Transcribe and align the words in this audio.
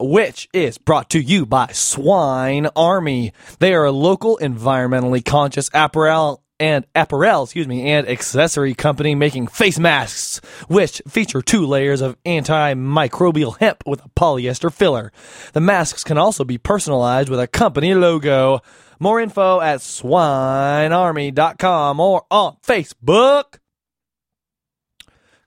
Which 0.00 0.48
is 0.52 0.78
brought 0.78 1.10
to 1.10 1.20
you 1.20 1.46
by 1.46 1.68
Swine 1.72 2.66
Army. 2.74 3.32
They 3.58 3.74
are 3.74 3.84
a 3.84 3.92
local 3.92 4.38
environmentally 4.40 5.22
conscious 5.24 5.70
apparel 5.74 6.42
and 6.60 6.84
apparel, 6.94 7.44
excuse 7.44 7.66
me, 7.66 7.90
and 7.90 8.06
accessory 8.08 8.74
company 8.74 9.14
making 9.16 9.48
face 9.48 9.78
masks, 9.78 10.40
which 10.68 11.02
feature 11.08 11.42
two 11.42 11.66
layers 11.66 12.00
of 12.00 12.16
antimicrobial 12.24 13.58
hemp 13.58 13.82
with 13.84 14.04
a 14.04 14.08
polyester 14.10 14.72
filler. 14.72 15.10
The 15.54 15.60
masks 15.60 16.04
can 16.04 16.18
also 16.18 16.44
be 16.44 16.58
personalized 16.58 17.28
with 17.28 17.40
a 17.40 17.48
company 17.48 17.94
logo. 17.94 18.60
More 19.00 19.20
info 19.20 19.60
at 19.60 19.80
swinearmy.com 19.80 21.98
or 21.98 22.22
on 22.30 22.56
Facebook. 22.64 23.58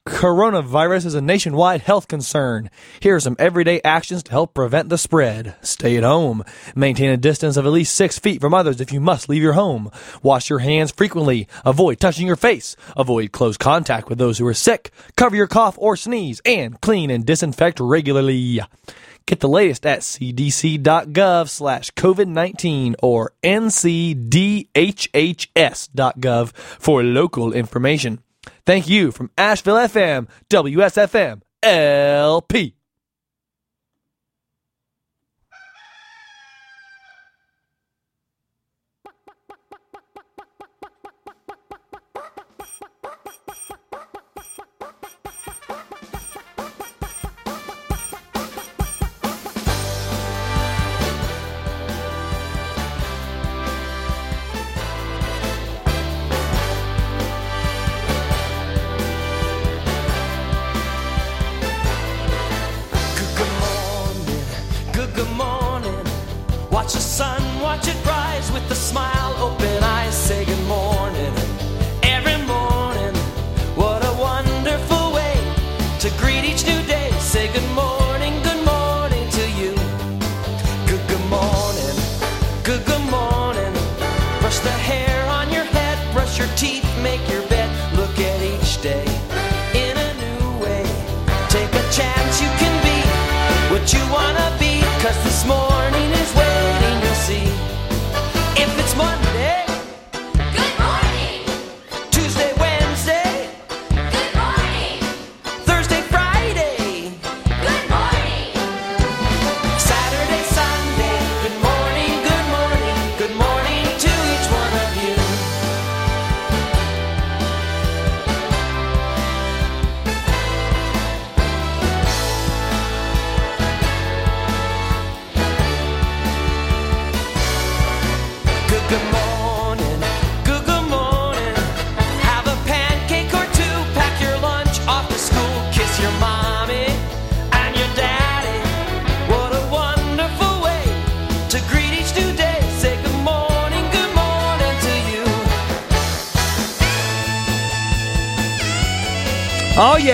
Coronavirus 0.07 1.07
is 1.07 1.15
a 1.15 1.21
nationwide 1.21 1.81
health 1.81 2.07
concern. 2.07 2.69
Here 2.99 3.15
are 3.15 3.19
some 3.19 3.35
everyday 3.39 3.81
actions 3.83 4.21
to 4.23 4.31
help 4.31 4.53
prevent 4.53 4.89
the 4.89 4.99
spread. 4.99 5.55
Stay 5.61 5.97
at 5.97 6.03
home. 6.03 6.43
Maintain 6.75 7.09
a 7.09 7.17
distance 7.17 7.57
of 7.57 7.66
at 7.66 7.71
least 7.71 7.95
six 7.95 8.20
feet 8.20 8.39
from 8.39 8.53
others 8.53 8.80
if 8.80 8.94
you 8.94 8.99
must 8.99 9.30
leave 9.30 9.41
your 9.41 9.53
home. 9.53 9.89
Wash 10.21 10.47
your 10.47 10.59
hands 10.59 10.91
frequently. 10.91 11.47
Avoid 11.66 11.99
touching 11.99 12.27
your 12.27 12.35
face. 12.35 12.75
Avoid 12.95 13.31
close 13.31 13.57
contact 13.57 14.07
with 14.07 14.20
those 14.20 14.38
who 14.38 14.45
are 14.45 14.53
sick. 14.53 14.91
Cover 15.17 15.35
your 15.35 15.47
cough 15.47 15.75
or 15.80 15.95
sneeze. 15.95 16.39
And 16.45 16.80
clean 16.81 17.09
and 17.09 17.25
disinfect 17.25 17.80
regularly. 17.80 18.61
Get 19.25 19.39
the 19.39 19.49
latest 19.49 19.88
at 19.88 20.02
cdc.gov 20.02 21.49
slash 21.49 21.89
COVID-19 21.91 22.94
or 23.02 23.31
ncdhhs.gov 23.44 24.72
for 26.55 27.03
local 27.03 27.53
information. 27.53 28.19
Thank 28.66 28.90
you 28.90 29.12
from 29.12 29.31
Asheville 29.38 29.76
FM, 29.76 30.27
WSFM, 30.49 31.41
LP. 31.63 32.76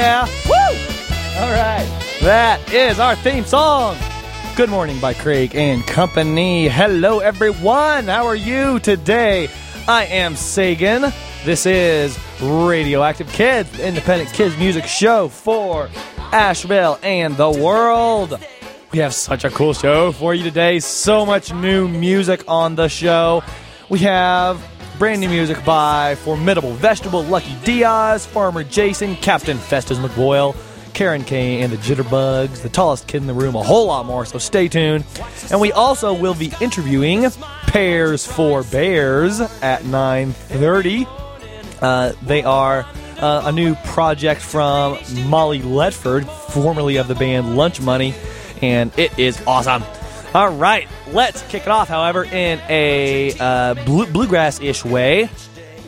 Yeah. 0.01 0.25
Woo! 0.47 1.43
All 1.43 1.51
right. 1.51 1.87
That 2.21 2.73
is 2.73 2.99
our 2.99 3.15
theme 3.17 3.45
song. 3.45 3.95
Good 4.55 4.69
Morning 4.69 4.99
by 4.99 5.13
Craig 5.13 5.55
and 5.55 5.85
Company. 5.85 6.67
Hello, 6.67 7.19
everyone. 7.19 8.05
How 8.05 8.25
are 8.25 8.35
you 8.35 8.79
today? 8.79 9.47
I 9.87 10.05
am 10.05 10.35
Sagan. 10.35 11.13
This 11.45 11.67
is 11.67 12.17
Radioactive 12.41 13.31
Kids, 13.31 13.71
the 13.73 13.87
independent 13.87 14.33
kids 14.33 14.57
music 14.57 14.85
show 14.85 15.27
for 15.27 15.87
Asheville 16.31 16.97
and 17.03 17.37
the 17.37 17.51
world. 17.51 18.39
We 18.91 18.99
have 18.99 19.13
such 19.13 19.45
a 19.45 19.51
cool 19.51 19.73
show 19.73 20.11
for 20.13 20.33
you 20.33 20.43
today. 20.43 20.79
So 20.79 21.27
much 21.27 21.53
new 21.53 21.87
music 21.87 22.43
on 22.47 22.73
the 22.73 22.87
show. 22.87 23.43
We 23.89 23.99
have 23.99 24.59
brand 25.01 25.19
new 25.19 25.29
music 25.29 25.65
by 25.65 26.13
Formidable 26.13 26.73
Vegetable, 26.73 27.23
Lucky 27.23 27.55
Diaz, 27.63 28.27
Farmer 28.27 28.63
Jason, 28.63 29.15
Captain 29.15 29.57
Festus 29.57 29.97
McBoyle, 29.97 30.55
Karen 30.93 31.23
K 31.23 31.63
and 31.63 31.73
the 31.73 31.77
Jitterbugs, 31.77 32.61
the 32.61 32.69
tallest 32.69 33.07
kid 33.07 33.17
in 33.17 33.25
the 33.25 33.33
room, 33.33 33.55
a 33.55 33.63
whole 33.63 33.87
lot 33.87 34.05
more, 34.05 34.27
so 34.27 34.37
stay 34.37 34.67
tuned. 34.67 35.03
And 35.49 35.59
we 35.59 35.71
also 35.71 36.13
will 36.13 36.35
be 36.35 36.53
interviewing 36.61 37.27
Pears 37.65 38.27
for 38.27 38.61
Bears 38.61 39.39
at 39.39 39.81
9.30. 39.81 41.07
Uh, 41.81 42.13
they 42.21 42.43
are 42.43 42.85
uh, 43.17 43.41
a 43.45 43.51
new 43.51 43.73
project 43.85 44.39
from 44.39 44.99
Molly 45.25 45.61
Ledford, 45.61 46.29
formerly 46.51 46.97
of 46.97 47.07
the 47.07 47.15
band 47.15 47.57
Lunch 47.57 47.81
Money, 47.81 48.13
and 48.61 48.91
it 48.99 49.17
is 49.17 49.41
awesome. 49.47 49.81
All 50.33 50.53
right, 50.53 50.87
let's 51.09 51.41
kick 51.49 51.63
it 51.63 51.67
off, 51.67 51.89
however, 51.89 52.23
in 52.23 52.61
a 52.69 53.33
uh, 53.37 53.73
blue- 53.85 54.05
bluegrass-ish 54.07 54.85
way 54.85 55.29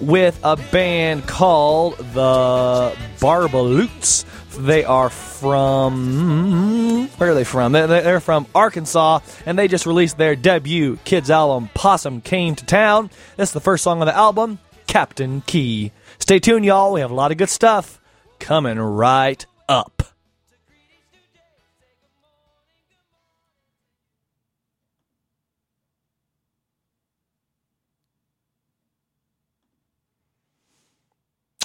with 0.02 0.38
a 0.44 0.58
band 0.58 1.26
called 1.26 1.98
the 1.98 2.94
Barbaloots. 3.20 4.26
They 4.58 4.84
are 4.84 5.10
from 5.10 7.08
where 7.18 7.32
are 7.32 7.34
they 7.34 7.46
from? 7.46 7.72
They're, 7.72 7.88
they're 7.88 8.20
from 8.20 8.46
Arkansas, 8.54 9.20
and 9.46 9.58
they 9.58 9.70
just 9.70 9.86
released 9.86 10.18
their 10.18 10.36
debut 10.36 10.98
kids 11.06 11.32
album, 11.32 11.70
"Possum 11.74 12.20
Came 12.20 12.54
to 12.56 12.66
Town." 12.66 13.10
This 13.38 13.50
is 13.50 13.54
the 13.54 13.62
first 13.62 13.82
song 13.84 14.02
on 14.02 14.08
the 14.08 14.16
album, 14.16 14.60
Captain 14.88 15.42
Key. 15.48 15.94
Stay 16.20 16.40
tuned, 16.40 16.66
y'all. 16.66 16.92
We 16.92 17.00
have 17.00 17.12
a 17.12 17.16
lot 17.16 17.32
of 17.32 17.38
good 17.38 17.50
stuff 17.50 18.00
coming 18.40 18.78
right 18.78 19.44
up. 19.70 20.13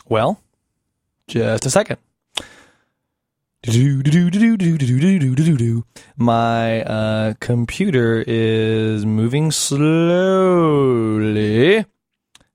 Well, 0.08 0.40
just 1.26 1.66
a 1.66 1.70
second. 1.70 1.98
My 6.16 6.82
uh, 6.82 7.34
computer 7.40 8.24
is 8.26 9.04
moving 9.04 9.50
slowly. 9.50 9.84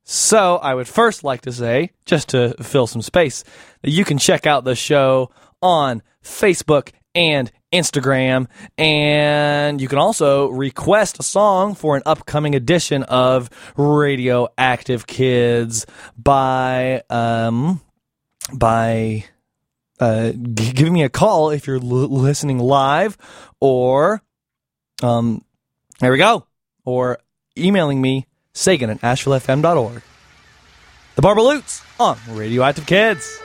So, 0.03 0.57
I 0.57 0.73
would 0.73 0.87
first 0.87 1.23
like 1.23 1.41
to 1.41 1.51
say, 1.51 1.91
just 2.05 2.29
to 2.29 2.55
fill 2.63 2.87
some 2.87 3.03
space, 3.03 3.43
that 3.83 3.91
you 3.91 4.03
can 4.03 4.17
check 4.17 4.47
out 4.47 4.63
the 4.63 4.75
show 4.75 5.29
on 5.61 6.01
Facebook 6.23 6.89
and 7.13 7.51
Instagram, 7.73 8.47
and 8.77 9.81
you 9.81 9.87
can 9.87 9.97
also 9.97 10.49
request 10.49 11.19
a 11.19 11.23
song 11.23 11.75
for 11.75 11.95
an 11.97 12.03
upcoming 12.05 12.55
edition 12.55 13.03
of 13.03 13.49
Radioactive 13.75 15.07
Kids 15.07 15.85
by 16.17 17.01
um 17.09 17.81
by 18.53 19.25
uh, 19.99 20.31
g- 20.31 20.71
giving 20.73 20.93
me 20.93 21.03
a 21.03 21.09
call 21.09 21.49
if 21.49 21.65
you're 21.67 21.77
l- 21.77 21.81
listening 21.83 22.59
live, 22.59 23.17
or 23.59 24.21
um 25.01 25.43
there 25.99 26.11
we 26.11 26.17
go, 26.17 26.45
or 26.85 27.19
emailing 27.57 28.01
me 28.01 28.27
Sagan 28.53 28.89
at 28.89 29.01
AshevilleFM.org. 29.01 30.01
The 31.15 31.21
Barbaloots 31.21 31.83
on 31.99 32.17
Radioactive 32.29 32.85
Kids. 32.85 33.39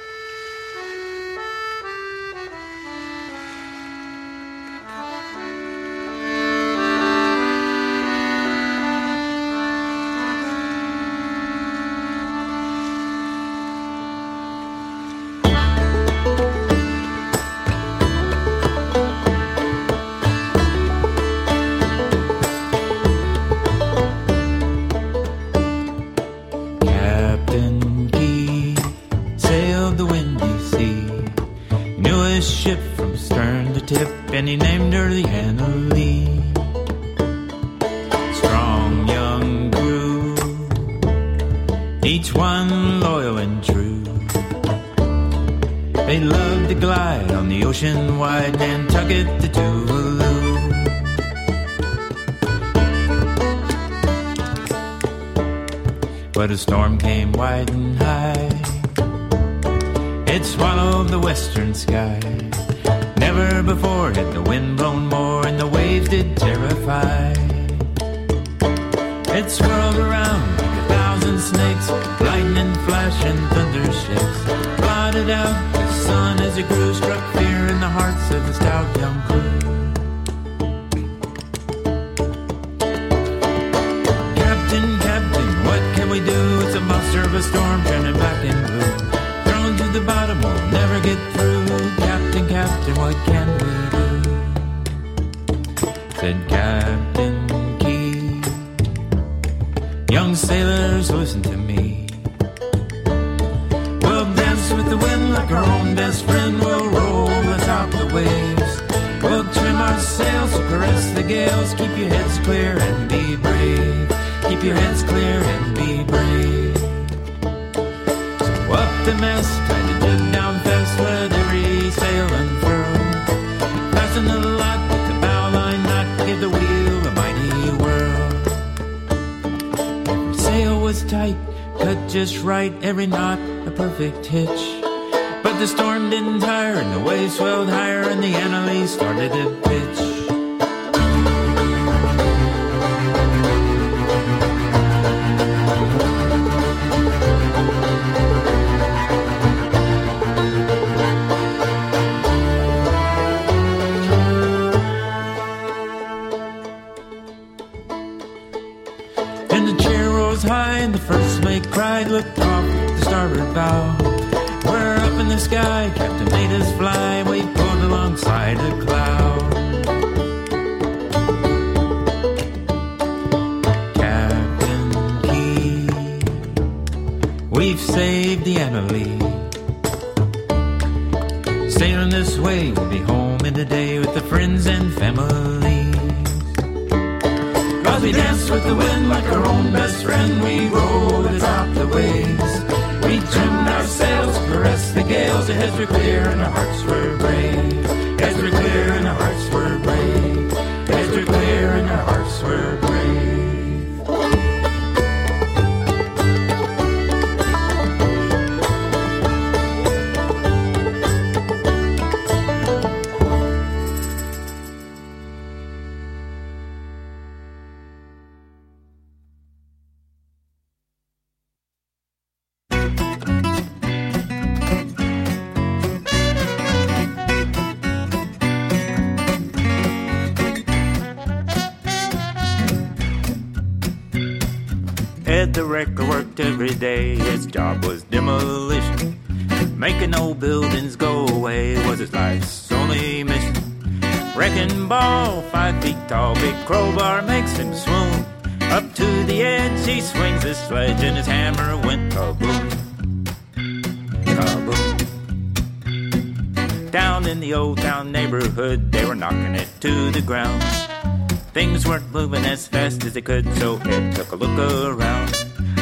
could 263.29 263.45
so 263.59 263.77
Ed 263.85 264.17
took 264.17 264.33
a 264.33 264.37
look 264.37 264.59
around. 264.59 265.29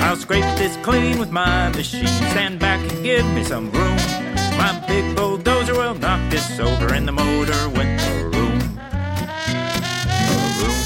I'll 0.04 0.16
scrape 0.16 0.42
this 0.58 0.76
clean 0.78 1.16
with 1.16 1.30
my 1.30 1.68
machine. 1.68 2.08
Stand 2.32 2.58
back 2.58 2.80
and 2.90 3.04
give 3.04 3.24
me 3.36 3.44
some 3.44 3.70
room. 3.70 3.96
My 4.58 4.72
big 4.88 5.14
bulldozer 5.14 5.74
will 5.74 5.94
knock 5.94 6.20
this 6.28 6.58
over, 6.58 6.92
and 6.92 7.06
the 7.06 7.12
motor 7.12 7.68
went 7.68 8.00
vroom. 8.32 8.58
room. 10.60 10.80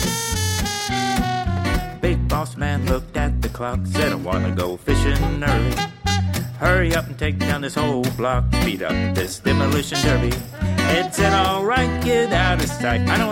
Big 2.03 2.29
boss 2.29 2.59
man 2.59 2.85
looked 2.85 3.17
at 3.17 3.41
the 3.41 3.49
clock, 3.49 3.81
said 3.85 4.13
I 4.13 4.17
wanna 4.17 4.55
go 4.55 4.77
fishing 4.77 5.43
early. 5.43 5.75
Hurry 6.59 6.95
up 6.95 7.07
and 7.07 7.19
take 7.19 7.39
down 7.39 7.63
this 7.63 7.77
whole 7.77 8.05
block, 8.19 8.45
beat 8.67 8.83
up 8.83 9.15
this 9.15 9.39
demolition 9.39 9.99
derby. 10.03 10.37
Ed 10.91 11.15
said, 11.15 11.33
alright, 11.33 12.05
get 12.05 12.35
out 12.35 12.63
of 12.63 12.69
sight. 12.69 13.01
I 13.09 13.17
know 13.17 13.30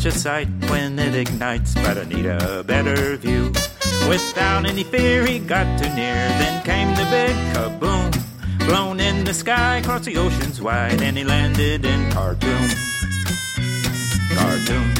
such 0.00 0.14
a 0.14 0.18
sight 0.18 0.48
when 0.70 0.98
it 0.98 1.14
ignites, 1.14 1.74
but 1.74 1.98
I 1.98 2.04
need 2.04 2.24
a 2.24 2.64
better 2.64 3.16
view. 3.18 3.52
Without 4.08 4.64
any 4.64 4.82
fear, 4.82 5.26
he 5.26 5.38
got 5.38 5.66
too 5.78 5.90
near, 5.94 6.14
then 6.40 6.64
came 6.64 6.88
the 6.94 7.04
big 7.10 7.36
kaboom. 7.52 8.66
Blown 8.66 8.98
in 8.98 9.24
the 9.24 9.34
sky, 9.34 9.76
across 9.76 10.06
the 10.06 10.16
oceans 10.16 10.58
wide, 10.62 11.02
and 11.02 11.18
he 11.18 11.24
landed 11.24 11.84
in 11.84 12.10
Khartoum. 12.12 12.70
Khartoum. 14.36 14.99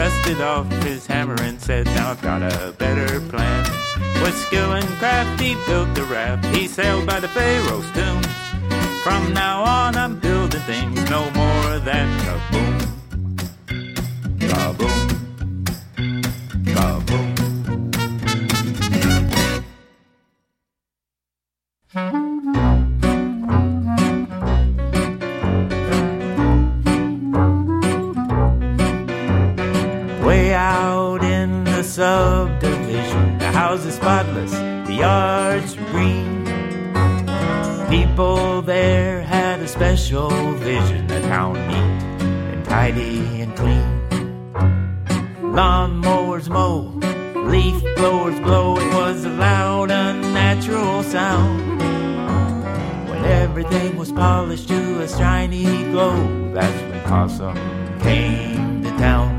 Dusted 0.00 0.40
off 0.40 0.66
his 0.82 1.06
hammer 1.06 1.36
and 1.42 1.60
said, 1.60 1.84
Now 1.84 2.12
I've 2.12 2.22
got 2.22 2.40
a 2.40 2.72
better 2.78 3.20
plan. 3.28 3.70
With 4.22 4.34
skill 4.34 4.72
and 4.72 4.86
craft, 4.98 5.38
he 5.38 5.56
built 5.66 5.98
a 5.98 6.04
raft. 6.04 6.46
He 6.56 6.68
sailed 6.68 7.06
by 7.06 7.20
the 7.20 7.28
Pharaoh's 7.28 7.84
tomb. 7.90 8.22
From 9.02 9.34
now 9.34 9.62
on, 9.62 9.96
I'm 9.96 10.18
building 10.18 10.62
things, 10.62 11.10
no 11.10 11.30
more 11.32 11.74
of 11.74 11.84
that. 11.84 12.08
Kaboom. 12.24 12.80
Kaboom. 14.38 15.09
Tidy 42.90 43.42
and 43.42 43.56
clean. 43.56 45.54
Lawn 45.54 45.98
mowers 45.98 46.48
mow, 46.48 46.92
leaf 47.34 47.80
blowers 47.96 48.38
blow, 48.40 48.76
it 48.78 48.94
was 48.94 49.24
a 49.24 49.30
loud, 49.30 49.90
unnatural 49.90 51.02
sound. 51.02 51.78
When 53.08 53.24
everything 53.24 53.96
was 53.96 54.10
polished 54.12 54.68
to 54.68 55.02
a 55.02 55.08
shiny 55.08 55.64
glow, 55.90 56.52
that's 56.52 56.82
when 56.82 57.00
Possum 57.04 57.56
came 58.00 58.82
to 58.82 58.90
town. 58.98 59.30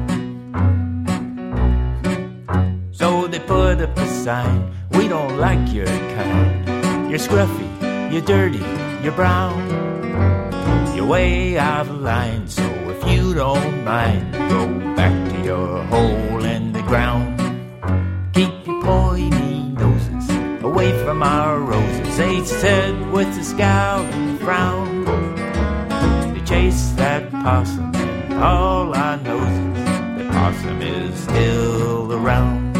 So 2.92 3.28
they 3.28 3.40
put 3.40 3.82
up 3.82 3.98
a 3.98 4.08
sign, 4.08 4.72
we 4.92 5.08
don't 5.08 5.38
like 5.38 5.74
your 5.74 5.88
kind. 5.88 7.10
You're 7.10 7.20
scruffy, 7.20 7.70
you're 8.12 8.22
dirty, 8.22 8.64
you're 9.04 9.16
brown. 9.16 9.60
You're 10.96 11.08
way 11.08 11.58
out 11.58 11.88
of 11.88 12.02
line, 12.02 12.48
so 12.48 12.81
if 13.04 13.12
you 13.12 13.34
don't 13.34 13.84
mind, 13.84 14.34
go 14.50 14.68
back 14.96 15.14
to 15.32 15.44
your 15.44 15.84
hole 15.86 16.44
in 16.44 16.72
the 16.72 16.82
ground. 16.84 17.38
Keep 18.34 18.68
your 18.68 18.84
pointy 18.84 19.64
noses 19.74 20.30
away 20.64 20.92
from 21.04 21.24
our 21.24 21.60
roses, 21.60 22.18
they 22.18 22.44
said 22.44 23.12
with 23.12 23.28
a 23.30 23.44
scowl 23.44 24.02
and 24.02 24.40
frown. 24.40 25.06
They 26.34 26.42
chased 26.42 26.98
that 26.98 27.32
possum, 27.32 27.92
all 28.42 28.96
I 28.96 29.16
know 29.18 29.40
that 29.40 30.32
possum 30.32 30.82
is 30.82 31.20
still 31.24 32.14
around. 32.14 32.72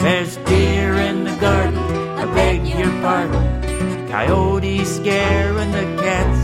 There's 0.00 0.36
deer 0.38 0.94
in 0.94 1.24
the 1.24 1.36
garden, 1.36 1.78
I 2.18 2.24
beg 2.34 2.66
your 2.66 2.90
pardon. 3.02 3.58
Coyotes 4.08 4.96
scaring 4.96 5.70
the 5.72 6.02
cats. 6.02 6.37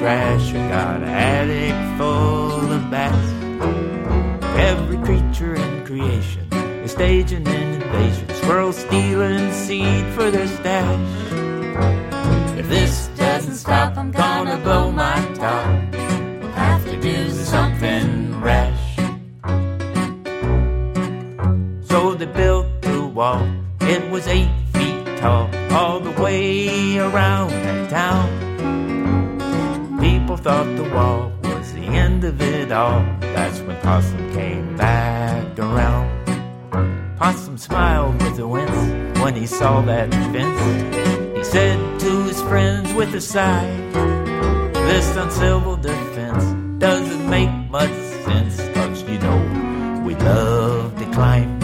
Trash. 0.00 0.54
I 0.54 0.68
got 0.70 0.96
an 0.96 1.04
attic 1.04 1.98
full 1.98 2.72
of 2.72 2.90
bats. 2.90 3.28
Every 4.56 4.96
creature 4.96 5.54
in 5.54 5.84
creation 5.84 6.50
is 6.82 6.92
staging 6.92 7.46
an 7.46 7.82
invasion. 7.82 8.26
Squirrels 8.36 8.78
stealing 8.78 9.52
seed 9.52 10.06
for 10.14 10.30
their 10.30 10.48
stash. 10.48 11.00
If 12.58 12.66
this 12.70 13.08
doesn't 13.08 13.56
stop, 13.56 13.98
I'm 13.98 14.10
gonna 14.10 14.56
blow 14.64 14.90
my 14.90 15.16
top. 15.34 15.66
We'll 16.40 16.52
have 16.52 16.82
to 16.86 16.96
do 16.98 17.28
something 17.30 18.40
rash. 18.40 18.96
So 21.90 22.14
they 22.14 22.24
built 22.24 22.68
the 22.80 23.04
wall. 23.04 23.46
It 23.82 24.10
was 24.10 24.26
eight 24.28 24.48
feet 24.72 25.18
tall, 25.18 25.50
all 25.72 26.00
the 26.00 26.12
way 26.22 26.96
around 26.96 27.50
that 27.50 27.90
town. 27.90 28.39
Thought 30.42 30.74
the 30.74 30.88
wall 30.94 31.32
was 31.42 31.74
the 31.74 31.82
end 31.82 32.24
of 32.24 32.40
it 32.40 32.72
all. 32.72 33.04
That's 33.20 33.60
when 33.60 33.76
Possum 33.82 34.32
came 34.32 34.74
back 34.74 35.58
around. 35.58 36.08
Possum 37.18 37.58
smiled 37.58 38.14
with 38.22 38.38
a 38.38 38.48
wince 38.48 39.20
when 39.20 39.34
he 39.34 39.46
saw 39.46 39.82
that 39.82 40.10
fence. 40.32 41.36
He 41.36 41.44
said 41.44 42.00
to 42.00 42.22
his 42.24 42.40
friends 42.40 42.90
with 42.94 43.14
a 43.14 43.20
sigh, 43.20 43.68
This 44.72 45.14
uncivil 45.14 45.76
defense 45.76 46.44
doesn't 46.80 47.28
make 47.28 47.50
much 47.68 47.92
sense, 48.24 48.56
cause 48.72 49.02
you 49.02 49.18
know 49.18 50.02
we 50.06 50.14
love 50.14 50.98
to 50.98 51.04
climb. 51.12 51.59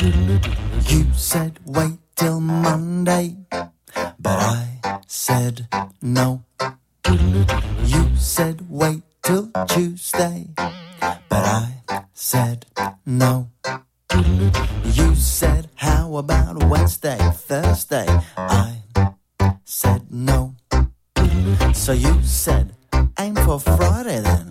You 0.00 1.04
said 1.12 1.58
wait 1.66 1.98
till 2.16 2.40
Monday, 2.40 3.36
but 4.18 4.38
I 4.40 4.80
said 5.06 5.68
no. 6.00 6.42
You 7.84 8.16
said 8.16 8.64
wait 8.70 9.02
till 9.22 9.50
Tuesday, 9.68 10.46
but 10.96 11.44
I 11.44 11.82
said 12.14 12.64
no. 13.04 13.50
You 14.84 15.14
said 15.14 15.68
how 15.74 16.16
about 16.16 16.64
Wednesday, 16.64 17.18
Thursday? 17.34 18.06
I 18.38 18.78
said 19.66 20.06
no. 20.10 20.54
So 21.74 21.92
you 21.92 22.22
said 22.22 22.74
aim 23.18 23.34
for 23.34 23.60
Friday 23.60 24.20
then. 24.20 24.49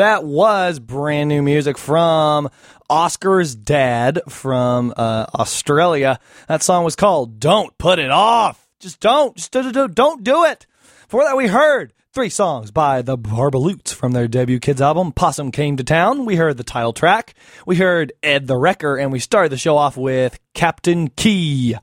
That 0.00 0.24
was 0.24 0.78
brand 0.78 1.28
new 1.28 1.42
music 1.42 1.76
from 1.76 2.48
Oscar's 2.88 3.54
dad 3.54 4.22
from 4.30 4.94
uh, 4.96 5.26
Australia. 5.34 6.18
That 6.48 6.62
song 6.62 6.84
was 6.84 6.96
called 6.96 7.38
"Don't 7.38 7.76
Put 7.76 7.98
It 7.98 8.10
Off." 8.10 8.66
Just 8.78 9.00
don't, 9.00 9.36
just 9.36 9.52
don't, 9.52 9.94
don't, 9.94 10.24
do 10.24 10.46
it. 10.46 10.66
For 11.06 11.22
that, 11.22 11.36
we 11.36 11.48
heard 11.48 11.92
three 12.12 12.28
songs 12.28 12.72
by 12.72 13.02
the 13.02 13.16
Barbaloots 13.16 13.94
from 13.94 14.10
their 14.10 14.26
debut 14.26 14.58
kids 14.58 14.80
album 14.80 15.12
"Possum 15.12 15.52
Came 15.52 15.76
to 15.76 15.84
Town." 15.84 16.24
We 16.24 16.34
heard 16.34 16.56
the 16.56 16.64
title 16.64 16.92
track. 16.92 17.34
We 17.66 17.76
heard 17.76 18.12
Ed 18.20 18.48
the 18.48 18.56
Wrecker, 18.56 18.96
and 18.96 19.12
we 19.12 19.20
started 19.20 19.52
the 19.52 19.56
show 19.56 19.76
off 19.76 19.96
with 19.96 20.40
Captain 20.52 21.08
Key. 21.08 21.76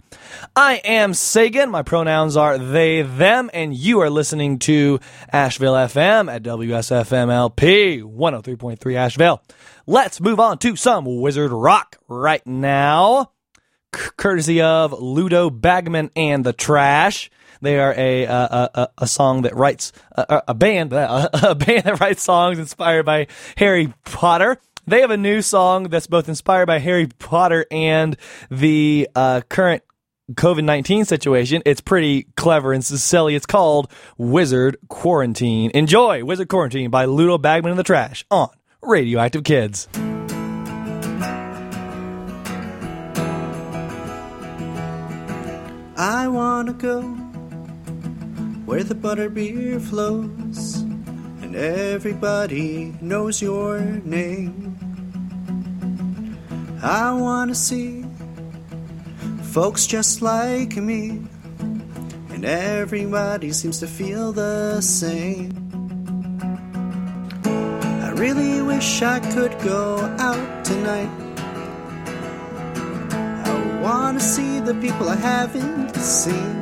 I 0.54 0.82
am 0.84 1.13
Sagan. 1.13 1.70
My 1.70 1.82
pronouns 1.82 2.36
are 2.36 2.58
they, 2.58 3.04
them, 3.04 3.50
and 3.54 3.74
you 3.74 4.02
are 4.02 4.10
listening 4.10 4.60
to 4.60 5.00
Asheville 5.32 5.76
FM 5.76 6.30
at 6.30 6.44
WSFMLP 6.44 8.04
103.3 8.04 8.96
Asheville. 8.96 9.42
Let's 9.86 10.20
move 10.20 10.42
on 10.42 10.58
to 10.58 10.76
some 10.76 11.22
Wizard 11.22 11.54
Rock 11.54 11.98
right 12.10 12.46
now, 12.46 13.32
courtesy 13.94 14.62
of 14.62 14.92
Ludo 14.92 15.50
Bagman 15.50 16.12
and 16.18 16.44
the 16.44 16.52
Trash. 16.52 17.32
They 17.62 17.80
are 17.80 17.93
a 17.98 18.24
a, 18.24 18.70
a, 18.74 18.89
a 19.00 19.08
song 19.08 19.43
that 19.43 19.56
writes 19.56 19.91
a, 20.12 20.43
a 20.50 20.54
band 20.54 20.93
uh, 20.93 21.30
a 21.34 21.56
band 21.56 21.84
that 21.84 22.00
writes 22.00 22.24
songs 22.24 22.60
inspired 22.60 23.06
by 23.06 23.28
Harry 23.58 23.93
Potter. 24.06 24.58
They 24.86 25.02
have 25.02 25.12
a 25.12 25.17
new 25.17 25.41
song 25.41 25.89
that's 25.89 26.08
both 26.08 26.30
inspired 26.30 26.67
by 26.67 26.80
Harry 26.80 27.08
Potter 27.20 27.65
and 27.70 28.15
the 28.50 29.10
uh, 29.15 29.41
current 29.50 29.84
COVID 30.34 30.63
19 30.63 31.06
situation. 31.06 31.62
It's 31.65 31.82
pretty 31.82 32.24
clever 32.36 32.74
and 32.74 32.84
silly. 32.84 33.36
It's 33.36 33.46
called 33.46 33.91
Wizard 34.17 34.78
Quarantine. 34.89 35.72
Enjoy 35.74 36.24
Wizard 36.24 36.50
Quarantine 36.50 36.89
by 36.89 37.06
Ludo 37.06 37.38
Bagman 37.38 37.72
and 37.72 37.80
the 37.80 37.84
Trash 37.84 38.26
on 38.32 38.50
Radioactive 38.82 39.43
Kids. 39.43 39.88
I 46.00 46.28
wanna 46.28 46.74
go 46.74 47.17
where 48.68 48.84
the 48.84 48.94
butterbeer 48.94 49.82
flows 49.82 50.82
and 51.42 51.56
everybody 51.56 52.94
knows 53.00 53.42
your 53.42 53.80
name. 54.04 54.78
I 56.84 57.14
wanna 57.14 57.56
see 57.56 58.04
folks 59.54 59.88
just 59.88 60.22
like 60.22 60.76
me, 60.76 61.22
and 62.30 62.44
everybody 62.44 63.54
seems 63.54 63.80
to 63.80 63.88
feel 63.88 64.34
the 64.34 64.82
same. 64.82 65.54
I 68.04 68.10
really 68.18 68.62
wish 68.62 69.02
I 69.02 69.22
could 69.32 69.58
go 69.60 69.96
out 70.20 70.66
tonight. 70.66 71.10
I 73.48 73.80
wanna 73.82 74.20
see 74.20 74.60
the 74.60 74.74
people 74.74 75.08
I 75.08 75.16
haven't 75.16 75.96
seen 75.96 76.57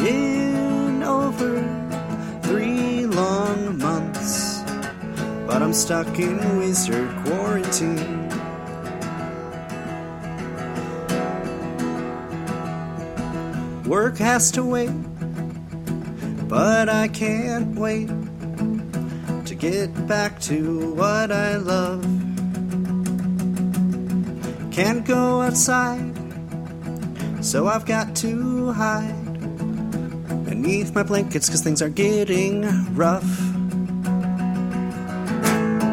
in 0.00 1.02
over 1.02 1.60
three 2.42 3.06
long 3.06 3.78
months. 3.78 4.62
But 5.46 5.62
I'm 5.62 5.72
stuck 5.72 6.18
in 6.18 6.58
wizard 6.58 7.08
quarantine. 7.24 8.28
Work 13.84 14.18
has 14.18 14.50
to 14.52 14.62
wait, 14.62 14.92
but 16.46 16.88
I 16.88 17.08
can't 17.08 17.78
wait 17.78 18.08
to 19.46 19.54
get 19.54 20.06
back 20.06 20.38
to 20.42 20.94
what 20.94 21.32
I 21.32 21.56
love. 21.56 22.04
can't 24.78 25.04
go 25.04 25.42
outside, 25.42 26.14
so 27.40 27.66
I've 27.66 27.84
got 27.84 28.14
to 28.16 28.70
hide 28.70 29.17
beneath 30.68 30.94
my 30.94 31.02
blankets 31.02 31.46
because 31.46 31.62
things 31.62 31.80
are 31.80 31.88
getting 31.88 32.60
rough. 32.94 33.24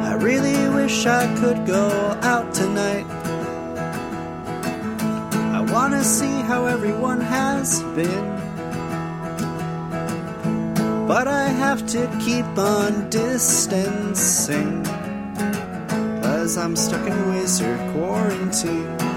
I 0.09 0.15
really 0.19 0.67
wish 0.75 1.05
I 1.05 1.33
could 1.39 1.65
go 1.65 1.87
out 2.21 2.53
tonight. 2.53 3.05
I 5.57 5.61
wanna 5.71 6.03
see 6.03 6.41
how 6.41 6.65
everyone 6.65 7.21
has 7.21 7.81
been. 7.95 8.25
But 11.07 11.29
I 11.29 11.47
have 11.47 11.87
to 11.95 12.01
keep 12.25 12.57
on 12.57 13.09
distancing. 13.09 14.83
Cause 16.21 16.57
I'm 16.57 16.75
stuck 16.75 17.07
in 17.07 17.29
wizard 17.29 17.79
quarantine. 17.93 19.14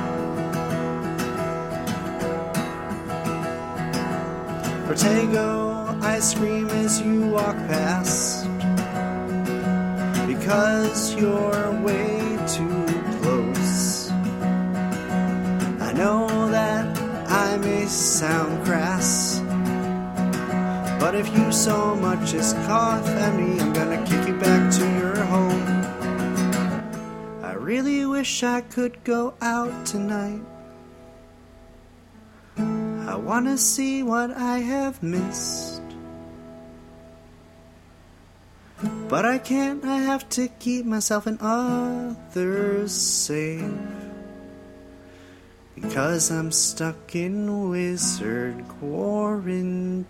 Protego 4.89 6.03
I 6.03 6.19
scream 6.19 6.71
as 6.71 7.03
you 7.03 7.27
walk 7.27 7.57
past. 7.69 8.49
Because 10.27 11.15
you're 11.15 11.71
way 11.83 12.39
too 12.49 12.87
close. 13.21 14.11
I 15.79 15.93
know 15.93 16.27
that 16.51 16.87
I 17.29 17.59
may 17.59 17.85
sound 17.85 18.65
crass. 18.65 19.41
But 20.99 21.15
if 21.15 21.37
you 21.37 21.53
so 21.53 21.95
much 21.95 22.33
as 22.33 22.55
cough 22.67 23.07
at 23.09 23.37
me, 23.37 23.61
I'm 23.61 23.75
gonna 23.75 24.03
kick 24.07 24.27
you 24.27 24.39
back 24.39 24.73
to 24.73 24.85
your 24.97 25.23
home. 25.25 25.67
I 27.45 27.53
really 27.53 28.07
wish 28.07 28.43
I 28.43 28.63
could 28.63 29.05
go 29.05 29.35
out 29.43 29.85
tonight. 29.85 30.41
Wanna 33.29 33.59
see 33.59 34.03
what 34.03 34.31
I 34.31 34.61
have 34.61 35.03
missed. 35.03 35.83
But 39.07 39.27
I 39.27 39.37
can't, 39.37 39.85
I 39.85 39.99
have 39.99 40.27
to 40.31 40.49
keep 40.49 40.87
myself 40.87 41.27
and 41.27 41.37
others 41.43 42.91
safe. 42.91 43.71
Because 45.75 46.31
I'm 46.31 46.51
stuck 46.51 47.15
in 47.15 47.69
wizard 47.69 48.67
quarantine. 48.81 50.09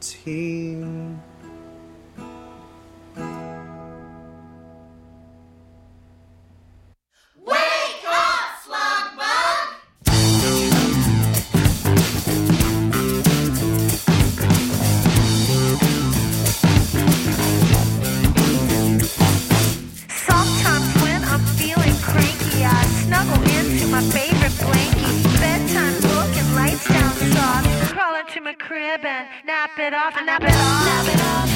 Nap 29.44 29.78
it 29.78 29.94
off. 29.94 30.14
Nap 30.24 30.42
it 30.42 30.50
off. 30.50 30.84
Nap 30.86 31.06
it 31.08 31.20
off. 31.20 31.48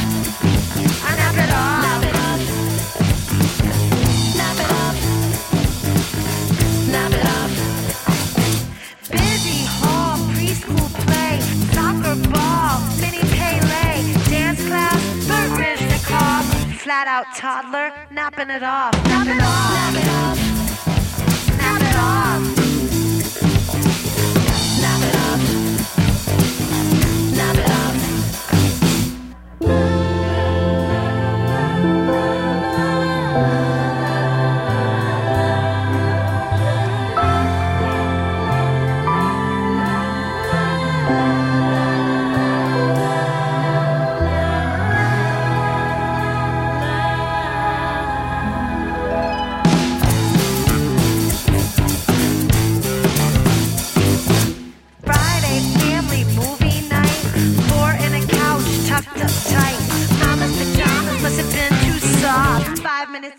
Nap 1.19 1.37
it 1.37 1.51
off. 1.51 1.83
Nap 4.37 4.59
it 4.63 4.71
off. 4.73 4.97
Nap 6.93 7.13
it 7.13 7.27
off. 7.27 7.51
Busy 9.11 9.65
hall, 9.79 10.17
preschool 10.35 10.89
play, 11.07 11.41
soccer 11.75 12.17
ball, 12.31 12.81
mini 13.01 13.23
dance 14.29 14.63
class, 14.67 15.03
flat 16.83 17.07
out 17.07 17.27
toddler, 17.37 17.93
napping 18.11 18.51
it 18.51 18.63
off, 18.63 18.93
nap 19.05 19.27
it 19.27 19.41
off, 19.41 19.73
nap 19.77 19.95
it 19.95 20.09
off, 20.09 20.39
nap 21.59 21.81
it 21.81 21.97
off, 21.97 22.62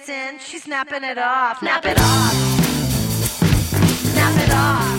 In, 0.01 0.39
she's 0.39 0.67
napping 0.67 1.03
it 1.03 1.19
off. 1.19 1.61
Nap 1.61 1.85
it 1.85 1.99
off. 1.99 2.33
Nap 4.15 4.41
it 4.41 4.53
off. 4.53 4.92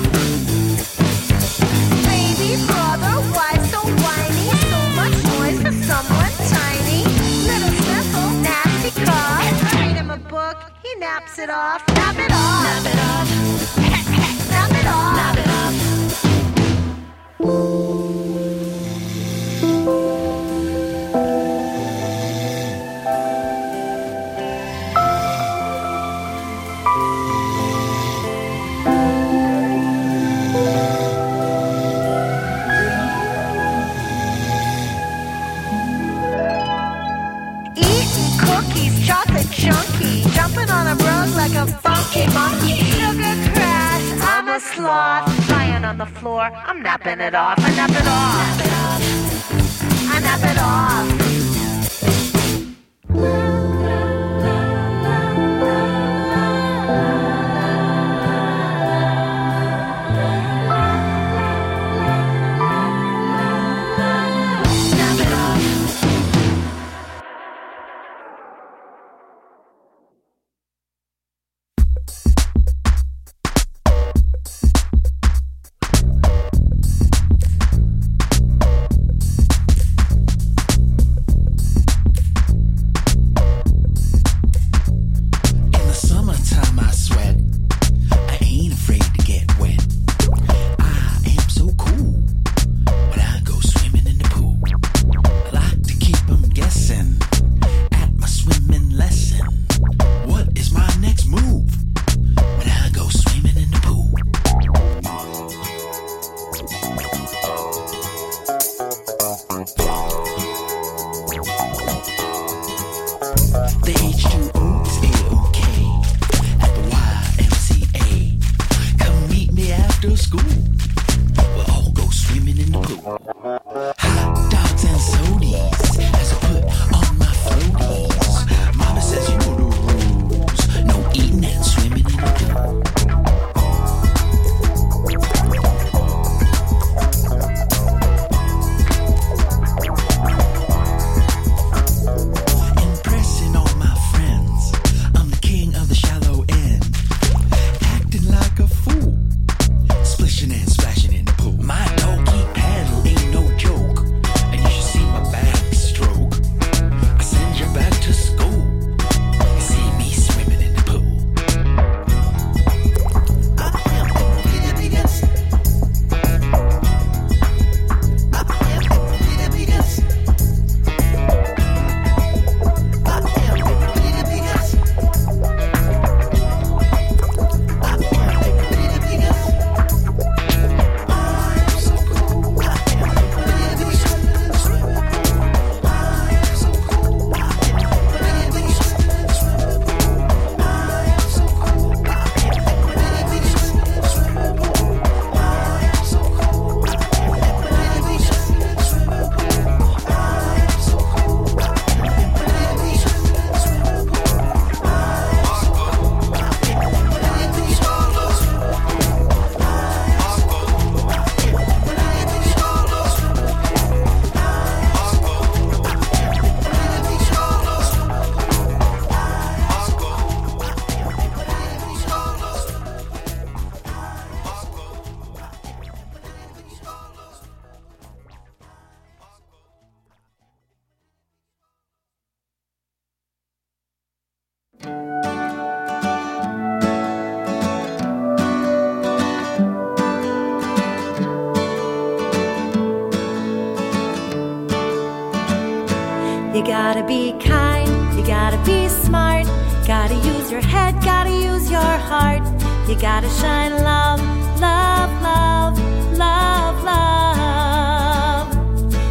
Gotta 246.94 247.08
be 247.08 247.32
kind, 247.40 248.16
you 248.16 248.24
gotta 248.24 248.56
be 248.64 248.88
smart, 248.88 249.46
gotta 249.84 250.14
use 250.14 250.48
your 250.48 250.60
head, 250.60 250.94
gotta 251.02 251.30
use 251.30 251.68
your 251.68 251.80
heart. 251.80 252.44
You 252.88 252.94
gotta 252.94 253.28
shine 253.30 253.72
love, 253.82 254.20
love, 254.60 255.10
love, 255.20 255.76
love, 256.16 256.84
love. 256.84 258.48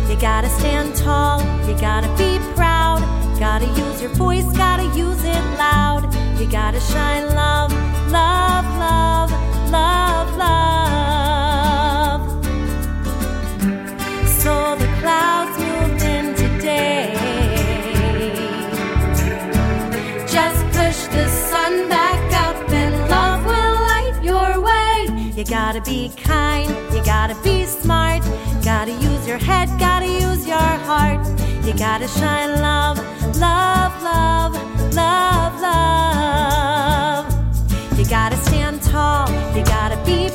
You 0.09 0.15
gotta 0.15 0.47
stand 0.47 0.95
tall, 0.95 1.41
you 1.67 1.75
gotta 1.77 2.07
be 2.15 2.39
proud, 2.55 3.01
gotta 3.37 3.65
use 3.65 4.01
your 4.01 4.11
voice, 4.11 4.45
gotta 4.55 4.85
use 4.97 5.21
it 5.25 5.43
loud. 5.57 6.03
You 6.39 6.49
gotta 6.49 6.79
shine 6.79 7.35
love, 7.35 7.73
love, 8.09 8.65
love, 8.77 9.12
kind, 26.17 26.69
you 26.93 27.03
gotta 27.03 27.35
be 27.43 27.65
smart, 27.65 28.23
gotta 28.63 28.91
use 28.91 29.27
your 29.27 29.37
head, 29.37 29.69
gotta 29.79 30.07
use 30.07 30.47
your 30.47 30.57
heart. 30.57 31.25
You 31.65 31.73
gotta 31.73 32.07
shine 32.07 32.61
love, 32.61 32.97
love, 33.37 34.03
love, 34.03 34.53
love, 34.93 35.61
love. 35.61 37.25
You 37.97 38.05
gotta 38.05 38.37
stand 38.37 38.81
tall, 38.81 39.29
you 39.55 39.63
gotta 39.63 39.97
be 40.05 40.29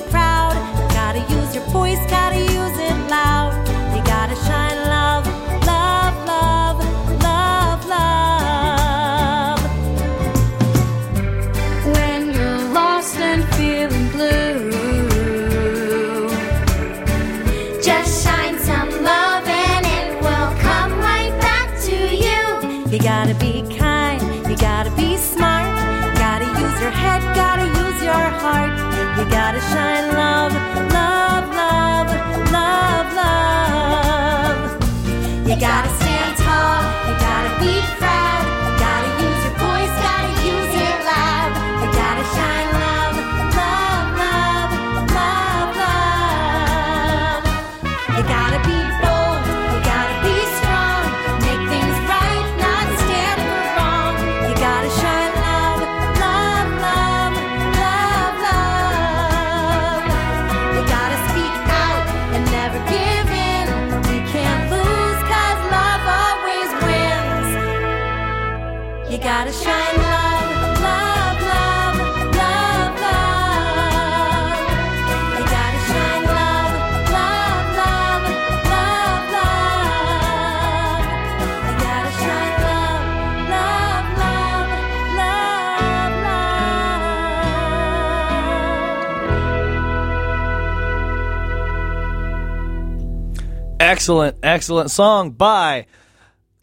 Excellent, 93.89 94.37
excellent 94.43 94.91
song 94.91 95.31
by 95.31 95.87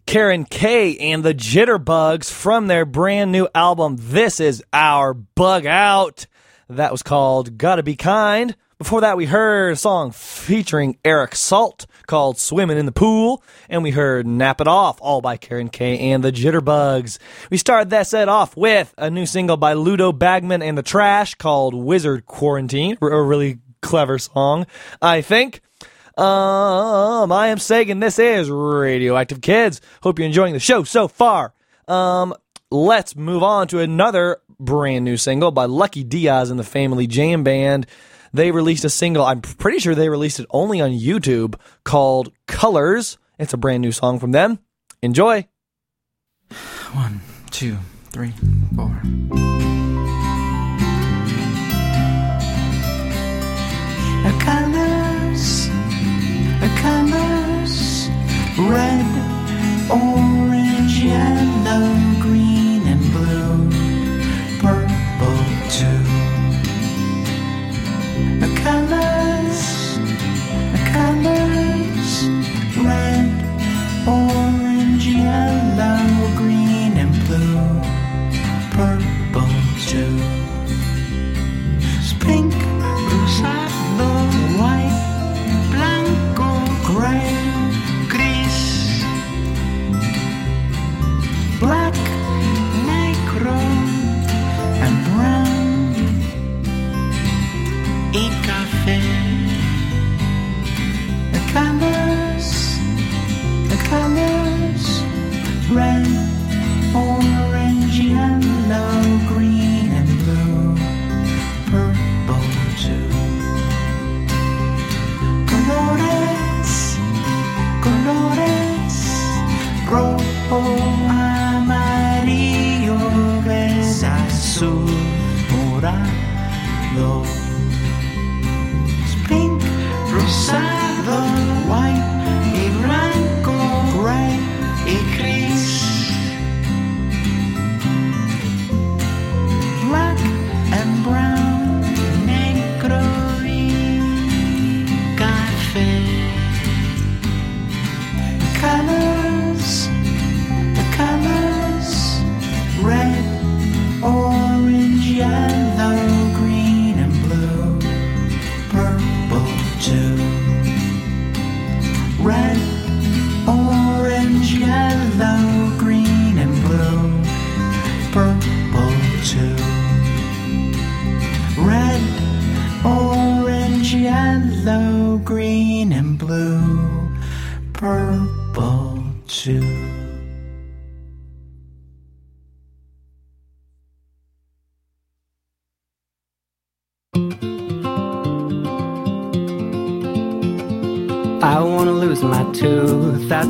Karen 0.06 0.46
K 0.46 0.96
and 0.96 1.24
the 1.24 1.34
Jitterbugs 1.34 2.32
from 2.32 2.68
their 2.68 2.86
brand 2.86 3.32
new 3.32 3.48
album. 3.56 3.98
This 4.00 4.40
is 4.40 4.64
our 4.72 5.16
Bug 5.16 5.66
Out. 5.66 6.28
That 6.70 6.92
was 6.92 7.02
called 7.02 7.58
Gotta 7.58 7.82
Be 7.82 7.96
Kind. 7.96 8.56
Before 8.78 9.02
that, 9.02 9.18
we 9.18 9.26
heard 9.26 9.74
a 9.74 9.76
song 9.76 10.12
featuring 10.12 11.00
Eric 11.04 11.34
Salt 11.34 11.88
called 12.06 12.38
Swimming 12.38 12.78
in 12.78 12.86
the 12.86 12.92
Pool, 12.92 13.44
and 13.70 13.82
we 13.82 13.90
heard 13.90 14.28
Nap 14.28 14.62
It 14.62 14.68
Off, 14.68 15.00
all 15.02 15.20
by 15.20 15.36
Karen 15.36 15.70
K 15.70 16.12
and 16.12 16.24
the 16.24 16.32
Jitterbugs. 16.32 17.18
We 17.50 17.58
started 17.58 17.90
that 17.90 18.06
set 18.06 18.30
off 18.30 18.56
with 18.56 18.94
a 19.00 19.10
new 19.10 19.26
single 19.26 19.58
by 19.58 19.74
Ludo 19.74 20.12
Bagman 20.12 20.62
and 20.62 20.78
the 20.78 20.84
Trash 20.84 21.34
called 21.34 21.74
Wizard 21.74 22.28
Quarantine, 22.28 23.00
a 23.02 23.20
really 23.20 23.58
clever 23.82 24.20
song, 24.20 24.68
I 25.02 25.22
think. 25.22 25.62
Um, 26.18 27.32
I 27.34 27.48
am 27.48 27.58
Sagan. 27.60 28.00
This 28.00 28.20
is 28.20 28.50
Radioactive 28.50 29.42
Kids. 29.42 29.82
Hope 30.02 30.18
you're 30.18 30.26
enjoying 30.26 30.54
the 30.54 30.60
show 30.62 30.84
so 30.86 31.10
far. 31.10 31.54
Um, 31.90 32.34
let's 32.72 33.18
move 33.18 33.44
on 33.44 33.68
to 33.68 33.80
another 33.80 34.38
brand 34.58 35.04
new 35.04 35.18
single 35.18 35.52
by 35.52 35.66
Lucky 35.66 36.06
Diaz 36.06 36.50
and 36.50 36.60
the 36.60 36.64
Family 36.64 37.06
Jam 37.06 37.44
Band. 37.44 37.86
They 38.34 38.52
released 38.52 38.86
a 38.86 38.90
single, 38.90 39.26
I'm 39.26 39.42
pretty 39.42 39.80
sure 39.80 39.94
they 39.94 40.10
released 40.10 40.40
it 40.40 40.46
only 40.52 40.80
on 40.80 40.92
YouTube, 40.92 41.56
called 41.84 42.32
Colors. 42.48 43.18
It's 43.38 43.54
a 43.54 43.58
brand 43.58 43.82
new 43.82 43.92
song 43.92 44.20
from 44.20 44.32
them. 44.32 44.60
Enjoy. 45.02 45.48
One, 46.94 47.20
two, 47.52 47.78
three, 48.12 48.34
four. 48.76 49.02
Red, 58.58 59.06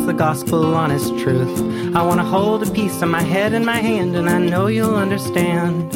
the 0.05 0.13
gospel 0.13 0.75
honest 0.75 1.17
truth. 1.17 1.95
I 1.95 2.03
wanna 2.03 2.23
hold 2.23 2.61
a 2.61 2.69
piece 2.71 3.01
of 3.01 3.09
my 3.09 3.23
head 3.23 3.53
in 3.53 3.65
my 3.65 3.77
hand, 3.77 4.15
and 4.15 4.29
I 4.29 4.37
know 4.37 4.67
you'll 4.67 4.95
understand. 4.95 5.91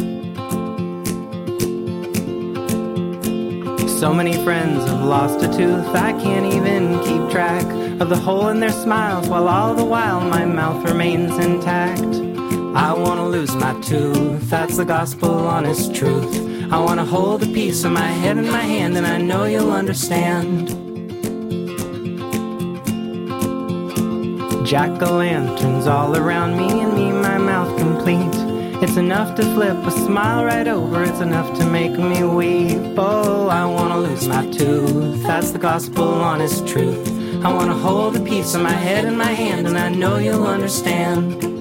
So 3.99 4.11
many 4.11 4.33
friends 4.43 4.83
have 4.89 5.03
lost 5.03 5.43
a 5.43 5.47
tooth, 5.55 5.87
I 5.95 6.13
can't 6.13 6.51
even 6.51 6.99
keep 7.03 7.29
track 7.29 7.65
of 8.01 8.09
the 8.09 8.17
hole 8.17 8.47
in 8.47 8.59
their 8.59 8.71
smiles, 8.71 9.27
while 9.27 9.47
all 9.47 9.75
the 9.75 9.85
while 9.85 10.21
my 10.21 10.43
mouth 10.43 10.83
remains 10.89 11.37
intact. 11.37 12.15
I 12.75 12.93
wanna 12.93 13.27
lose 13.27 13.53
my 13.55 13.79
tooth, 13.81 14.49
that's 14.49 14.77
the 14.77 14.85
gospel 14.85 15.35
honest 15.47 15.93
truth. 15.93 16.33
I 16.71 16.79
wanna 16.79 17.05
hold 17.05 17.43
a 17.43 17.47
piece 17.47 17.83
of 17.83 17.91
my 17.91 18.07
head 18.07 18.37
in 18.37 18.47
my 18.47 18.61
hand, 18.61 18.97
and 18.97 19.05
I 19.05 19.19
know 19.19 19.43
you'll 19.43 19.71
understand. 19.71 20.78
Jack 24.69 25.01
o' 25.01 25.17
lanterns 25.17 25.87
all 25.87 26.15
around 26.15 26.55
me, 26.55 26.81
and 26.81 26.93
me, 26.93 27.11
my 27.11 27.39
mouth 27.39 27.75
complete. 27.75 28.35
It's 28.83 28.97
enough 28.97 29.35
to 29.37 29.41
flip 29.55 29.75
a 29.77 29.89
smile 29.89 30.45
right 30.45 30.67
over, 30.67 31.01
it's 31.01 31.21
enough 31.21 31.57
to 31.57 31.65
make 31.65 31.93
me 31.93 32.23
weep. 32.23 32.93
Oh, 32.95 33.47
I 33.47 33.65
wanna 33.65 33.97
lose 33.97 34.27
my 34.27 34.45
tooth, 34.51 35.23
that's 35.23 35.49
the 35.49 35.57
gospel 35.57 36.03
honest 36.03 36.67
truth. 36.67 37.03
I 37.43 37.51
wanna 37.51 37.73
hold 37.73 38.15
a 38.15 38.19
piece 38.19 38.53
of 38.53 38.61
my 38.61 38.77
head 38.87 39.05
in 39.05 39.17
my 39.17 39.31
hand, 39.31 39.65
and 39.65 39.75
I 39.75 39.89
know 39.89 40.17
you'll 40.17 40.45
understand. 40.45 41.58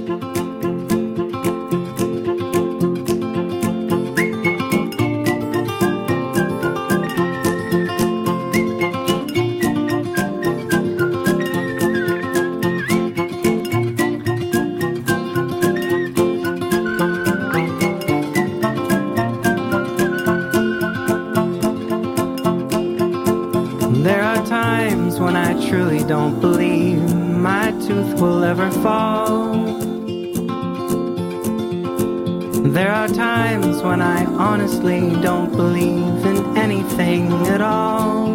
Honestly 34.69 35.21
don't 35.23 35.51
believe 35.53 36.27
in 36.27 36.57
anything 36.57 37.33
at 37.47 37.61
all. 37.61 38.29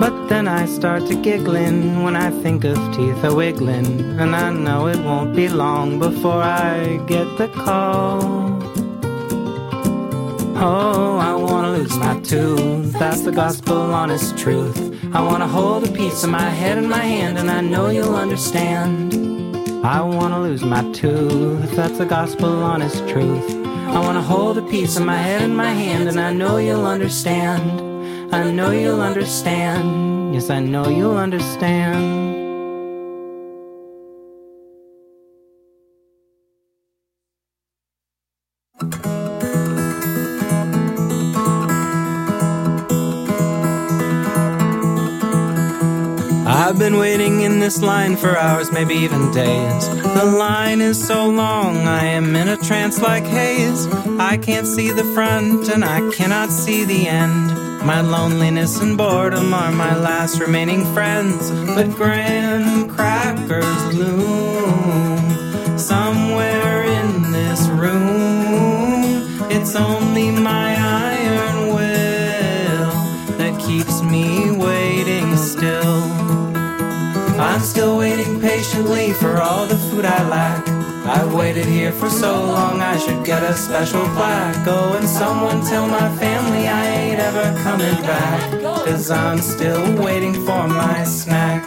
But 0.00 0.28
then 0.28 0.48
I 0.48 0.66
start 0.66 1.06
to 1.06 1.14
giggling 1.14 2.02
when 2.02 2.16
I 2.16 2.30
think 2.42 2.64
of 2.64 2.76
teeth 2.94 3.22
a 3.22 3.32
wiggling, 3.32 4.18
and 4.18 4.34
I 4.34 4.50
know 4.52 4.88
it 4.88 4.98
won't 4.98 5.36
be 5.36 5.48
long 5.48 5.98
before 5.98 6.42
I 6.42 6.96
get 7.06 7.38
the 7.38 7.48
call. 7.48 8.22
Oh, 10.56 11.16
I 11.18 11.34
wanna 11.34 11.70
lose 11.78 11.96
my 11.96 12.18
tooth. 12.20 12.92
That's 12.98 13.22
the 13.22 13.32
gospel 13.32 13.78
honest 13.94 14.36
truth. 14.36 14.80
I 15.14 15.22
wanna 15.22 15.46
hold 15.46 15.84
a 15.84 15.92
piece 15.92 16.24
of 16.24 16.30
my 16.30 16.50
head 16.50 16.76
in 16.76 16.88
my 16.88 17.04
hand, 17.04 17.38
and 17.38 17.50
I 17.50 17.60
know 17.60 17.88
you'll 17.88 18.16
understand. 18.16 19.19
I 19.82 20.02
wanna 20.02 20.40
lose 20.40 20.62
my 20.62 20.82
tooth. 20.92 21.74
That's 21.74 21.96
the 21.96 22.04
gospel 22.04 22.62
honest 22.62 23.08
truth. 23.08 23.50
I 23.66 23.98
wanna 23.98 24.20
hold 24.20 24.58
a 24.58 24.62
piece 24.62 24.98
of 24.98 25.06
my 25.06 25.16
head 25.16 25.40
in 25.40 25.56
my 25.56 25.72
hand, 25.72 26.06
and 26.06 26.20
I 26.20 26.34
know 26.34 26.58
you'll 26.58 26.86
understand. 26.86 27.80
I 28.30 28.50
know 28.50 28.72
you'll 28.72 29.00
understand. 29.00 30.34
Yes, 30.34 30.50
I 30.50 30.60
know 30.60 30.88
you'll 30.88 31.16
understand. 31.16 32.29
This 47.70 47.82
line 47.82 48.16
for 48.16 48.36
hours, 48.36 48.72
maybe 48.72 48.94
even 48.94 49.30
days. 49.30 49.88
The 50.02 50.24
line 50.24 50.80
is 50.80 50.98
so 51.06 51.28
long, 51.28 51.76
I 51.86 52.04
am 52.04 52.34
in 52.34 52.48
a 52.48 52.56
trance 52.56 53.00
like 53.00 53.22
haze. 53.22 53.86
I 54.18 54.38
can't 54.38 54.66
see 54.66 54.90
the 54.90 55.04
front 55.14 55.68
and 55.68 55.84
I 55.84 56.00
cannot 56.10 56.50
see 56.50 56.82
the 56.84 57.06
end. 57.06 57.46
My 57.86 58.00
loneliness 58.00 58.80
and 58.80 58.98
boredom 58.98 59.54
are 59.54 59.70
my 59.70 59.96
last 59.96 60.40
remaining 60.40 60.84
friends. 60.94 61.52
But 61.76 61.92
graham 61.92 62.88
crackers 62.88 63.94
loom 63.94 65.78
somewhere 65.78 66.82
in 66.82 67.30
this 67.30 67.68
room. 67.68 69.48
It's 69.48 69.76
only 69.76 70.32
my 70.32 70.74
iron 70.74 70.89
I'm 77.60 77.66
still 77.66 77.98
waiting 77.98 78.40
patiently 78.40 79.12
for 79.12 79.36
all 79.36 79.66
the 79.66 79.76
food 79.76 80.06
I 80.06 80.26
lack. 80.30 80.66
I've 81.04 81.34
waited 81.34 81.66
here 81.66 81.92
for 81.92 82.08
so 82.08 82.42
long, 82.42 82.80
I 82.80 82.96
should 82.96 83.22
get 83.22 83.42
a 83.42 83.52
special 83.52 84.02
plaque. 84.14 84.66
Oh, 84.66 84.96
and 84.98 85.06
someone 85.06 85.60
tell 85.66 85.86
my 85.86 86.08
family 86.16 86.66
I 86.66 86.86
ain't 86.86 87.20
ever 87.20 87.62
coming 87.62 88.00
back. 88.00 88.62
Cause 88.86 89.10
I'm 89.10 89.42
still 89.42 90.02
waiting 90.02 90.32
for 90.32 90.68
my 90.68 91.04
snack. 91.04 91.66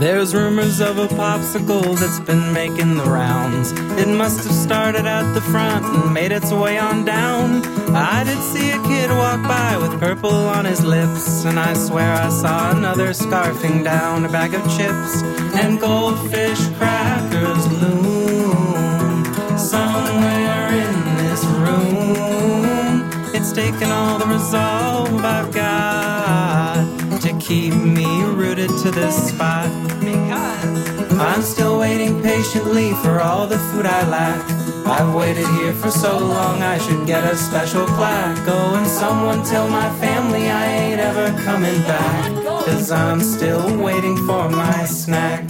There's 0.00 0.34
rumors 0.34 0.80
of 0.80 0.96
a 0.96 1.06
popsicle 1.08 1.98
that's 1.98 2.20
been 2.20 2.54
making 2.54 2.96
the 2.96 3.04
rounds. 3.04 3.72
It 4.00 4.08
must 4.08 4.44
have 4.44 4.56
started 4.56 5.04
at 5.04 5.34
the 5.34 5.42
front 5.42 5.84
and 5.84 6.14
made 6.14 6.32
its 6.32 6.50
way 6.52 6.78
on 6.78 7.04
down. 7.04 7.62
I 7.94 8.24
did 8.24 8.40
see 8.40 8.70
a 8.70 8.82
kid 8.82 8.93
walk 9.10 9.42
by 9.46 9.76
with 9.76 9.98
purple 10.00 10.30
on 10.30 10.64
his 10.64 10.84
lips, 10.84 11.44
and 11.44 11.58
I 11.58 11.74
swear 11.74 12.12
I 12.14 12.28
saw 12.28 12.70
another 12.70 13.08
scarfing 13.08 13.82
down 13.84 14.24
a 14.24 14.28
bag 14.28 14.54
of 14.54 14.62
chips 14.76 15.22
and 15.54 15.80
goldfish 15.80 16.68
crackers 16.76 17.66
loom 17.82 19.24
somewhere 19.58 20.68
in 20.84 21.16
this 21.22 21.44
room. 21.44 23.10
It's 23.34 23.52
taken 23.52 23.90
all 23.90 24.18
the 24.18 24.26
resolve 24.26 25.24
I've 25.24 25.52
got 25.52 27.20
to 27.20 27.38
keep 27.40 27.74
me 27.74 28.06
rooted 28.24 28.70
to 28.82 28.90
this 28.90 29.28
spot. 29.28 29.68
Because 30.00 31.18
I'm 31.18 31.42
still 31.42 31.78
waiting 31.78 32.22
patiently 32.22 32.92
for 33.02 33.20
all 33.20 33.46
the 33.46 33.58
food 33.58 33.86
I 33.86 34.08
lack. 34.08 34.63
I've 34.86 35.14
waited 35.14 35.46
here 35.58 35.72
for 35.72 35.90
so 35.90 36.18
long, 36.18 36.62
I 36.62 36.78
should 36.78 37.06
get 37.06 37.24
a 37.24 37.36
special 37.36 37.86
plaque. 37.86 38.46
Oh, 38.46 38.74
and 38.76 38.86
someone 38.86 39.42
tell 39.42 39.68
my 39.68 39.88
family 39.98 40.50
I 40.50 40.66
ain't 40.66 41.00
ever 41.00 41.26
coming 41.42 41.80
back. 41.82 42.30
Cause 42.66 42.90
I'm 42.90 43.20
still 43.20 43.82
waiting 43.82 44.16
for 44.26 44.48
my 44.48 44.84
snack. 44.84 45.48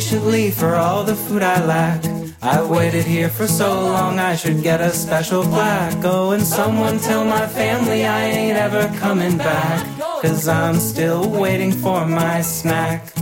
Patiently 0.00 0.50
for 0.50 0.76
all 0.76 1.04
the 1.04 1.14
food 1.14 1.42
I 1.42 1.62
lack. 1.66 2.02
I've 2.40 2.70
waited 2.70 3.04
here 3.04 3.28
for 3.28 3.46
so 3.46 3.68
long, 3.68 4.18
I 4.18 4.34
should 4.34 4.62
get 4.62 4.80
a 4.80 4.88
special 4.92 5.42
plaque. 5.42 6.02
Oh, 6.02 6.30
and 6.30 6.42
someone 6.42 6.98
tell 6.98 7.22
my 7.22 7.46
family 7.46 8.06
I 8.06 8.22
ain't 8.24 8.56
ever 8.56 8.88
coming 8.98 9.36
back. 9.36 9.86
Cause 10.22 10.48
I'm 10.48 10.76
still 10.76 11.28
waiting 11.28 11.70
for 11.70 12.06
my 12.06 12.40
snack. 12.40 13.12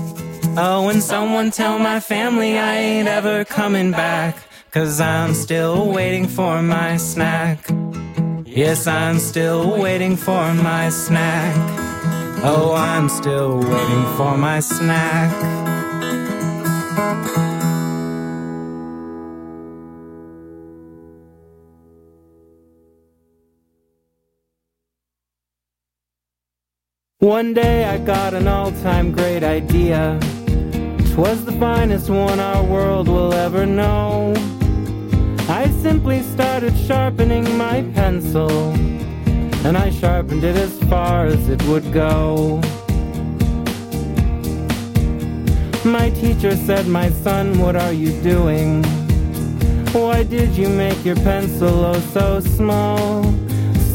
Oh, 0.56 0.88
and 0.88 1.02
someone 1.02 1.50
tell 1.50 1.80
my 1.80 1.98
family 1.98 2.56
I 2.56 2.76
ain't 2.76 3.08
ever 3.08 3.44
coming 3.44 3.90
back. 3.90 4.36
Cause 4.70 5.00
I'm 5.00 5.34
still 5.34 5.92
waiting 5.92 6.28
for 6.28 6.62
my 6.62 6.96
snack. 6.96 7.58
Yes, 8.44 8.86
I'm 8.86 9.18
still 9.18 9.82
waiting 9.82 10.14
for 10.14 10.54
my 10.54 10.90
snack. 10.90 11.56
Oh, 12.44 12.72
I'm 12.76 13.08
still 13.08 13.56
waiting 13.58 14.04
for 14.16 14.38
my 14.38 14.60
snack. 14.60 15.67
One 27.20 27.52
day 27.52 27.84
I 27.84 27.98
got 27.98 28.32
an 28.32 28.46
all 28.46 28.70
time 28.70 29.10
great 29.10 29.42
idea. 29.42 30.20
Twas 31.12 31.44
the 31.44 31.52
finest 31.58 32.08
one 32.08 32.38
our 32.38 32.62
world 32.62 33.08
will 33.08 33.34
ever 33.34 33.66
know. 33.66 34.32
I 35.48 35.68
simply 35.82 36.22
started 36.22 36.76
sharpening 36.86 37.58
my 37.58 37.82
pencil, 37.92 38.50
and 39.66 39.76
I 39.76 39.90
sharpened 39.90 40.44
it 40.44 40.54
as 40.54 40.78
far 40.84 41.26
as 41.26 41.48
it 41.48 41.60
would 41.64 41.92
go. 41.92 42.60
My 45.84 46.10
teacher 46.10 46.56
said, 46.56 46.88
My 46.88 47.08
son, 47.10 47.60
what 47.60 47.76
are 47.76 47.92
you 47.92 48.10
doing? 48.22 48.82
Why 49.92 50.24
did 50.24 50.56
you 50.56 50.68
make 50.68 51.04
your 51.04 51.14
pencil 51.16 51.84
oh 51.84 52.00
so 52.12 52.40
small? 52.40 53.22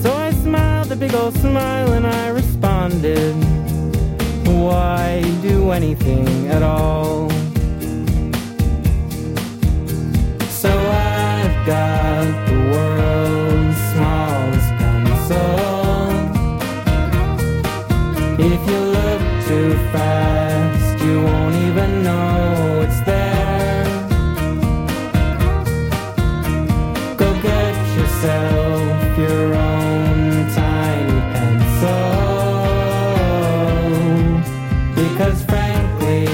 So 0.02 0.14
I 0.14 0.32
smiled 0.32 0.92
a 0.94 0.96
big 0.96 1.14
old 1.14 1.36
smile 1.36 1.92
and 1.92 2.08
I 2.08 2.30
responded, 2.30 3.36
Why 4.48 5.22
do 5.42 5.72
anything 5.72 6.48
at 6.48 6.64
all? 6.64 7.30
So 10.50 10.70
I've 10.70 11.66
got 11.68 12.48
the 12.48 12.56
world's 12.72 13.78
smallest 13.92 14.70
pencil. 14.80 15.50
If 18.40 18.62
you 18.70 18.80
look 18.80 19.22
too 19.48 19.74
fast, 19.92 20.33
your 28.24 29.54
own 29.54 30.50
tiny 30.54 31.20
pencil. 31.34 32.04
Because 34.96 35.44
frankly, 35.44 36.28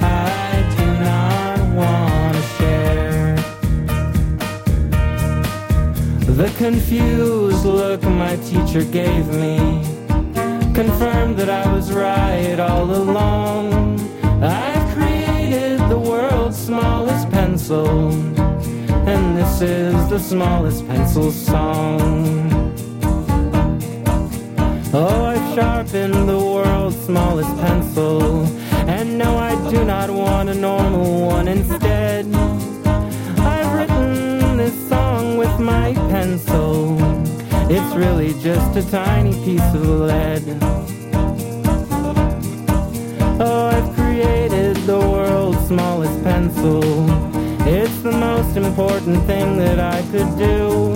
I 0.00 0.64
do 0.76 0.86
not 1.04 1.58
want 1.74 2.36
to 2.36 2.42
share. 2.56 3.36
The 6.36 6.50
confused 6.56 7.64
look 7.64 8.02
my 8.02 8.36
teacher 8.36 8.84
gave 8.84 9.26
me 9.28 9.84
confirmed 10.74 11.36
that 11.36 11.50
I 11.50 11.70
was 11.72 11.92
right 11.92 12.58
all 12.58 12.90
along. 12.90 14.00
I've 14.42 14.94
created 14.94 15.78
the 15.90 15.98
world's 15.98 16.56
smallest 16.56 17.28
pencil, 17.30 18.10
and 19.06 19.36
this 19.36 19.60
is 19.62 20.08
the 20.08 20.18
smallest 20.18 20.86
pencil 20.86 21.30
song. 21.30 22.60
Oh, 24.92 25.24
I've 25.24 25.54
sharpened 25.54 26.28
the 26.28 26.38
world's 26.38 26.96
smallest 27.04 27.54
pencil, 27.58 28.44
and 28.88 29.16
no, 29.16 29.38
I 29.38 29.54
do 29.70 29.84
not 29.84 30.10
want 30.10 30.48
a 30.48 30.54
normal 30.54 31.26
one 31.26 31.48
instead. 31.48 32.26
I've 32.34 33.72
written 33.72 34.56
this 34.56 34.88
song 34.88 35.38
with 35.38 35.58
my 35.60 35.94
pencil. 36.10 36.98
It's 37.70 37.94
really 37.94 38.34
just 38.40 38.76
a 38.76 38.90
tiny 38.90 39.32
piece 39.44 39.74
of 39.74 39.86
lead. 39.86 40.58
Oh, 43.42 43.68
I've 43.68 43.94
created 43.94 44.76
the 44.78 44.98
world's 44.98 45.68
smallest 45.68 46.22
pencil. 46.24 47.29
The 48.02 48.12
most 48.12 48.56
important 48.56 49.22
thing 49.26 49.58
that 49.58 49.78
I 49.78 50.00
could 50.10 50.38
do. 50.38 50.94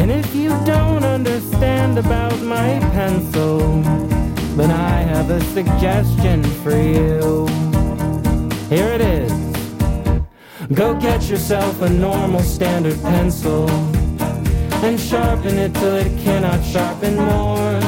And 0.00 0.10
if 0.10 0.34
you 0.34 0.48
don't 0.64 1.04
understand 1.04 1.98
about 1.98 2.40
my 2.40 2.78
pencil, 2.92 3.82
then 4.56 4.70
I 4.70 5.02
have 5.02 5.28
a 5.28 5.38
suggestion 5.52 6.42
for 6.62 6.74
you. 6.76 7.46
Here 8.70 8.88
it 8.88 9.02
is. 9.02 9.32
Go 10.72 10.94
get 10.94 11.28
yourself 11.28 11.82
a 11.82 11.90
normal 11.90 12.40
standard 12.40 12.98
pencil 13.02 13.68
and 14.82 14.98
sharpen 14.98 15.58
it 15.58 15.74
till 15.74 15.96
it 15.96 16.18
cannot 16.24 16.64
sharpen 16.64 17.16
more. 17.16 17.80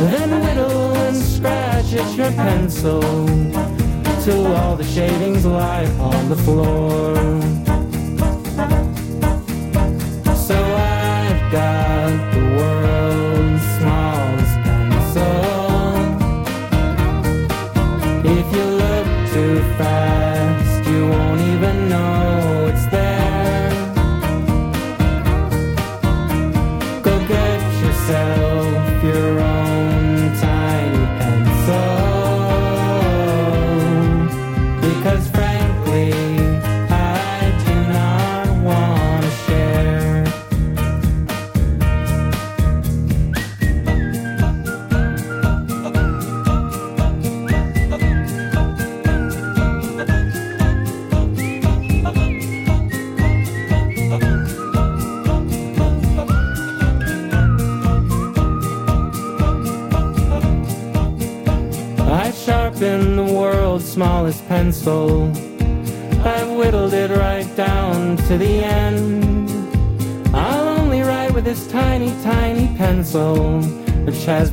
Then 0.00 0.30
whittle 0.40 0.96
and 0.96 1.16
scratch 1.16 1.92
at 1.94 2.16
your 2.16 2.32
pencil 2.32 3.79
till 4.24 4.46
all 4.54 4.76
the 4.76 4.84
shavings 4.84 5.46
lie 5.46 5.82
upon 5.82 6.28
the 6.28 6.36
floor. 6.36 7.59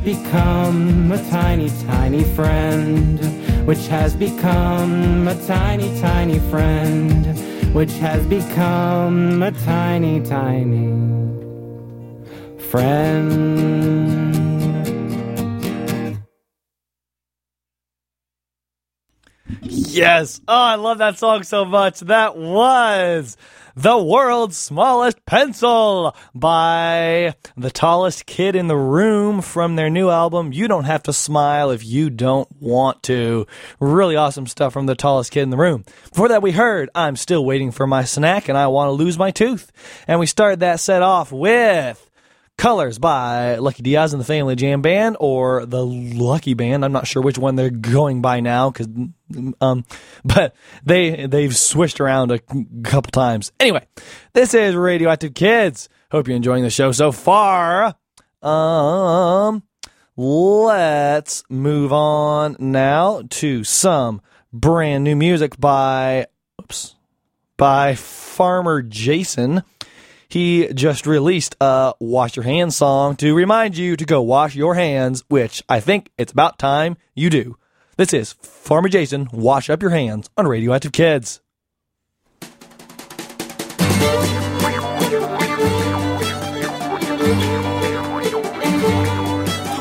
Become 0.08 1.12
a 1.12 1.18
tiny, 1.30 1.70
tiny 1.86 2.24
friend. 2.24 3.20
Which 3.68 3.88
has 3.88 4.16
become 4.16 5.28
a 5.28 5.36
tiny, 5.45 5.99
tiny 5.99 6.39
friend. 6.49 7.38
Which 7.76 7.91
has 7.95 8.26
become 8.28 9.43
a 9.43 9.51
tiny, 9.51 10.22
tiny 10.22 10.88
friend. 12.72 13.97
Yes. 19.62 20.39
Oh, 20.47 20.53
I 20.53 20.76
love 20.76 20.99
that 20.99 21.18
song 21.18 21.43
so 21.43 21.66
much. 21.66 21.99
That 21.99 22.38
was 22.38 23.36
The 23.80 23.95
World's 23.95 24.57
Smallest 24.57 25.23
Pencil 25.28 26.15
by 26.34 27.36
the 27.55 27.69
tallest 27.69 28.25
kid 28.25 28.55
in 28.55 28.67
the 28.67 28.75
room 28.75 29.43
from 29.43 29.75
their 29.75 29.91
new 29.91 30.09
album, 30.09 30.51
You 30.51 30.67
Don't 30.67 30.86
Have 30.86 31.03
to 31.03 31.13
Smile 31.13 31.69
If 31.69 31.86
You 31.86 32.09
Don't 32.09 32.49
Want 32.59 33.03
to. 33.03 33.45
Really 33.80 34.15
awesome 34.15 34.47
stuff 34.47 34.73
from 34.73 34.88
the 34.88 34.95
tallest 34.95 35.32
kid 35.32 35.43
in 35.43 35.51
the 35.51 35.57
room. 35.57 35.86
Before 36.09 36.30
that, 36.30 36.41
we 36.41 36.53
heard 36.53 36.89
I'm 36.95 37.15
Still 37.15 37.45
Waiting 37.45 37.69
for 37.69 37.86
My 37.86 38.03
Snack 38.03 38.49
and 38.49 38.57
I 38.57 38.65
Want 38.65 38.88
to 38.88 38.93
Lose 38.93 39.19
My 39.19 39.30
Tooth. 39.30 39.71
And 40.07 40.19
we 40.19 40.25
started 40.25 40.61
that 40.61 40.80
set 40.80 41.03
off 41.03 41.32
with 41.32 42.07
Colors 42.58 42.97
by 42.97 43.58
Lucky 43.58 43.84
Diaz 43.84 44.14
and 44.14 44.20
the 44.20 44.26
Family 44.26 44.55
Jam 44.55 44.82
Band 44.82 45.16
or 45.20 45.66
the 45.68 45.86
Lucky 45.86 46.55
Band. 46.55 46.84
I'm 46.84 46.91
not 46.91 47.05
sure 47.05 47.22
which 47.22 47.38
one 47.38 47.55
they're 47.55 47.70
going 47.70 48.24
by 48.24 48.39
now 48.39 48.72
because, 48.72 48.88
um, 49.62 49.86
but 50.26 50.55
they 50.84 51.28
they've 51.28 51.55
switched 51.55 52.01
around 52.01 52.32
a 52.32 52.39
couple 52.84 53.12
times. 53.12 53.51
Anyway, 53.60 53.86
this 54.34 54.55
is 54.55 54.76
Radioactive 54.76 55.36
Kids. 55.36 55.88
Hope 56.10 56.28
you're 56.28 56.36
enjoying 56.36 56.64
the 56.64 56.72
show 56.72 56.91
so 56.91 57.12
far. 57.12 57.95
Um, 58.41 59.62
let's 60.16 61.43
move 61.49 61.93
on 61.93 62.55
now 62.60 63.22
to 63.30 63.64
some 63.64 64.20
brand 64.51 65.03
new 65.03 65.16
music 65.16 65.60
by 65.60 66.26
oops 66.60 66.95
by 67.55 67.93
Farmer 67.93 68.82
Jason 68.82 69.64
he 70.30 70.71
just 70.73 71.07
released 71.07 71.55
a 71.61 71.93
wash 71.99 72.36
your 72.36 72.43
hands 72.43 72.75
song 72.75 73.15
to 73.17 73.34
remind 73.34 73.78
you 73.78 73.95
to 73.95 74.05
go 74.05 74.21
wash 74.21 74.55
your 74.55 74.75
hands, 74.75 75.23
which 75.30 75.63
I 75.69 75.80
think 75.80 76.11
it's 76.17 76.32
about 76.32 76.59
time 76.59 76.97
you 77.15 77.30
do. 77.30 77.57
This 77.95 78.13
is 78.13 78.34
Farmer 78.34 78.89
Jason, 78.89 79.28
Wash 79.32 79.69
Up 79.69 79.82
Your 79.82 79.91
Hands 79.91 80.30
on 80.38 80.47
Radioactive 80.47 80.91
Kids. 80.91 81.41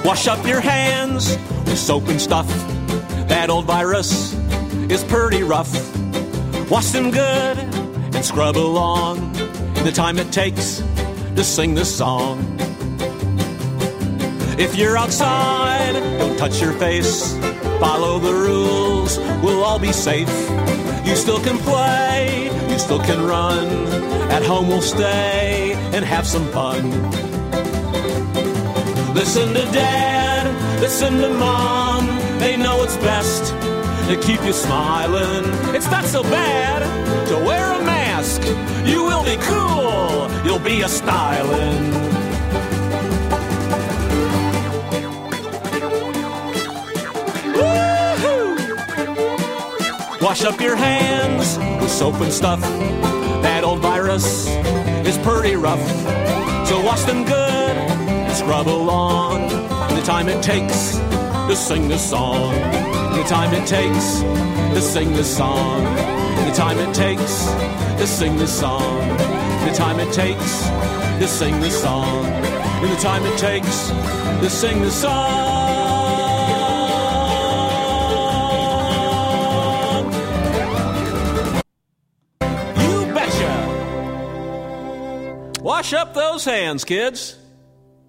Wash 0.05 0.29
up 0.29 0.47
your 0.47 0.61
hands 0.61 1.37
with 1.67 1.77
soap 1.77 2.09
and 2.09 2.21
stuff. 2.21 2.47
That 3.29 3.51
old 3.51 3.67
virus 3.67 4.35
is 4.89 5.03
pretty 5.05 5.43
rough. 5.43 5.71
Wash 6.71 6.91
them 6.93 7.11
good 7.11 7.59
and 7.59 8.25
scrub 8.25 8.57
along 8.57 9.35
the 9.87 9.93
time 9.93 10.19
it 10.19 10.33
takes 10.33 10.83
to 11.37 11.45
sing 11.45 11.77
this 11.77 11.97
song. 11.97 12.41
If 14.59 14.75
you're 14.75 14.99
outside, 14.99 15.93
don't 16.19 16.37
touch 16.37 16.61
your 16.61 16.73
face. 16.73 17.37
Follow 17.79 18.19
the 18.19 18.33
rules, 18.33 19.17
we'll 19.45 19.63
all 19.63 19.79
be 19.79 19.93
safe. 19.93 20.29
You 21.07 21.15
still 21.15 21.39
can 21.39 21.57
play, 21.59 22.51
you 22.69 22.79
still 22.81 22.99
can 22.99 23.25
run. 23.25 23.69
At 24.33 24.43
home, 24.43 24.67
we'll 24.67 24.83
stay 24.83 25.75
and 25.95 26.05
have 26.05 26.27
some 26.27 26.47
fun. 26.49 26.91
Listen 29.15 29.55
to 29.55 29.65
dad, 29.71 30.81
listen 30.81 31.21
to 31.21 31.29
mom. 31.29 32.07
They 32.41 32.57
know 32.57 32.83
it's 32.83 32.97
best 32.97 33.53
to 34.09 34.19
keep 34.21 34.43
you 34.45 34.53
smiling. 34.53 35.45
It's 35.77 35.91
not 35.93 36.05
so 36.07 36.25
bad 36.25 36.81
to 37.29 37.37
wear. 37.47 37.76
You 38.87 39.03
will 39.03 39.25
be 39.25 39.37
cool, 39.43 40.31
you'll 40.45 40.61
be 40.61 40.83
a 40.83 40.89
styling. 40.89 41.93
Wash 50.21 50.45
up 50.45 50.61
your 50.61 50.77
hands 50.77 51.59
with 51.81 51.91
soap 51.91 52.21
and 52.21 52.33
stuff. 52.33 52.61
That 53.43 53.65
old 53.65 53.81
virus 53.81 54.49
is 55.07 55.19
pretty 55.19 55.57
rough. 55.57 55.85
So 56.67 56.81
wash 56.85 57.03
them 57.03 57.25
good 57.25 57.77
and 57.77 58.37
scrub 58.37 58.69
along. 58.69 59.49
The 59.95 60.03
time 60.05 60.29
it 60.29 60.43
takes 60.43 60.97
to 61.49 61.55
sing 61.55 61.89
this 61.89 62.09
song. 62.09 62.55
The 62.55 63.25
time 63.29 63.53
it 63.55 63.67
takes 63.67 64.21
to 64.75 64.81
sing 64.81 65.13
this 65.13 65.37
song. 65.37 66.16
Time 66.57 66.79
it 66.79 66.95
takes 66.95 67.45
to 68.01 68.07
sing 68.07 68.39
this 68.39 68.59
song. 68.59 69.09
The 69.67 69.75
time 69.77 70.01
it 70.01 70.11
takes 70.11 70.63
to 71.21 71.29
sing 71.29 71.61
this 71.61 71.83
song. 71.83 72.25
And 72.25 72.91
the 72.91 72.97
time 72.97 73.27
it 73.27 73.37
takes 73.39 73.91
to 73.91 74.49
sing 74.49 74.81
this 74.81 75.03
song. 75.03 75.37
You 82.81 83.07
betcha. 83.13 83.55
Wash 85.61 85.93
up 85.93 86.15
those 86.15 86.47
hands, 86.47 86.85
kids. 86.85 87.37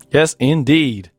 Yes, 0.09 0.37
indeed. 0.39 1.11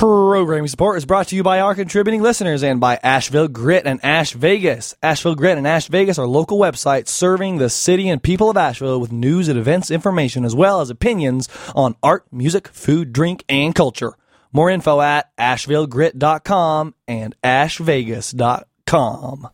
Programming 0.00 0.66
support 0.66 0.96
is 0.96 1.04
brought 1.04 1.28
to 1.28 1.36
you 1.36 1.42
by 1.42 1.60
our 1.60 1.74
contributing 1.74 2.22
listeners 2.22 2.62
and 2.62 2.80
by 2.80 2.98
Asheville 3.02 3.48
Grit 3.48 3.86
and 3.86 4.02
Ash 4.02 4.32
Vegas. 4.32 4.94
Asheville 5.02 5.34
Grit 5.34 5.58
and 5.58 5.66
Ash 5.66 5.88
Vegas 5.88 6.18
are 6.18 6.26
local 6.26 6.58
websites 6.58 7.08
serving 7.08 7.58
the 7.58 7.68
city 7.68 8.08
and 8.08 8.22
people 8.22 8.48
of 8.48 8.56
Asheville 8.56 8.98
with 8.98 9.12
news 9.12 9.48
and 9.48 9.58
events 9.58 9.90
information 9.90 10.46
as 10.46 10.54
well 10.54 10.80
as 10.80 10.88
opinions 10.88 11.50
on 11.74 11.96
art, 12.02 12.24
music, 12.32 12.68
food, 12.68 13.12
drink, 13.12 13.44
and 13.46 13.74
culture. 13.74 14.14
More 14.54 14.70
info 14.70 15.02
at 15.02 15.36
ashevillegrit.com 15.36 16.94
and 17.06 17.36
ashvegas.com. 17.44 19.50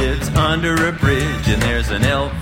lives 0.00 0.28
under 0.30 0.88
a 0.88 0.92
bridge, 0.92 1.46
and 1.48 1.60
there's 1.60 1.90
an 1.90 2.04
elf, 2.04 2.32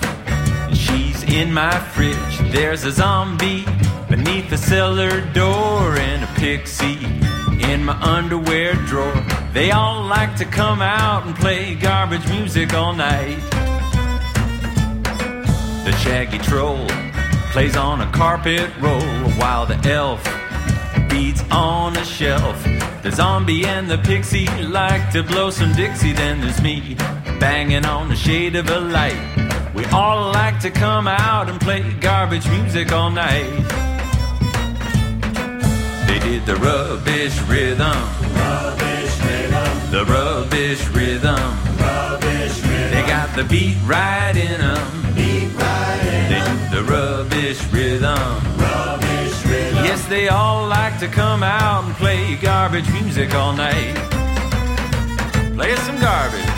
and 0.68 0.76
she's 0.76 1.24
in 1.24 1.52
my 1.52 1.76
fridge. 1.92 2.36
There's 2.52 2.84
a 2.84 2.92
zombie 2.92 3.64
beneath 4.08 4.48
the 4.48 4.56
cellar 4.56 5.20
door, 5.32 5.96
and 5.96 6.22
a 6.22 6.32
pixie 6.38 7.04
in 7.72 7.84
my 7.84 7.96
underwear 8.00 8.74
drawer. 8.90 9.12
They 9.52 9.72
all 9.72 10.04
like 10.04 10.36
to 10.36 10.44
come 10.44 10.80
out 10.80 11.26
and 11.26 11.34
play 11.34 11.74
garbage 11.74 12.28
music 12.28 12.74
all 12.74 12.94
night. 12.94 13.40
The 15.84 15.92
shaggy 16.04 16.38
troll 16.38 16.86
plays 17.52 17.76
on 17.76 18.00
a 18.00 18.10
carpet 18.12 18.70
roll 18.80 19.30
while 19.40 19.66
the 19.66 19.78
elf 19.90 20.22
beats 21.10 21.42
on 21.50 21.96
a 21.96 22.04
shelf. 22.04 22.62
The 23.02 23.10
zombie 23.10 23.64
and 23.64 23.90
the 23.90 23.98
pixie 23.98 24.46
like 24.62 25.10
to 25.12 25.22
blow 25.22 25.50
some 25.50 25.72
Dixie. 25.74 26.12
Then 26.12 26.40
there's 26.40 26.62
me 26.62 26.96
banging 27.38 27.84
on 27.84 28.08
the 28.08 28.16
shade 28.16 28.56
of 28.56 28.68
a 28.68 28.80
light. 28.80 29.72
We 29.74 29.84
all 29.86 30.32
like 30.32 30.60
to 30.60 30.70
come 30.70 31.06
out 31.06 31.48
and 31.48 31.60
play 31.60 31.82
garbage 32.00 32.48
music 32.48 32.92
all 32.92 33.10
night. 33.10 33.48
They 36.06 36.18
did 36.18 36.46
the 36.46 36.56
rubbish 36.56 37.38
rhythm. 37.42 37.96
Rubbish 38.34 39.14
rhythm. 39.22 39.90
The 39.90 40.04
rubbish 40.06 40.88
rhythm. 40.88 41.36
Rubbish 41.78 42.62
rhythm. 42.62 42.90
They 42.90 43.04
got 43.06 43.34
the 43.36 43.44
beat 43.44 43.76
right 43.84 44.36
in 44.36 44.58
them. 44.60 45.14
Beat 45.14 45.52
right 45.54 46.00
in 46.02 46.28
They 46.32 46.40
do 46.40 46.76
the 46.76 46.90
rubbish 46.90 47.62
rhythm. 47.72 48.18
Rubbish 48.58 49.44
rhythm. 49.44 49.84
Yes, 49.84 50.04
they 50.08 50.28
all 50.28 50.66
like 50.66 50.98
to 51.00 51.08
come 51.08 51.42
out 51.42 51.84
and 51.84 51.94
play 51.96 52.36
garbage 52.36 52.90
music 52.90 53.34
all 53.34 53.52
night. 53.52 53.94
Play 55.54 55.76
some 55.76 56.00
garbage. 56.00 56.57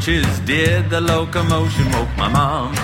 Roaches 0.00 0.40
did 0.40 0.88
the 0.88 0.98
locomotion, 0.98 1.84
woke 1.92 2.08
my 2.16 2.28
mom, 2.28 2.74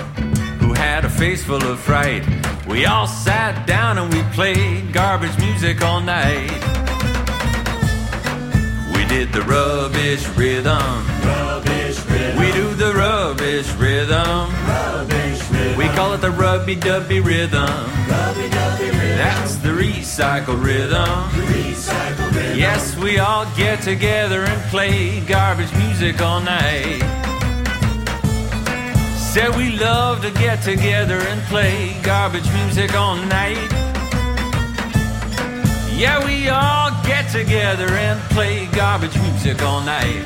who 0.61 0.75
had 0.75 1.03
a 1.03 1.09
face 1.09 1.43
full 1.43 1.63
of 1.65 1.81
fright. 1.81 2.23
We 2.69 2.85
all 2.85 3.07
sat 3.07 3.67
down 3.67 3.97
and 3.97 4.13
we 4.13 4.23
played 4.35 4.93
garbage 4.93 5.39
music 5.39 5.81
all 5.81 6.03
night. 6.03 6.51
We 8.95 9.07
did 9.07 9.33
the 9.33 9.41
rubbish 9.47 10.29
rhythm. 10.37 11.07
Rubbish 11.25 12.05
rhythm. 12.05 12.39
We 12.39 12.53
do 12.53 12.75
the 12.75 12.93
rubbish 12.93 13.73
rhythm. 13.77 14.53
Rubbish 14.67 15.51
rhythm. 15.51 15.79
We 15.79 15.87
call 15.97 16.13
it 16.13 16.21
the 16.21 16.33
rubby 16.33 16.77
dubby 16.77 17.25
rhythm. 17.25 17.65
Rubby 17.65 18.11
dubby 18.11 18.13
rhythm. 18.13 18.36
That's 19.17 19.57
the 19.57 19.71
recycle 19.71 20.63
rhythm. 20.63 21.09
Recycle 21.49 22.35
rhythm. 22.35 22.59
Yes, 22.59 22.95
we 22.99 23.19
all 23.19 23.47
get 23.57 23.81
together 23.81 24.43
and 24.43 24.63
play 24.71 25.21
garbage 25.21 25.75
music 25.77 26.21
all 26.21 26.41
night. 26.43 27.01
Said 29.17 29.57
we 29.57 29.71
love 29.79 30.21
to 30.21 30.31
get 30.33 30.63
together 30.63 31.17
and 31.17 31.41
play 31.45 31.97
garbage 32.03 32.51
music 32.53 32.95
all 32.95 33.17
night. 33.17 33.57
Yeah, 35.97 36.23
we 36.23 36.51
all 36.51 36.91
get 37.07 37.31
together 37.33 37.89
and 37.89 38.21
play 38.35 38.67
garbage 38.67 39.17
music 39.19 39.63
all 39.63 39.81
night. 39.81 40.25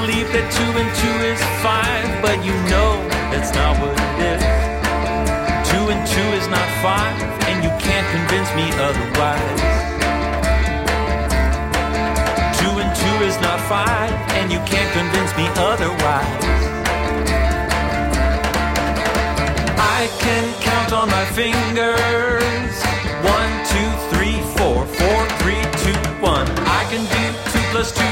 Believe 0.00 0.28
that 0.36 0.46
two 0.52 0.72
and 0.76 0.90
two 1.00 1.16
is 1.24 1.40
five, 1.64 2.04
but 2.20 2.36
you 2.44 2.52
know 2.68 3.00
that's 3.32 3.52
not 3.56 3.72
what 3.80 3.96
it 3.96 4.36
is. 4.36 4.44
Two 5.72 5.84
and 5.88 6.02
two 6.04 6.28
is 6.36 6.46
not 6.52 6.68
five, 6.84 7.16
and 7.48 7.64
you 7.64 7.72
can't 7.80 8.04
convince 8.12 8.50
me 8.52 8.66
otherwise. 8.76 9.62
Two 12.60 12.72
and 12.76 12.90
two 12.92 13.16
is 13.24 13.36
not 13.40 13.58
five, 13.72 14.12
and 14.36 14.52
you 14.52 14.60
can't 14.68 14.90
convince 14.92 15.32
me 15.40 15.46
otherwise. 15.72 16.44
I 19.80 20.12
can 20.20 20.44
count 20.60 20.92
on 20.92 21.08
my 21.08 21.24
fingers. 21.32 22.74
One, 23.24 23.52
two, 23.72 23.90
three, 24.12 24.38
four, 24.60 24.84
four, 24.84 25.20
three, 25.40 25.62
two, 25.84 25.98
one. 26.20 26.48
I 26.80 26.82
can 26.92 27.02
do 27.16 27.24
two 27.52 27.64
plus 27.72 27.90
two, 27.96 28.05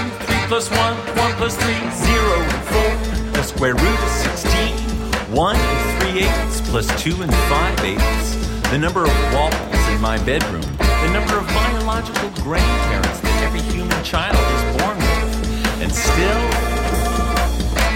plus 0.54 0.70
1, 0.70 0.78
1 0.78 1.32
plus 1.32 1.56
3, 1.56 1.74
0 1.74 1.82
and 1.82 2.62
4. 2.70 3.32
The 3.32 3.42
square 3.42 3.74
root 3.74 3.98
of 3.98 4.08
16. 4.08 5.34
1 5.34 5.56
and 5.56 6.02
3 6.02 6.20
eighths 6.20 6.60
plus 6.70 6.86
2 7.02 7.22
and 7.22 7.34
5 7.34 7.80
eighths. 7.80 8.70
The 8.70 8.78
number 8.78 9.02
of 9.02 9.10
waffles 9.34 9.88
in 9.88 10.00
my 10.00 10.16
bedroom. 10.22 10.62
The 10.78 11.10
number 11.12 11.38
of 11.38 11.46
biological 11.48 12.30
grandparents 12.44 13.18
that 13.18 13.42
every 13.42 13.62
human 13.62 14.00
child 14.04 14.38
is 14.54 14.78
born 14.78 14.96
with. 14.96 15.82
And 15.82 15.90
still, 15.90 16.42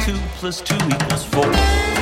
2 0.04 0.18
plus 0.40 0.61
2 0.61 0.74
equals 0.74 1.24
4. 1.26 1.97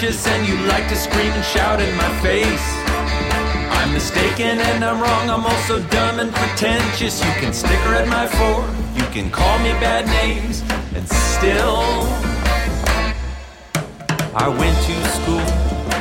And 0.00 0.46
you 0.46 0.54
like 0.68 0.88
to 0.88 0.94
scream 0.94 1.32
and 1.32 1.44
shout 1.44 1.80
in 1.80 1.92
my 1.96 2.08
face. 2.22 2.68
I'm 3.78 3.92
mistaken 3.92 4.60
and 4.60 4.84
I'm 4.84 5.00
wrong, 5.00 5.28
I'm 5.28 5.44
also 5.44 5.82
dumb 5.88 6.20
and 6.20 6.32
pretentious. 6.32 7.18
You 7.24 7.32
can 7.40 7.52
sticker 7.52 7.94
at 7.94 8.06
my 8.06 8.28
four, 8.28 8.62
you 8.94 9.02
can 9.10 9.28
call 9.28 9.58
me 9.58 9.70
bad 9.80 10.06
names, 10.06 10.62
and 10.94 11.04
still. 11.08 11.82
I 14.36 14.46
went 14.46 14.76
to 14.86 14.94
school 15.18 15.48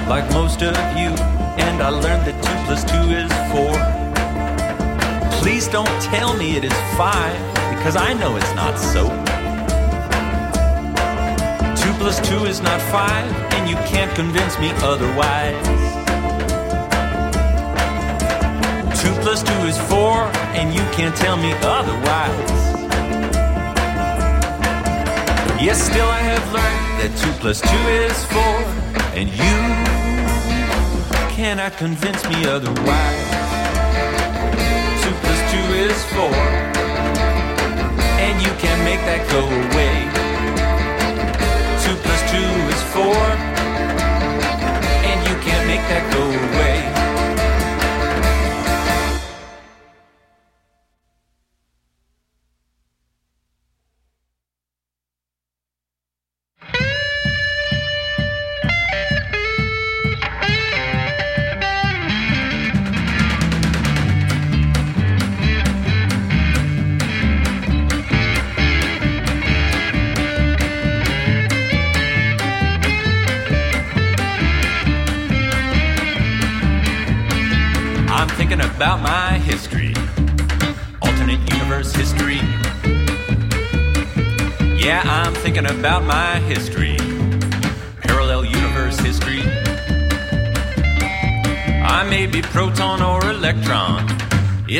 like 0.07 0.29
most 0.31 0.61
of 0.61 0.77
you, 0.95 1.09
and 1.57 1.81
I 1.81 1.89
learned 1.89 2.27
that 2.27 2.37
two 2.43 2.57
plus 2.67 2.83
two 2.83 3.09
is 3.17 3.31
four. 3.49 3.73
Please 5.41 5.67
don't 5.67 6.01
tell 6.03 6.37
me 6.37 6.55
it 6.55 6.63
is 6.63 6.73
five, 6.95 7.35
because 7.75 7.95
I 7.95 8.13
know 8.13 8.35
it's 8.35 8.53
not 8.53 8.77
so. 8.77 9.26
Plus 12.07 12.29
two 12.29 12.45
is 12.45 12.61
not 12.61 12.81
five, 12.83 13.29
and 13.55 13.69
you 13.69 13.75
can't 13.85 14.09
convince 14.15 14.57
me 14.59 14.71
otherwise. 14.75 15.67
Two 19.01 19.11
plus 19.19 19.43
two 19.43 19.61
is 19.67 19.77
four, 19.89 20.15
and 20.55 20.73
you 20.73 20.79
can't 20.95 21.13
tell 21.17 21.35
me 21.35 21.51
otherwise. 21.63 22.49
Yes, 25.59 25.83
still 25.83 26.07
I 26.07 26.21
have 26.31 26.45
learned 26.53 26.91
that 27.01 27.11
two 27.21 27.33
plus 27.41 27.59
two 27.59 27.83
is 27.99 28.17
four, 28.31 28.57
and 29.19 29.27
you 29.27 29.57
cannot 31.35 31.75
convince 31.75 32.23
me 32.29 32.45
otherwise. 32.45 33.27
Two 35.03 35.15
plus 35.23 35.39
two 35.51 35.67
is 35.75 35.99
four, 36.15 36.39
and 38.23 38.41
you 38.41 38.51
can't 38.63 38.81
make 38.85 39.01
that 39.01 39.27
go 39.29 39.43
away. 39.43 40.16
Four, 42.97 43.05
and 45.05 45.19
you 45.27 45.35
can't 45.45 45.67
make 45.67 45.83
that 45.85 46.03
go 46.11 46.23
away. 46.25 46.76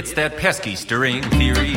It's 0.07 0.15
that 0.15 0.37
pesky 0.37 0.77
string 0.77 1.21
theory. 1.21 1.75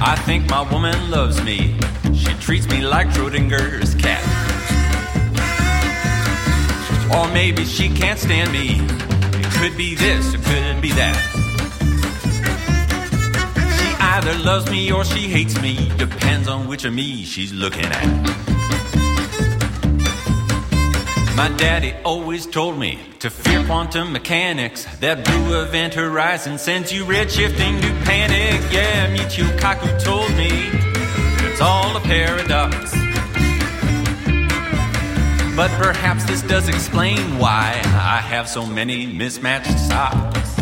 I 0.00 0.16
think 0.24 0.48
my 0.48 0.62
woman 0.72 1.10
loves 1.10 1.44
me. 1.44 1.76
She 2.14 2.32
treats 2.40 2.66
me 2.68 2.80
like 2.80 3.08
Schrodinger's 3.08 3.94
cat. 3.96 4.22
Or 7.14 7.30
maybe 7.34 7.66
she 7.66 7.90
can't 7.90 8.18
stand 8.18 8.50
me. 8.50 8.80
It 8.80 9.52
could 9.60 9.76
be 9.76 9.94
this, 9.94 10.32
it 10.32 10.42
could 10.42 10.80
be 10.80 10.92
that. 10.92 11.20
She 13.76 13.94
either 14.00 14.32
loves 14.42 14.70
me 14.70 14.90
or 14.90 15.04
she 15.04 15.28
hates 15.28 15.60
me. 15.60 15.92
Depends 15.98 16.48
on 16.48 16.66
which 16.66 16.86
of 16.86 16.94
me 16.94 17.24
she's 17.24 17.52
looking 17.52 17.84
at. 17.84 18.41
My 21.42 21.48
daddy 21.56 21.92
always 22.04 22.46
told 22.46 22.78
me 22.78 23.00
to 23.18 23.28
fear 23.28 23.64
quantum 23.64 24.12
mechanics. 24.12 24.84
That 25.00 25.24
blue 25.24 25.60
event 25.60 25.92
horizon 25.92 26.56
sends 26.56 26.92
you 26.92 27.04
redshifting 27.04 27.80
to 27.80 27.88
panic. 28.04 28.62
Yeah, 28.70 29.12
Michio 29.12 29.48
Kaku 29.58 30.00
told 30.04 30.30
me 30.36 30.70
it's 31.44 31.60
all 31.60 31.96
a 31.96 32.00
paradox. 32.00 32.92
But 35.56 35.72
perhaps 35.82 36.24
this 36.26 36.42
does 36.42 36.68
explain 36.68 37.40
why 37.40 37.80
I 37.86 38.18
have 38.18 38.48
so 38.48 38.64
many 38.64 39.06
mismatched 39.06 39.80
socks. 39.80 40.61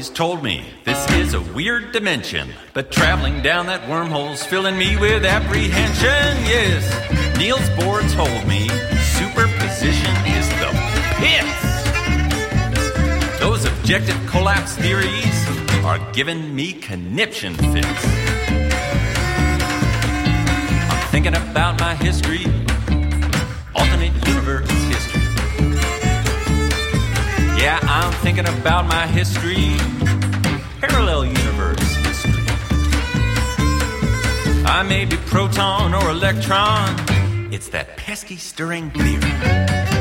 Always 0.00 0.16
told 0.16 0.42
me 0.42 0.64
this 0.84 1.10
is 1.10 1.34
a 1.34 1.40
weird 1.52 1.92
dimension, 1.92 2.48
but 2.72 2.90
traveling 2.90 3.42
down 3.42 3.66
that 3.66 3.86
wormhole's 3.86 4.42
filling 4.42 4.78
me 4.78 4.96
with 4.96 5.26
apprehension. 5.26 6.24
Yes, 6.48 6.88
Niels 7.36 7.68
Bohr 7.76 8.00
told 8.14 8.48
me 8.48 8.66
superposition 9.18 10.16
is 10.24 10.48
the 10.56 10.72
pits. 11.20 11.60
Those 13.40 13.66
objective 13.66 14.16
collapse 14.26 14.74
theories 14.76 15.84
are 15.84 15.98
giving 16.14 16.54
me 16.54 16.72
conniption 16.72 17.52
fits. 17.52 18.04
I'm 20.88 21.08
thinking 21.10 21.34
about 21.34 21.78
my 21.78 21.94
history, 21.96 22.46
Yeah, 27.60 27.78
I'm 27.82 28.10
thinking 28.24 28.48
about 28.48 28.86
my 28.86 29.06
history, 29.06 29.76
parallel 30.80 31.26
universe 31.26 31.94
history. 31.96 32.42
I 34.64 34.82
may 34.88 35.04
be 35.04 35.18
proton 35.26 35.92
or 35.92 36.08
electron. 36.08 36.96
It's 37.52 37.68
that 37.68 37.98
pesky 37.98 38.36
string 38.36 38.90
theory. 38.92 39.99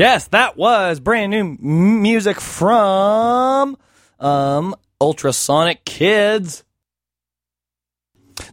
Yes, 0.00 0.28
that 0.28 0.56
was 0.56 0.98
brand 0.98 1.30
new 1.30 1.44
music 1.44 2.40
from 2.40 3.76
um, 4.18 4.74
Ultrasonic 4.98 5.84
Kids. 5.84 6.64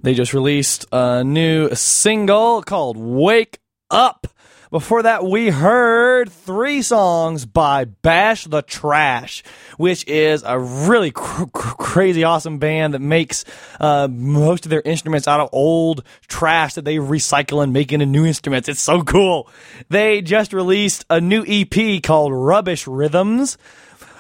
They 0.02 0.14
just 0.14 0.34
released 0.34 0.86
a 0.92 1.24
new 1.24 1.74
single 1.74 2.62
called 2.64 2.98
Wake 2.98 3.60
Up. 3.90 4.28
Before 4.70 5.04
that, 5.04 5.24
we 5.24 5.50
heard 5.50 6.30
three 6.30 6.82
songs 6.82 7.46
by 7.46 7.86
Bash 7.86 8.44
the 8.44 8.62
Trash, 8.62 9.42
which 9.78 10.06
is 10.08 10.44
a 10.46 10.60
really 10.60 11.12
cr- 11.12 11.46
cr- 11.46 11.76
crazy, 11.76 12.26
awesome 12.26 12.58
band 12.60 12.94
that 12.94 13.00
makes 13.00 13.46
uh, 13.80 14.10
most 14.12 14.66
of 14.66 14.70
their 14.70 14.82
instruments 14.82 15.26
out 15.26 15.40
of 15.40 15.48
old 15.54 16.04
trash 16.28 16.74
that 16.74 16.84
they 16.84 16.98
recycle 16.98 17.64
and 17.64 17.72
make 17.72 17.94
into 17.94 18.06
new 18.06 18.26
instruments. 18.26 18.68
It's 18.68 18.82
so 18.82 19.04
cool. 19.04 19.50
They 19.88 20.22
just 20.22 20.52
released 20.52 21.06
a 21.10 21.22
new 21.22 21.46
EP 21.48 22.04
called 22.04 22.34
Rubbish 22.34 22.88
Rhythms. 22.88 23.58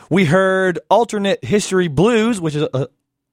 We 0.09 0.23
heard 0.23 0.79
Alternate 0.89 1.43
History 1.43 1.89
Blues, 1.89 2.39
which 2.39 2.55
is 2.55 2.65
a, 2.73 2.87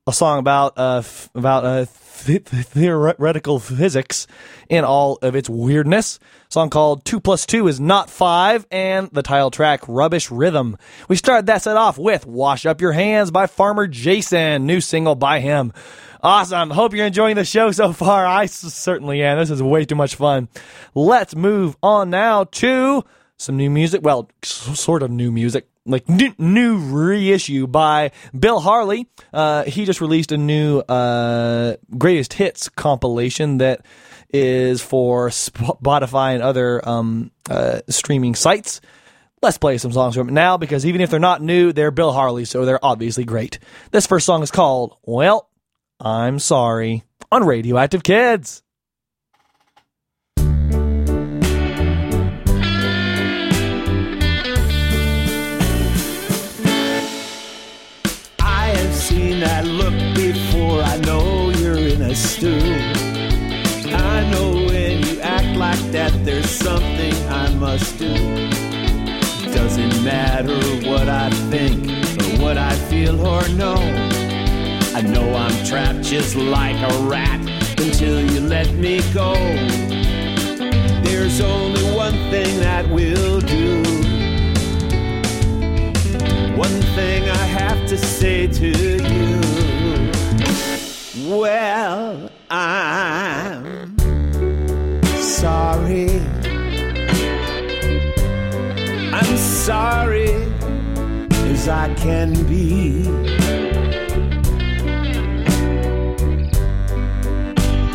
a 0.07 0.13
song 0.13 0.39
about 0.39 0.77
uh, 0.77 0.99
f- 0.99 1.31
about 1.35 1.65
uh, 1.65 1.87
th- 2.25 2.45
th- 2.45 2.65
theoretical 2.67 3.59
physics 3.59 4.27
in 4.69 4.85
all 4.85 5.19
of 5.23 5.35
its 5.35 5.49
weirdness. 5.49 6.19
song 6.51 6.69
called 6.69 7.05
Two 7.07 7.21
Plus 7.21 7.47
Two 7.47 7.69
is 7.69 7.81
Not 7.81 8.11
Five, 8.11 8.67
and 8.71 9.09
the 9.13 9.23
title 9.23 9.51
track 9.51 9.81
Rubbish 9.89 10.31
Rhythm. 10.31 10.77
We 11.09 11.17
started 11.17 11.47
that 11.47 11.63
set 11.63 11.79
off 11.79 11.97
with 11.97 12.27
Wash 12.27 12.67
Up 12.67 12.83
Your 12.83 12.93
Hands 12.93 13.31
by 13.31 13.47
Farmer 13.47 13.87
Jason, 13.87 14.67
new 14.67 14.83
single 14.83 15.15
by 15.15 15.41
him. 15.41 15.73
Awesome. 16.23 16.69
Hope 16.71 16.95
you're 16.95 17.07
enjoying 17.07 17.37
the 17.37 17.45
show 17.45 17.71
so 17.71 17.93
far. 17.95 18.27
I 18.27 18.45
certainly 18.47 19.23
am. 19.23 19.39
This 19.39 19.51
is 19.51 19.63
way 19.63 19.87
too 19.87 19.95
much 19.95 20.17
fun. 20.17 20.49
Let's 20.95 21.35
move 21.35 21.77
on 21.83 22.11
now 22.11 22.45
to 22.45 23.05
some 23.39 23.57
new 23.57 23.71
music. 23.71 24.03
Well, 24.05 24.29
s- 24.43 24.79
sort 24.79 25.03
of 25.03 25.11
new 25.11 25.33
music. 25.33 25.67
Like 25.87 26.09
new, 26.09 26.35
new 26.39 26.79
reissue 26.79 27.67
by 27.67 28.13
Bill 28.39 28.59
Harley. 28.59 29.07
Uh, 29.33 29.65
he 29.65 29.85
just 29.85 30.01
released 30.01 30.33
a 30.33 30.39
new 30.39 30.79
uh, 30.79 31.77
greatest 31.99 32.33
hits 32.33 32.71
compilation 32.71 33.59
that 33.59 33.85
is 34.33 34.81
for 34.81 35.29
Spotify 35.29 36.35
and 36.35 36.43
other 36.43 36.87
um, 36.89 37.31
uh, 37.49 37.81
streaming 37.89 38.35
sites. 38.35 38.81
Let's 39.43 39.59
play 39.59 39.77
some 39.79 39.93
songs 39.93 40.17
from 40.17 40.29
it 40.29 40.33
now 40.33 40.57
because 40.57 40.87
even 40.87 41.03
if 41.03 41.11
they're 41.11 41.21
not 41.21 41.43
new, 41.43 41.73
they're 41.73 41.91
Bill 41.91 42.13
Harley, 42.13 42.47
so 42.47 42.65
they're 42.65 42.85
obviously 42.85 43.25
great. 43.25 43.59
This 43.91 44.07
first 44.07 44.27
song 44.27 44.43
is 44.43 44.51
called 44.51 44.97
Well, 45.05 45.51
I'm 46.01 46.39
Sorry 46.39 47.05
on 47.31 47.45
Radioactive 47.45 48.03
Kids. 48.03 48.64
I 60.95 60.99
know 60.99 61.51
you're 61.51 61.77
in 61.77 62.03
a 62.03 62.15
stew. 62.15 62.57
I 63.93 64.31
know 64.31 64.53
when 64.53 65.03
you 65.05 65.21
act 65.23 65.57
like 65.57 65.81
that, 65.91 66.13
there's 66.25 66.49
something 66.49 67.13
I 67.29 67.53
must 67.57 67.99
do. 67.99 68.15
Doesn't 69.53 70.05
matter 70.05 70.57
what 70.89 71.09
I 71.09 71.31
think 71.51 71.89
or 71.91 72.41
what 72.45 72.59
I 72.59 72.77
feel 72.89 73.21
or 73.27 73.43
know. 73.49 73.75
I 74.95 75.01
know 75.01 75.35
I'm 75.35 75.67
trapped 75.67 76.03
just 76.03 76.37
like 76.37 76.77
a 76.77 76.97
rat 77.09 77.41
until 77.77 78.21
you 78.31 78.39
let 78.43 78.73
me 78.75 79.01
go. 79.13 79.35
There's 81.03 81.41
only 81.41 81.83
one 81.93 82.15
thing 82.31 82.61
that 82.61 82.89
will 82.89 83.41
do. 83.41 83.83
One 86.57 86.81
thing 86.95 87.29
I 87.29 87.47
have 87.59 87.85
to 87.89 87.99
say 87.99 88.47
to 88.47 88.69
you. 88.69 89.74
Well, 91.17 92.29
I'm 92.51 93.97
sorry. 95.15 96.11
I'm 99.13 99.37
sorry 99.37 100.33
as 101.31 101.69
I 101.69 101.95
can 101.95 102.33
be. 102.49 103.03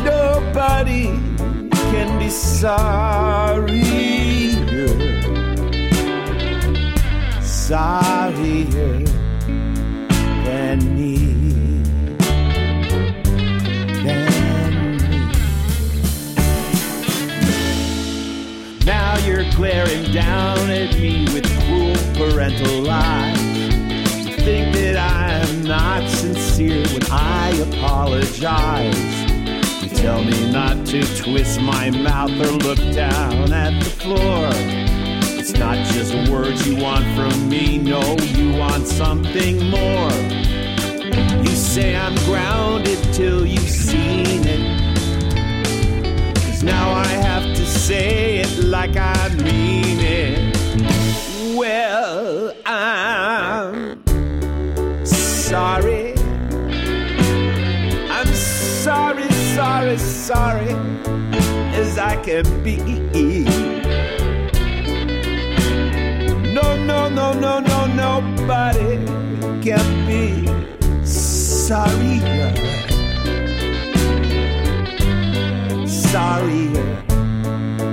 Nobody 0.02 1.12
can 1.92 2.18
be 2.18 2.30
sorrier, 2.30 3.76
sorrier 7.42 9.04
than 10.46 10.96
me. 10.96 11.19
Glaring 19.60 20.10
down 20.10 20.70
at 20.70 20.98
me 20.98 21.26
with 21.34 21.44
cruel 21.60 21.94
parental 22.14 22.80
lies. 22.80 23.38
You 24.26 24.34
think 24.36 24.74
that 24.74 24.96
I'm 24.96 25.62
not 25.64 26.08
sincere 26.08 26.82
when 26.94 27.02
I 27.10 27.50
apologize. 27.68 28.96
You 29.82 29.90
tell 29.90 30.24
me 30.24 30.50
not 30.50 30.86
to 30.86 31.02
twist 31.14 31.60
my 31.60 31.90
mouth 31.90 32.30
or 32.40 32.52
look 32.52 32.78
down 32.94 33.52
at 33.52 33.78
the 33.84 33.90
floor. 33.90 34.48
It's 35.38 35.52
not 35.52 35.76
just 35.88 36.14
words 36.30 36.66
you 36.66 36.76
want 36.76 37.04
from 37.14 37.50
me, 37.50 37.76
no, 37.76 38.16
you 38.16 38.56
want 38.56 38.86
something 38.86 39.62
more. 39.68 40.10
You 41.44 41.54
say 41.54 41.96
I'm 41.96 42.14
grounded 42.24 42.98
till 43.12 43.44
you've 43.44 43.68
seen 43.68 44.40
it. 44.46 44.79
Now 46.62 46.92
I 46.92 47.06
have 47.06 47.56
to 47.56 47.66
say 47.66 48.38
it 48.38 48.64
like 48.64 48.96
I 48.96 49.28
mean 49.42 49.98
it. 50.00 51.56
Well, 51.56 52.54
I'm 52.66 54.04
sorry. 55.06 56.12
I'm 58.10 58.32
sorry, 58.34 59.30
sorry, 59.54 59.96
sorry 59.96 60.76
as 61.74 61.98
I 61.98 62.16
can 62.22 62.44
be. 62.62 62.76
No, 66.52 66.76
no, 66.84 67.08
no, 67.08 67.32
no, 67.32 67.60
no, 67.60 67.86
nobody 67.86 68.98
can 69.62 69.86
be 70.06 70.46
sorrier. 71.06 72.52
Sorrier 76.10 76.90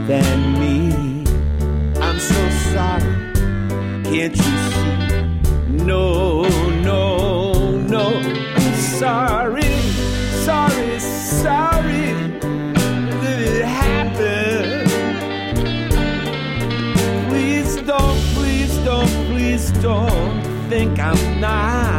than 0.07 0.59
me. 0.59 1.24
I'm 2.01 2.20
so 2.20 2.49
sorry. 2.74 3.15
Can't 4.05 4.36
you 4.36 4.57
see? 4.72 5.86
No, 5.86 6.41
no, 6.82 7.78
no. 7.93 8.05
I'm 8.55 8.74
sorry, 8.74 9.72
sorry, 10.47 10.99
sorry 10.99 12.07
that 13.22 13.39
it 13.39 13.65
happened. 13.65 14.89
Please 17.30 17.76
don't, 17.84 18.20
please 18.34 18.76
don't, 18.80 19.13
please 19.28 19.70
don't 19.74 20.41
think 20.70 20.97
I'm 20.97 21.39
not. 21.39 21.96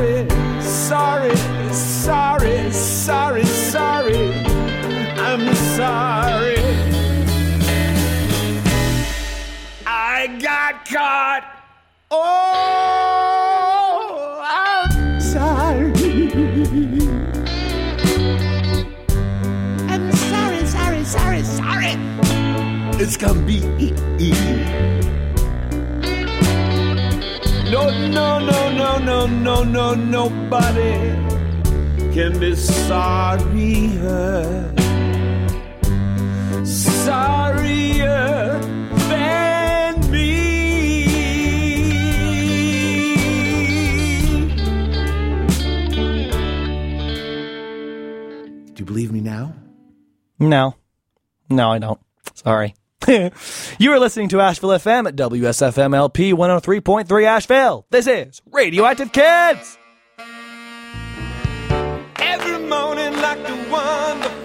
Sorry, 0.00 0.26
sorry, 0.62 1.36
sorry, 1.72 2.72
sorry, 2.72 3.44
sorry. 3.44 4.32
I'm 5.18 5.54
sorry. 5.54 6.56
I 9.86 10.38
got 10.40 10.88
caught. 10.88 11.44
Oh, 12.10 12.20
I'm 14.42 15.20
sorry. 15.20 15.92
I'm 19.86 20.12
sorry, 20.12 20.66
sorry, 20.66 21.04
sorry, 21.04 21.42
sorry. 21.42 21.96
It's 23.02 23.16
gonna 23.16 23.42
be. 23.42 23.60
No, 28.10 28.38
no, 28.38 28.70
no, 28.70 28.98
no, 28.98 29.26
no, 29.26 29.26
no, 29.26 29.62
no, 29.64 29.94
nobody 29.94 30.94
can 32.12 32.38
be 32.38 32.54
sorrier. 32.56 34.42
Sorrier 36.64 38.58
than 39.08 40.10
me. 40.10 41.04
Do 48.74 48.78
you 48.78 48.84
believe 48.84 49.12
me 49.12 49.20
now? 49.20 49.54
No. 50.38 50.74
No, 51.48 51.70
I 51.70 51.78
don't. 51.78 52.00
Sorry. 52.34 52.74
you 53.78 53.92
are 53.92 53.98
listening 53.98 54.28
to 54.28 54.40
Asheville 54.40 54.70
FM 54.70 55.08
at 55.08 55.16
WSFM 55.16 55.94
LP 55.94 56.32
103.3 56.32 57.24
Asheville. 57.24 57.86
This 57.90 58.06
is 58.06 58.42
Radioactive 58.52 59.10
Kids. 59.12 59.78
Every 62.18 62.58
morning 62.68 63.12
like 63.20 63.42
the 63.46 63.56
one 63.70 64.39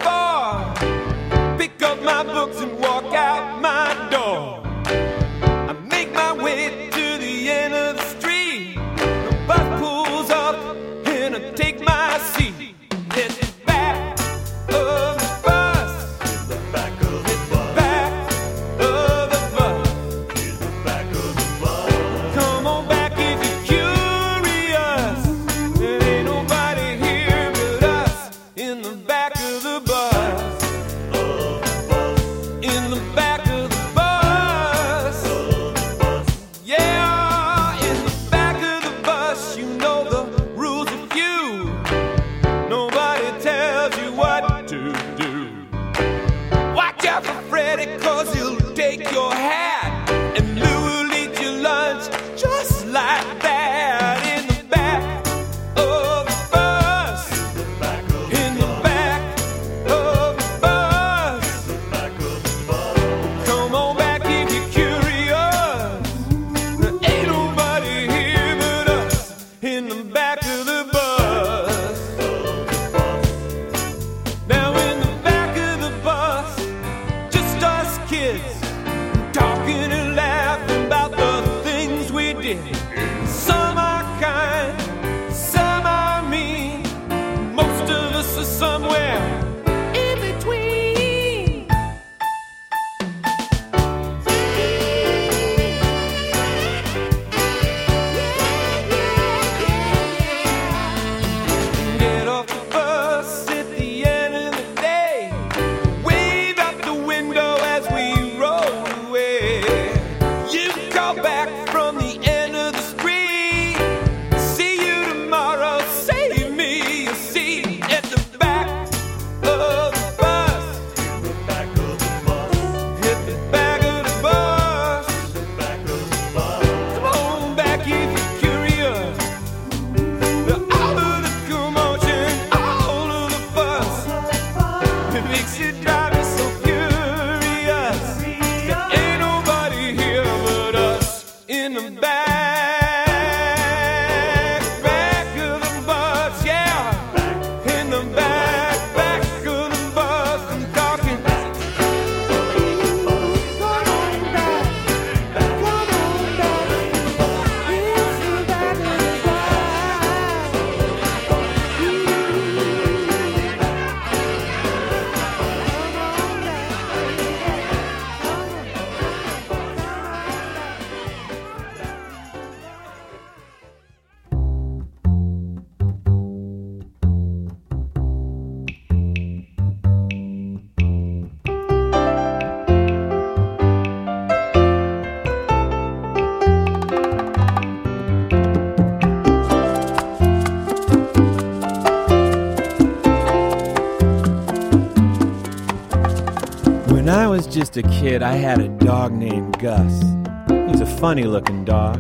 a 197.78 197.84
kid, 197.84 198.21
I 198.21 198.34
had 198.34 198.61
a 198.61 198.69
dog 198.69 199.11
named 199.11 199.59
Gus. 199.59 200.01
He 200.47 200.71
was 200.71 200.82
a 200.82 200.86
funny 200.86 201.23
looking 201.23 201.65
dog, 201.65 201.99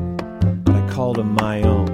but 0.63 0.75
I 0.75 0.89
called 0.89 1.17
him 1.17 1.33
my 1.33 1.61
own. 1.63 1.87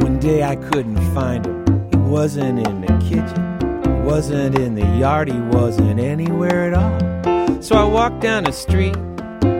One 0.00 0.18
day 0.18 0.42
I 0.42 0.56
couldn't 0.56 1.00
find 1.14 1.46
him. 1.46 1.90
He 1.90 1.96
wasn't 1.96 2.66
in 2.66 2.80
the 2.82 2.92
kitchen, 3.08 3.82
he 3.84 4.00
wasn't 4.02 4.58
in 4.58 4.74
the 4.74 4.84
yard, 4.98 5.28
he 5.28 5.38
wasn't 5.38 5.98
anywhere 5.98 6.70
at 6.70 6.74
all. 6.74 7.62
So 7.62 7.76
I 7.76 7.84
walked 7.84 8.20
down 8.20 8.44
the 8.44 8.52
street, 8.52 8.96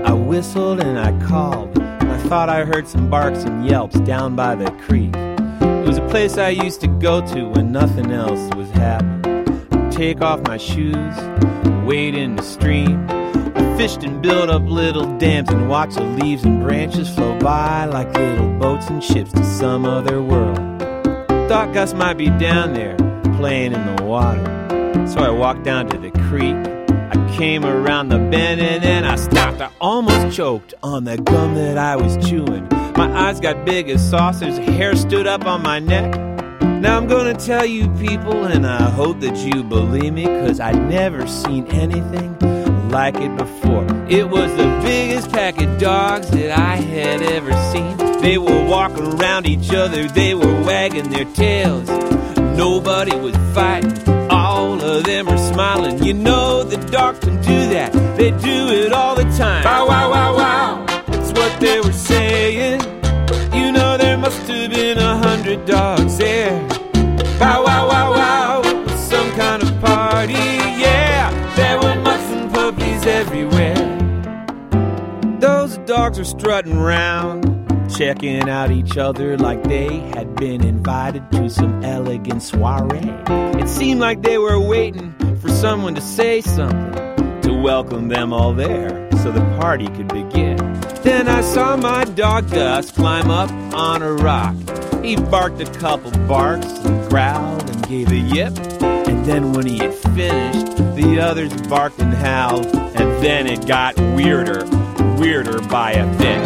I 0.05 0.13
whistled 0.13 0.81
and 0.81 0.99
I 0.99 1.13
called. 1.27 1.79
And 1.79 2.13
I 2.13 2.19
thought 2.29 2.51
I 2.51 2.65
heard 2.65 2.87
some 2.87 3.09
barks 3.09 3.45
and 3.45 3.67
yelps 3.67 3.99
down 4.01 4.37
by 4.37 4.55
the 4.55 4.71
creek. 4.87 5.15
It 5.15 5.87
was 5.87 5.99
a 5.99 6.07
place 6.09 6.37
I 6.37 6.51
used 6.51 6.81
to 6.83 6.89
go 6.89 7.25
to 7.33 7.49
when 7.49 7.73
nothing 7.73 8.11
else 8.13 8.55
was 8.55 8.69
happening. 8.71 9.67
I'd 9.73 9.93
take 9.93 10.21
off 10.21 10.41
my 10.43 10.59
shoes, 10.59 11.17
wade 11.87 12.15
in 12.15 12.37
the 12.37 12.43
stream. 12.43 13.16
Fished 13.77 14.05
and 14.05 14.23
built 14.23 14.49
up 14.49 14.63
little 14.63 15.19
dams 15.19 15.51
and 15.51 15.69
watched 15.69 15.97
the 15.97 16.03
leaves 16.03 16.45
and 16.45 16.63
branches 16.63 17.15
flow 17.15 17.39
by 17.39 17.85
like 17.85 18.11
little 18.15 18.49
boats 18.59 18.89
and 18.89 19.05
ships 19.05 19.31
to 19.33 19.45
some 19.45 19.85
other 19.85 20.23
world. 20.23 20.57
Thought 21.47 21.75
Gus 21.75 21.93
might 21.93 22.15
be 22.15 22.31
down 22.31 22.73
there 22.73 22.97
playing 23.37 23.75
in 23.75 23.97
the 23.97 24.03
water. 24.03 24.43
So 25.07 25.21
I 25.21 25.29
walked 25.29 25.63
down 25.63 25.89
to 25.91 25.99
the 25.99 26.11
creek. 26.27 26.57
I 26.89 27.37
came 27.37 27.67
around 27.67 28.09
the 28.09 28.17
bend 28.17 28.63
and 28.63 28.83
then 28.83 29.05
I 29.05 29.17
stopped. 29.17 29.61
I 29.61 29.71
almost 29.79 30.35
choked 30.35 30.73
on 30.83 31.05
the 31.05 31.19
gum 31.19 31.55
that 31.57 31.77
I 31.77 31.97
was 31.97 32.17
chewing. 32.27 32.67
My 32.97 33.13
eyes 33.29 33.41
got 33.41 33.67
big 33.67 33.91
as 33.91 34.09
saucers, 34.09 34.57
hair 34.57 34.97
stood 34.97 35.27
up 35.27 35.45
on 35.45 35.63
my 35.63 35.81
neck. 35.81 36.19
Now 36.63 36.97
I'm 36.97 37.07
gonna 37.07 37.35
tell 37.35 37.67
you 37.67 37.89
people, 37.97 38.47
and 38.47 38.67
I 38.67 38.89
hope 38.89 39.21
that 39.21 39.37
you 39.37 39.63
believe 39.63 40.15
me, 40.15 40.25
cause 40.25 40.61
I'd 40.61 40.89
never 40.89 41.27
seen 41.27 41.67
anything 41.67 42.37
like 42.91 43.17
it 43.17 43.37
before. 43.37 43.87
It 44.09 44.29
was 44.29 44.51
the 44.57 44.81
biggest 44.83 45.31
pack 45.31 45.61
of 45.61 45.79
dogs 45.79 46.31
that 46.31 46.59
I 46.59 46.77
had 46.77 47.23
ever 47.23 47.53
seen. 47.73 47.97
They 48.21 48.39
were 48.39 48.65
walking 48.65 49.07
around 49.15 49.47
each 49.47 49.73
other, 49.73 50.09
they 50.09 50.35
were 50.35 50.63
wagging 50.63 51.11
their 51.11 51.25
tails. 51.27 51.89
Nobody 52.57 53.15
was 53.17 53.37
fighting, 53.55 53.97
all 54.31 54.81
of 54.81 55.05
them 55.05 55.29
are 55.29 55.39
smiling. 55.53 56.03
You 56.03 56.15
know 56.15 56.63
the 56.63 56.79
dogs 56.91 57.19
can 57.21 57.37
do 57.43 57.69
that, 57.71 57.93
they 58.17 58.31
do 58.31 58.69
it 58.69 58.93
all 58.93 59.15
the 59.15 59.25
time. 59.37 59.65
Bow 59.65 59.87
wow 59.87 60.11
wow 60.11 60.37
wow, 60.37 60.87
that's 61.07 61.33
what 61.33 61.61
they 61.61 61.81
were 61.81 61.93
saying. 61.93 62.81
You 63.53 63.73
know 63.73 63.97
there 63.97 64.17
must 64.17 64.47
have 64.49 64.71
been 64.71 64.99
a 64.99 65.17
hundred 65.19 65.67
dogs 65.67 65.96
dogs 76.07 76.19
were 76.19 76.39
strutting 76.39 76.79
round, 76.79 77.43
checking 77.93 78.49
out 78.49 78.71
each 78.71 78.97
other 78.97 79.37
like 79.37 79.61
they 79.65 79.99
had 80.15 80.37
been 80.37 80.63
invited 80.63 81.29
to 81.33 81.51
some 81.51 81.83
elegant 81.83 82.41
soiree. 82.41 83.11
It 83.61 83.69
seemed 83.69 83.99
like 83.99 84.23
they 84.23 84.39
were 84.39 84.61
waiting 84.61 85.13
for 85.39 85.49
someone 85.49 85.97
to 85.97 86.01
say 86.01 86.43
something 86.43 87.41
to 87.41 87.61
welcome 87.61 88.07
them 88.07 88.33
all 88.33 88.55
there 88.55 89.11
so 89.21 89.33
the 89.33 89.41
party 89.59 89.89
could 89.89 90.07
begin. 90.07 90.59
Then 91.03 91.27
I 91.27 91.41
saw 91.41 91.77
my 91.77 92.05
dog 92.05 92.53
Gus 92.53 92.93
climb 92.93 93.29
up 93.29 93.51
on 93.75 94.01
a 94.01 94.13
rock. 94.13 94.55
He 95.03 95.17
barked 95.17 95.61
a 95.61 95.73
couple 95.81 96.13
barks 96.29 96.67
and 96.85 97.11
growled 97.11 97.69
and 97.69 97.89
gave 97.89 98.13
a 98.13 98.17
yip. 98.17 98.57
And 98.81 99.27
then 99.27 99.53
when 99.55 99.67
he 99.67 99.79
had 99.79 99.93
finished, 99.93 100.77
the 100.95 101.19
others 101.21 101.53
barked 101.63 101.99
and 101.99 102.15
howled. 102.15 102.67
And 102.67 103.25
then 103.25 103.49
it 103.49 103.67
got 103.67 103.97
weirder, 104.15 104.65
weirder 105.17 105.61
by 105.63 105.93
a 105.93 106.19
bit. 106.19 106.39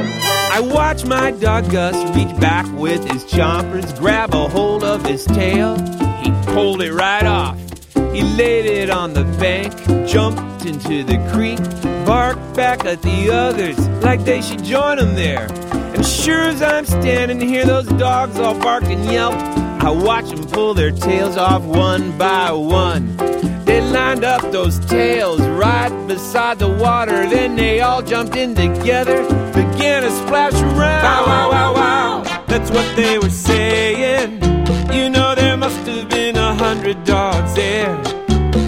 I 0.52 0.60
watch 0.60 1.04
my 1.04 1.30
dog 1.30 1.70
Gus 1.70 1.94
reach 2.16 2.38
back 2.40 2.66
with 2.78 3.04
his 3.10 3.24
chompers, 3.24 3.96
grab 3.98 4.34
a 4.34 4.48
hold 4.48 4.84
of 4.84 5.04
his 5.04 5.24
tail. 5.24 5.76
He 6.22 6.30
pulled 6.52 6.82
it 6.82 6.92
right 6.92 7.24
off. 7.24 7.58
He 8.12 8.22
laid 8.22 8.66
it 8.66 8.90
on 8.90 9.14
the 9.14 9.24
bank, 9.38 9.72
jumped 10.08 10.66
into 10.66 11.04
the 11.04 11.18
creek, 11.32 11.58
barked 12.04 12.56
back 12.56 12.84
at 12.84 13.00
the 13.02 13.30
others 13.30 13.78
like 14.02 14.24
they 14.24 14.42
should 14.42 14.64
join 14.64 14.98
him 14.98 15.14
there. 15.14 15.46
And 15.94 16.04
sure 16.04 16.42
as 16.42 16.62
I'm 16.62 16.86
standing 16.86 17.40
here, 17.40 17.64
those 17.64 17.86
dogs 17.86 18.38
all 18.38 18.58
bark 18.58 18.84
and 18.84 19.04
yelp. 19.04 19.34
I 19.82 19.90
watch 19.90 20.28
them 20.28 20.46
pull 20.46 20.74
their 20.74 20.90
tails 20.90 21.36
off 21.36 21.62
one 21.62 22.16
by 22.18 22.50
one. 22.52 23.16
They 23.64 23.80
lined 23.80 24.24
up 24.24 24.50
those 24.52 24.78
tails 24.80 25.40
right 25.40 25.90
beside 26.06 26.58
the 26.58 26.68
water. 26.68 27.28
Then 27.28 27.56
they 27.56 27.80
all 27.80 28.02
jumped 28.02 28.36
in 28.36 28.54
together, 28.54 29.22
began 29.52 30.02
to 30.02 30.10
splash 30.10 30.54
around. 30.54 31.02
Wow, 31.04 31.26
wow, 31.26 31.50
wow, 31.50 31.74
wow. 31.74 32.44
That's 32.46 32.70
what 32.70 32.96
they 32.96 33.18
were 33.18 33.30
saying. 33.30 34.42
You 34.92 35.08
know, 35.08 35.34
there 35.34 35.56
must 35.56 35.86
have 35.86 36.08
been 36.08 36.36
a 36.36 36.54
hundred 36.54 37.04
dogs 37.04 37.54
there. 37.54 37.96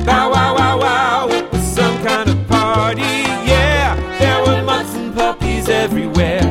Bow, 0.06 0.30
wow, 0.30 0.54
wow, 0.56 0.78
wow. 0.78 1.28
It 1.30 1.50
was 1.52 1.62
some 1.62 2.02
kind 2.04 2.28
of 2.28 2.48
party. 2.48 3.02
Yeah, 3.02 3.96
there 4.18 4.40
were 4.46 4.62
mutts 4.62 4.94
and 4.94 5.14
puppies 5.14 5.68
everywhere. 5.68 6.42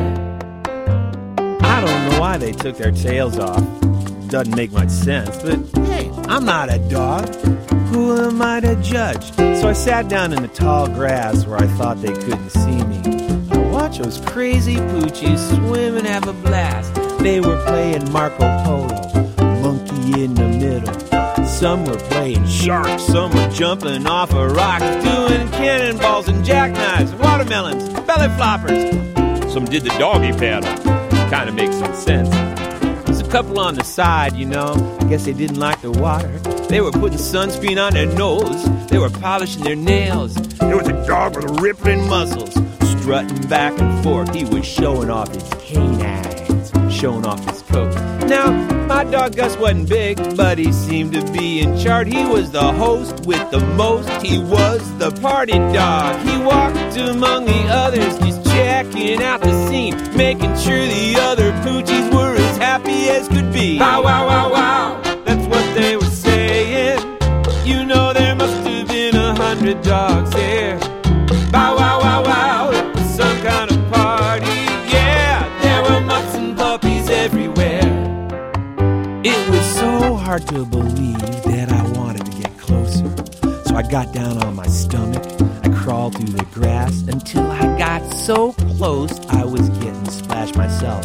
I 1.62 1.80
don't 1.80 2.10
know 2.10 2.20
why 2.20 2.36
they 2.36 2.52
took 2.52 2.76
their 2.76 2.92
tails 2.92 3.38
off. 3.38 3.64
Doesn't 4.28 4.54
make 4.56 4.72
much 4.72 4.90
sense, 4.90 5.42
but 5.42 5.58
hey, 5.86 6.10
I'm 6.28 6.44
not 6.44 6.72
a 6.72 6.78
dog. 6.88 7.24
Who 7.92 8.16
am 8.16 8.40
I 8.40 8.60
to 8.60 8.74
judge? 8.76 9.34
So 9.34 9.68
I 9.68 9.74
sat 9.74 10.08
down 10.08 10.32
in 10.32 10.40
the 10.40 10.48
tall 10.48 10.88
grass 10.88 11.44
where 11.44 11.58
I 11.58 11.66
thought 11.76 12.00
they 12.00 12.14
couldn't 12.14 12.48
see 12.48 12.82
me. 12.84 13.02
I 13.50 13.58
watched 13.70 14.02
those 14.02 14.18
crazy 14.20 14.76
poochies 14.76 15.38
swim 15.54 15.98
and 15.98 16.06
have 16.06 16.26
a 16.26 16.32
blast. 16.32 16.94
They 17.18 17.40
were 17.40 17.62
playing 17.66 18.10
Marco 18.10 18.48
Polo, 18.64 18.88
monkey 19.60 20.24
in 20.24 20.32
the 20.32 20.48
middle. 20.48 21.44
Some 21.44 21.84
were 21.84 21.98
playing 22.08 22.46
sharks, 22.46 23.02
some 23.02 23.30
were 23.30 23.50
jumping 23.50 24.06
off 24.06 24.32
a 24.32 24.48
rock, 24.48 24.80
doing 24.80 25.46
cannonballs 25.50 26.28
and 26.28 26.42
jackknives, 26.42 27.12
watermelons, 27.16 27.90
belly 28.06 28.28
floppers. 28.38 29.52
Some 29.52 29.66
did 29.66 29.82
the 29.82 29.90
doggy 29.98 30.32
paddle. 30.32 30.72
Kind 31.28 31.50
of 31.50 31.54
makes 31.54 31.76
some 31.76 31.94
sense. 31.94 32.30
There's 33.04 33.20
a 33.20 33.28
couple 33.28 33.60
on 33.60 33.74
the 33.74 33.84
side, 33.84 34.34
you 34.34 34.46
know. 34.46 34.96
I 35.00 35.04
guess 35.04 35.26
they 35.26 35.34
didn't 35.34 35.58
like 35.58 35.82
the 35.82 35.90
water. 35.90 36.40
They 36.72 36.80
were 36.80 36.90
putting 36.90 37.18
sunscreen 37.18 37.78
on 37.78 37.92
their 37.92 38.06
nose. 38.06 38.64
They 38.88 38.96
were 38.96 39.10
polishing 39.10 39.62
their 39.62 39.76
nails. 39.76 40.34
There 40.56 40.74
was 40.74 40.88
a 40.88 41.06
dog 41.06 41.36
with 41.36 41.60
rippling 41.60 42.08
muscles, 42.08 42.54
strutting 42.80 43.46
back 43.46 43.78
and 43.78 44.02
forth. 44.02 44.34
He 44.34 44.46
was 44.46 44.64
showing 44.64 45.10
off 45.10 45.28
his 45.34 45.46
canines, 45.60 46.72
showing 46.90 47.26
off 47.26 47.46
his 47.46 47.60
coat. 47.60 47.94
Now, 48.26 48.52
my 48.86 49.04
dog 49.04 49.36
Gus 49.36 49.54
wasn't 49.58 49.90
big, 49.90 50.16
but 50.34 50.56
he 50.56 50.72
seemed 50.72 51.12
to 51.12 51.22
be 51.30 51.60
in 51.60 51.78
charge. 51.78 52.08
He 52.08 52.24
was 52.24 52.52
the 52.52 52.72
host 52.72 53.26
with 53.26 53.50
the 53.50 53.60
most. 53.76 54.08
He 54.22 54.38
was 54.38 54.80
the 54.96 55.10
party 55.20 55.58
dog. 55.74 56.26
He 56.26 56.38
walked 56.38 56.96
among 56.96 57.44
the 57.44 57.64
others, 57.68 58.18
just 58.20 58.42
checking 58.46 59.22
out 59.22 59.42
the 59.42 59.68
scene, 59.68 59.94
making 60.16 60.56
sure 60.56 60.80
the 60.86 61.16
other 61.20 61.52
poochies 61.64 62.10
were 62.14 62.34
as 62.34 62.56
happy 62.56 63.10
as 63.10 63.28
could 63.28 63.52
be. 63.52 63.78
Wow, 63.78 64.02
wow, 64.02 64.26
wow, 64.26 64.50
wow. 64.50 65.01
Dogs 69.82 70.30
there. 70.30 70.78
Bow, 71.50 71.76
wow, 71.76 72.00
wow, 72.00 72.22
wow. 72.24 72.94
Some 73.16 73.40
kind 73.42 73.70
of 73.70 73.92
party. 73.92 74.46
Yeah, 74.90 75.48
there 75.62 75.82
were 75.82 76.00
mutts 76.00 76.34
and 76.34 76.56
puppies 76.56 77.10
everywhere. 77.10 77.80
It 79.24 79.50
was 79.50 79.74
so 79.74 80.14
hard 80.14 80.46
to 80.48 80.64
believe 80.64 81.18
that 81.44 81.70
I 81.70 81.82
wanted 81.98 82.26
to 82.26 82.38
get 82.40 82.56
closer. 82.58 83.08
So 83.64 83.76
I 83.76 83.82
got 83.82 84.12
down 84.12 84.42
on 84.42 84.54
my 84.54 84.66
stomach. 84.66 85.24
I 85.64 85.68
crawled 85.68 86.16
through 86.16 86.34
the 86.36 86.44
grass 86.52 87.02
until 87.02 87.50
I 87.50 87.78
got 87.78 88.02
so 88.12 88.52
close 88.52 89.18
I 89.28 89.44
was 89.44 89.68
getting 89.70 90.08
splashed 90.08 90.56
myself. 90.56 91.04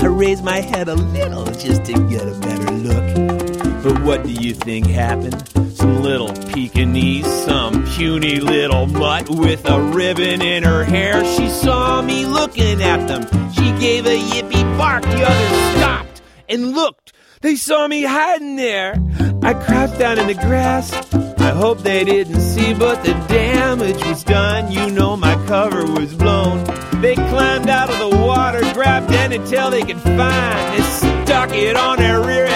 I 0.00 0.06
raised 0.06 0.44
my 0.44 0.60
head 0.60 0.88
a 0.88 0.94
little 0.94 1.44
just 1.46 1.84
to 1.86 1.92
get 2.08 2.22
a 2.22 2.38
better 2.40 2.70
look. 2.72 3.82
But 3.82 4.02
what 4.02 4.24
do 4.24 4.32
you 4.32 4.54
think 4.54 4.86
happened? 4.86 5.57
Some 5.88 6.02
little 6.02 6.34
Pekingese, 6.52 7.26
some 7.46 7.82
puny 7.86 8.40
little 8.40 8.86
mutt 8.86 9.30
with 9.30 9.66
a 9.66 9.80
ribbon 9.80 10.42
in 10.42 10.62
her 10.62 10.84
hair. 10.84 11.24
She 11.24 11.48
saw 11.48 12.02
me 12.02 12.26
looking 12.26 12.82
at 12.82 13.08
them. 13.08 13.22
She 13.52 13.72
gave 13.80 14.04
a 14.04 14.18
yippee 14.18 14.76
bark. 14.76 15.02
The 15.04 15.22
others 15.24 15.76
stopped 15.78 16.20
and 16.46 16.72
looked. 16.74 17.14
They 17.40 17.56
saw 17.56 17.88
me 17.88 18.02
hiding 18.02 18.56
there. 18.56 18.96
I 19.42 19.54
crouched 19.54 19.98
down 19.98 20.18
in 20.18 20.26
the 20.26 20.34
grass. 20.34 20.92
I 21.40 21.52
hope 21.52 21.78
they 21.78 22.04
didn't 22.04 22.40
see, 22.40 22.74
but 22.74 23.02
the 23.02 23.14
damage 23.26 24.04
was 24.04 24.22
done. 24.24 24.70
You 24.70 24.90
know 24.90 25.16
my 25.16 25.36
cover 25.46 25.86
was 25.86 26.12
blown. 26.14 26.64
They 27.00 27.14
climbed 27.14 27.70
out 27.70 27.88
of 27.88 27.98
the 27.98 28.14
water, 28.26 28.60
grabbed 28.74 29.10
any 29.12 29.38
tail 29.46 29.70
they 29.70 29.84
could 29.84 30.02
find. 30.02 30.18
and 30.18 30.84
stuck 30.84 31.50
it 31.54 31.76
on 31.76 31.96
their 31.96 32.20
rear 32.20 32.47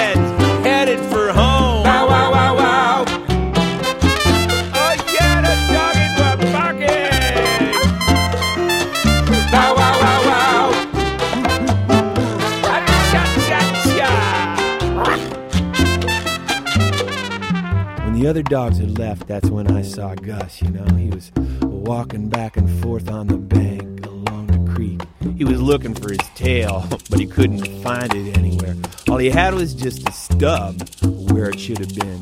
the 18.23 18.29
other 18.29 18.43
dogs 18.45 18.79
had 18.79 19.01
left, 19.01 19.27
that's 19.27 19.51
when 19.51 19.69
I 19.69 19.83
saw 19.83 20.15
Gus, 20.15 20.63
you 20.63 20.71
know. 20.71 20.85
He 20.95 21.09
was 21.09 21.33
walking 21.63 22.29
back 22.29 22.57
and 22.57 22.71
forth 22.81 23.11
on 23.11 23.27
the 23.27 23.37
bank 23.37 24.07
along 24.07 24.47
the 24.47 24.73
creek. 24.73 25.03
He 25.37 25.45
was 25.45 25.61
looking 25.61 25.93
for 25.93 26.11
his 26.11 26.21
tail, 26.37 26.87
but 27.11 27.19
he 27.19 27.27
couldn't 27.27 27.67
find 27.83 28.15
it 28.15 28.39
anywhere. 28.39 28.77
All 29.09 29.19
he 29.19 29.29
had 29.29 29.55
was 29.55 29.75
just 29.75 30.09
a 30.09 30.13
stub 30.13 30.89
where 31.33 31.51
it 31.51 31.59
should 31.59 31.79
have 31.79 31.93
been. 31.97 32.21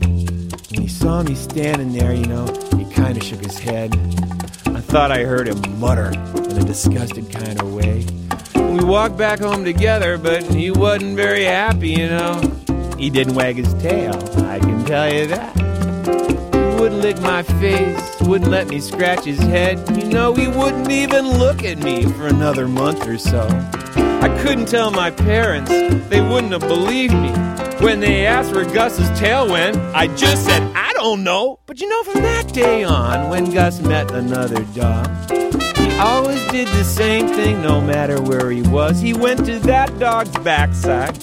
When 0.70 0.80
he 0.80 0.88
saw 0.88 1.22
me 1.22 1.34
standing 1.34 1.92
there, 1.92 2.14
you 2.14 2.24
know, 2.24 2.46
he 2.78 2.90
kind 2.94 3.18
of 3.18 3.22
shook 3.22 3.44
his 3.44 3.58
head. 3.58 3.94
I 4.68 4.80
thought 4.80 5.12
I 5.12 5.24
heard 5.24 5.48
him 5.48 5.78
mutter 5.78 6.12
in 6.12 6.56
a 6.56 6.64
disgusted 6.64 7.30
kind 7.30 7.60
of 7.60 7.74
way. 7.74 8.06
We 8.54 8.82
walked 8.82 9.18
back 9.18 9.40
home 9.40 9.66
together, 9.66 10.16
but 10.16 10.44
he 10.44 10.70
wasn't 10.70 11.16
very 11.16 11.44
happy, 11.44 11.90
you 11.90 12.08
know. 12.08 12.40
He 12.96 13.10
didn't 13.10 13.34
wag 13.34 13.56
his 13.56 13.74
tail, 13.82 14.14
I 14.46 14.58
can 14.60 14.82
tell 14.86 15.12
you 15.12 15.26
that. 15.26 15.59
Wouldn't 16.78 17.02
lick 17.02 17.20
my 17.20 17.42
face, 17.42 18.20
wouldn't 18.22 18.50
let 18.50 18.68
me 18.68 18.80
scratch 18.80 19.24
his 19.24 19.38
head. 19.38 19.78
You 19.96 20.08
know, 20.08 20.34
he 20.34 20.48
wouldn't 20.48 20.90
even 20.90 21.28
look 21.38 21.62
at 21.62 21.78
me 21.78 22.04
for 22.04 22.26
another 22.26 22.66
month 22.66 23.06
or 23.06 23.18
so. 23.18 23.46
I 24.22 24.28
couldn't 24.42 24.66
tell 24.66 24.90
my 24.90 25.10
parents, 25.10 25.70
they 26.08 26.20
wouldn't 26.20 26.52
have 26.52 26.62
believed 26.62 27.14
me. 27.14 27.30
When 27.84 28.00
they 28.00 28.26
asked 28.26 28.54
where 28.54 28.66
Gus's 28.66 29.08
tail 29.18 29.48
went, 29.48 29.76
I 29.94 30.06
just 30.14 30.44
said, 30.44 30.62
I 30.74 30.92
don't 30.92 31.24
know. 31.24 31.60
But 31.66 31.80
you 31.80 31.88
know, 31.88 32.02
from 32.02 32.22
that 32.22 32.52
day 32.52 32.84
on, 32.84 33.30
when 33.30 33.50
Gus 33.50 33.80
met 33.80 34.10
another 34.10 34.62
dog, 34.74 35.08
he 35.30 35.90
always 35.98 36.44
did 36.46 36.68
the 36.68 36.84
same 36.84 37.28
thing 37.28 37.62
no 37.62 37.80
matter 37.80 38.20
where 38.20 38.50
he 38.50 38.62
was. 38.62 39.00
He 39.00 39.14
went 39.14 39.46
to 39.46 39.58
that 39.60 39.98
dog's 39.98 40.36
backside, 40.38 41.18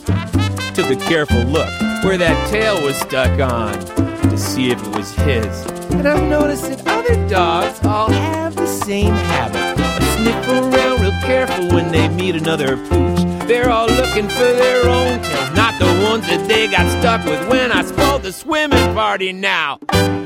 took 0.75 0.89
a 0.89 0.95
careful 1.07 1.43
look 1.43 1.69
where 2.03 2.17
that 2.17 2.49
tail 2.49 2.81
was 2.83 2.95
stuck 2.97 3.39
on 3.39 4.16
to 4.37 4.43
see 4.43 4.69
if 4.69 4.81
it 4.85 4.95
was 4.95 5.11
his. 5.15 5.65
And 5.91 6.07
I've 6.07 6.29
noticed 6.29 6.69
that 6.69 6.87
other 6.87 7.27
dogs 7.27 7.83
all 7.83 8.11
have 8.11 8.55
the 8.55 8.67
same 8.67 9.13
habit 9.13 9.79
of 9.79 10.03
sniff 10.13 10.47
around 10.47 11.01
real 11.01 11.19
careful 11.21 11.67
when 11.69 11.91
they 11.91 12.07
meet 12.09 12.35
another 12.35 12.77
pooch. 12.77 13.47
They're 13.47 13.71
all 13.71 13.87
looking 13.87 14.29
for 14.29 14.49
their 14.61 14.87
own 14.87 15.23
tails, 15.23 15.55
not 15.55 15.79
the 15.79 15.85
ones 16.07 16.27
that 16.27 16.47
they 16.47 16.67
got 16.67 16.87
stuck 16.99 17.25
with 17.25 17.49
when 17.49 17.71
I 17.71 17.83
spoiled 17.83 18.21
the 18.21 18.31
swimming 18.31 18.93
party 18.93 19.33
now. 19.33 19.79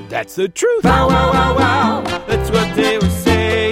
That's 0.10 0.36
the 0.36 0.50
truth. 0.50 0.84
Wow, 0.84 1.08
wow, 1.08 1.32
wow, 1.32 1.56
wow. 1.56 2.24
That's 2.28 2.50
what 2.52 2.76
they 2.76 2.98
were 2.98 3.10
saying. 3.10 3.71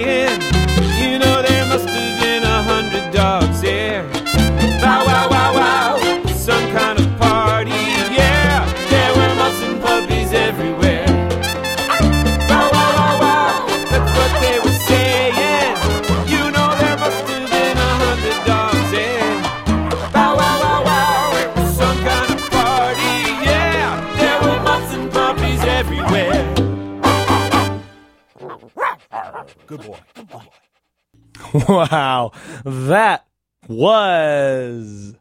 Wow, 31.70 32.32
that 32.64 33.26
was 33.68 35.14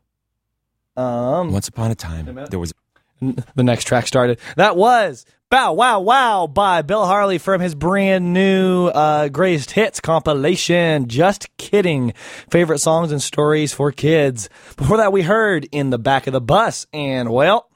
um. 0.97 1.51
Once 1.51 1.67
upon 1.67 1.91
a 1.91 1.95
time, 1.95 2.25
there 2.49 2.59
was. 2.59 2.73
The 3.55 3.63
next 3.63 3.83
track 3.83 4.07
started. 4.07 4.39
That 4.55 4.75
was 4.75 5.25
"Bow 5.51 5.73
Wow 5.73 5.99
Wow" 5.99 6.47
by 6.47 6.81
Bill 6.81 7.05
Harley 7.05 7.37
from 7.37 7.61
his 7.61 7.75
brand 7.75 8.33
new 8.33 8.87
uh, 8.87 9.27
Greatest 9.27 9.71
Hits 9.71 9.99
compilation. 9.99 11.07
Just 11.07 11.55
kidding. 11.57 12.13
Favorite 12.49 12.79
songs 12.79 13.11
and 13.11 13.21
stories 13.21 13.71
for 13.73 13.91
kids. 13.91 14.49
Before 14.75 14.97
that, 14.97 15.11
we 15.11 15.21
heard 15.21 15.67
"In 15.71 15.91
the 15.91 15.99
Back 15.99 16.27
of 16.27 16.33
the 16.33 16.41
Bus" 16.41 16.87
and 16.93 17.29
well, 17.29 17.69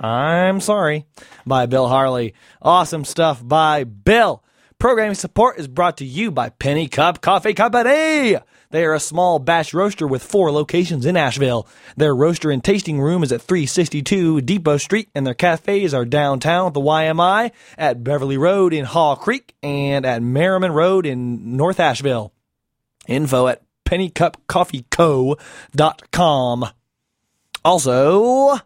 I'm 0.00 0.60
sorry 0.60 1.04
by 1.44 1.66
Bill 1.66 1.88
Harley. 1.88 2.32
Awesome 2.62 3.04
stuff 3.04 3.46
by 3.46 3.84
Bill. 3.84 4.42
Programming 4.78 5.14
support 5.14 5.58
is 5.58 5.68
brought 5.68 5.96
to 5.96 6.04
you 6.04 6.30
by 6.30 6.50
Penny 6.50 6.86
Cup 6.86 7.22
Coffee 7.22 7.54
Company. 7.54 8.36
They 8.70 8.84
are 8.84 8.92
a 8.92 9.00
small 9.00 9.38
batch 9.38 9.72
roaster 9.72 10.06
with 10.06 10.22
four 10.22 10.52
locations 10.52 11.06
in 11.06 11.16
Asheville. 11.16 11.66
Their 11.96 12.14
roaster 12.14 12.50
and 12.50 12.62
tasting 12.62 13.00
room 13.00 13.22
is 13.22 13.32
at 13.32 13.40
362 13.40 14.42
Depot 14.42 14.76
Street, 14.76 15.08
and 15.14 15.26
their 15.26 15.32
cafes 15.32 15.94
are 15.94 16.04
downtown 16.04 16.66
at 16.66 16.74
the 16.74 16.82
YMI, 16.82 17.52
at 17.78 18.04
Beverly 18.04 18.36
Road 18.36 18.74
in 18.74 18.84
Haw 18.84 19.14
Creek, 19.14 19.54
and 19.62 20.04
at 20.04 20.20
Merrimon 20.20 20.74
Road 20.74 21.06
in 21.06 21.56
North 21.56 21.80
Asheville. 21.80 22.34
Info 23.06 23.46
at 23.46 23.62
pennycupcoffeeco.com. 23.86 26.68
Also, 27.64 28.58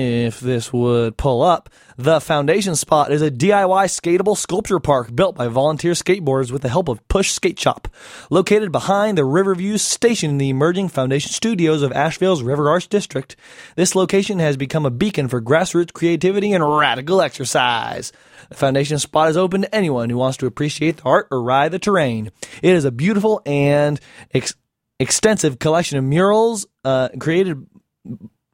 if 0.00 0.40
this 0.40 0.72
would 0.72 1.16
pull 1.16 1.42
up, 1.42 1.68
the 1.96 2.20
foundation 2.20 2.74
spot 2.76 3.12
is 3.12 3.20
a 3.20 3.30
DIY 3.30 3.84
skatable 3.86 4.36
sculpture 4.36 4.80
park 4.80 5.14
built 5.14 5.36
by 5.36 5.48
volunteer 5.48 5.92
skateboarders 5.92 6.50
with 6.50 6.62
the 6.62 6.70
help 6.70 6.88
of 6.88 7.06
Push 7.08 7.32
Skate 7.32 7.60
Shop. 7.60 7.88
Located 8.30 8.72
behind 8.72 9.18
the 9.18 9.24
Riverview 9.24 9.76
Station 9.76 10.30
in 10.30 10.38
the 10.38 10.48
emerging 10.48 10.88
foundation 10.88 11.30
studios 11.30 11.82
of 11.82 11.92
Asheville's 11.92 12.42
River 12.42 12.70
Arts 12.70 12.86
District, 12.86 13.36
this 13.76 13.94
location 13.94 14.38
has 14.38 14.56
become 14.56 14.86
a 14.86 14.90
beacon 14.90 15.28
for 15.28 15.42
grassroots 15.42 15.92
creativity 15.92 16.52
and 16.52 16.66
radical 16.66 17.20
exercise. 17.20 18.12
The 18.48 18.54
foundation 18.56 18.98
spot 18.98 19.28
is 19.28 19.36
open 19.36 19.62
to 19.62 19.74
anyone 19.74 20.08
who 20.08 20.16
wants 20.16 20.38
to 20.38 20.46
appreciate 20.46 20.96
the 20.96 21.02
art 21.04 21.28
or 21.30 21.42
ride 21.42 21.72
the 21.72 21.78
terrain. 21.78 22.30
It 22.62 22.74
is 22.74 22.86
a 22.86 22.90
beautiful 22.90 23.42
and 23.44 24.00
ex- 24.32 24.54
extensive 24.98 25.58
collection 25.58 25.98
of 25.98 26.04
murals 26.04 26.66
uh, 26.84 27.10
created 27.18 27.66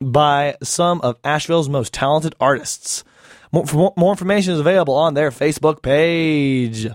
by 0.01 0.57
some 0.63 1.01
of 1.01 1.19
Asheville's 1.25 1.69
most 1.69 1.93
talented 1.93 2.35
artists. 2.41 3.05
More, 3.53 3.93
more 3.97 4.13
information 4.13 4.55
is 4.55 4.61
available 4.61 4.95
on 4.95 5.15
their 5.15 5.31
Facebook 5.31 5.83
page. 5.83 6.87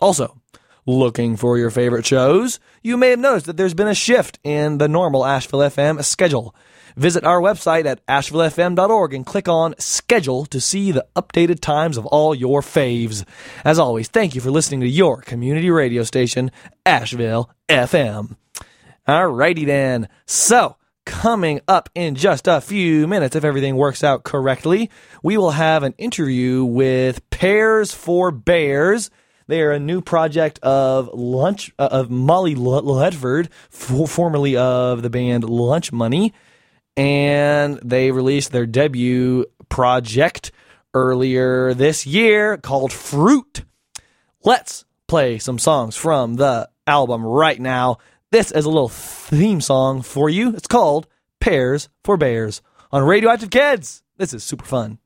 Also, 0.00 0.40
looking 0.86 1.36
for 1.36 1.58
your 1.58 1.70
favorite 1.70 2.04
shows? 2.04 2.58
You 2.82 2.96
may 2.96 3.10
have 3.10 3.18
noticed 3.18 3.46
that 3.46 3.56
there's 3.56 3.74
been 3.74 3.88
a 3.88 3.94
shift 3.94 4.38
in 4.42 4.78
the 4.78 4.88
normal 4.88 5.24
Asheville 5.24 5.60
FM 5.60 6.02
schedule. 6.04 6.54
Visit 6.96 7.24
our 7.24 7.40
website 7.40 7.86
at 7.86 8.04
ashevillefm.org 8.06 9.14
and 9.14 9.24
click 9.24 9.48
on 9.48 9.74
schedule 9.78 10.44
to 10.46 10.60
see 10.60 10.92
the 10.92 11.06
updated 11.16 11.60
times 11.60 11.96
of 11.96 12.04
all 12.06 12.34
your 12.34 12.60
faves. 12.60 13.24
As 13.64 13.78
always, 13.78 14.08
thank 14.08 14.34
you 14.34 14.40
for 14.40 14.50
listening 14.50 14.80
to 14.80 14.88
your 14.88 15.22
community 15.22 15.70
radio 15.70 16.02
station, 16.02 16.50
Asheville 16.84 17.48
FM. 17.68 18.36
Alrighty 19.08 19.64
then. 19.64 20.08
So, 20.26 20.76
coming 21.04 21.60
up 21.68 21.88
in 21.94 22.14
just 22.14 22.46
a 22.48 22.60
few 22.60 23.06
minutes, 23.06 23.36
if 23.36 23.44
everything 23.44 23.76
works 23.76 24.04
out 24.04 24.24
correctly, 24.24 24.90
we 25.22 25.36
will 25.36 25.52
have 25.52 25.82
an 25.82 25.94
interview 25.98 26.64
with 26.64 27.28
Pears 27.30 27.92
for 27.92 28.30
Bears. 28.30 29.10
They 29.46 29.60
are 29.62 29.72
a 29.72 29.80
new 29.80 30.00
project 30.00 30.58
of 30.60 31.10
lunch 31.12 31.72
uh, 31.78 31.88
of 31.90 32.10
Molly 32.10 32.54
Ledford, 32.54 33.48
f- 33.72 34.10
formerly 34.10 34.56
of 34.56 35.02
the 35.02 35.10
band 35.10 35.44
Lunch 35.44 35.92
Money, 35.92 36.32
and 36.96 37.78
they 37.84 38.10
released 38.10 38.52
their 38.52 38.66
debut 38.66 39.46
project 39.68 40.52
earlier 40.94 41.74
this 41.74 42.06
year 42.06 42.56
called 42.56 42.92
Fruit. 42.92 43.64
Let's 44.44 44.84
play 45.06 45.38
some 45.38 45.58
songs 45.58 45.96
from 45.96 46.34
the 46.34 46.68
album 46.86 47.24
right 47.24 47.60
now. 47.60 47.98
This 48.32 48.50
is 48.50 48.64
a 48.64 48.70
little 48.70 48.88
theme 48.88 49.60
song 49.60 50.00
for 50.00 50.30
you. 50.30 50.56
It's 50.56 50.66
called 50.66 51.06
Pears 51.38 51.90
for 52.02 52.16
Bears 52.16 52.62
on 52.90 53.04
Radioactive 53.04 53.50
Kids. 53.50 54.02
This 54.16 54.32
is 54.32 54.42
super 54.42 54.64
fun. 54.64 54.96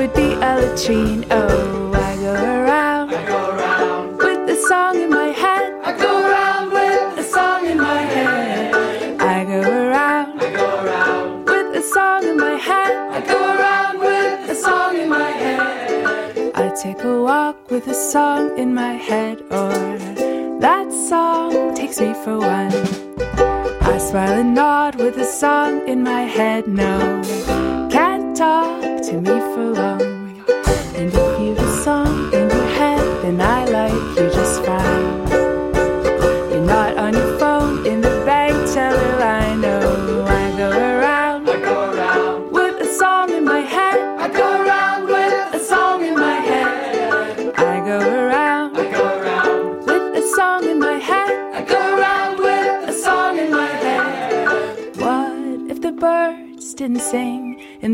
Would 0.00 0.14
be 0.14 0.32
a 0.32 0.52
latrine. 0.56 1.26
Oh, 1.30 1.92
I 1.92 2.16
go 2.16 2.32
around. 2.32 3.12
I 3.12 3.26
go 3.26 3.50
around 3.50 4.16
with 4.16 4.56
a 4.56 4.56
song 4.66 4.96
in 4.98 5.10
my 5.10 5.26
head. 5.26 5.74
I 5.84 5.92
go 5.92 6.10
around 6.24 6.72
with 6.72 7.18
a 7.18 7.22
song 7.22 7.66
in 7.66 7.76
my 7.76 8.00
head. 8.00 9.20
I 9.20 9.44
go 9.44 9.60
around. 9.60 10.40
I 10.40 10.52
go 10.56 10.66
around 10.84 11.44
with 11.44 11.76
a 11.76 11.82
song 11.82 12.24
in 12.24 12.38
my 12.38 12.54
head. 12.54 12.92
I 13.12 13.20
go 13.20 13.38
around 13.54 13.98
with 13.98 14.48
a 14.48 14.54
song 14.54 14.96
in 14.96 15.08
my 15.10 15.30
head. 15.42 16.52
I 16.54 16.74
take 16.82 17.04
a 17.04 17.22
walk 17.22 17.70
with 17.70 17.86
a 17.86 17.94
song 18.12 18.56
in 18.58 18.72
my 18.72 18.94
head, 18.94 19.42
or 19.50 19.98
that 20.60 20.90
song 21.10 21.74
takes 21.74 22.00
me 22.00 22.14
for 22.24 22.38
one. 22.38 22.72
I 23.92 23.98
smile 23.98 24.40
and 24.40 24.54
nod 24.54 24.94
with 24.94 25.18
a 25.18 25.26
song 25.26 25.86
in 25.86 26.02
my 26.02 26.22
head. 26.22 26.66
No, 26.66 27.20
can't 27.90 28.34
talk 28.34 28.80
to 29.02 29.20
me 29.20 29.39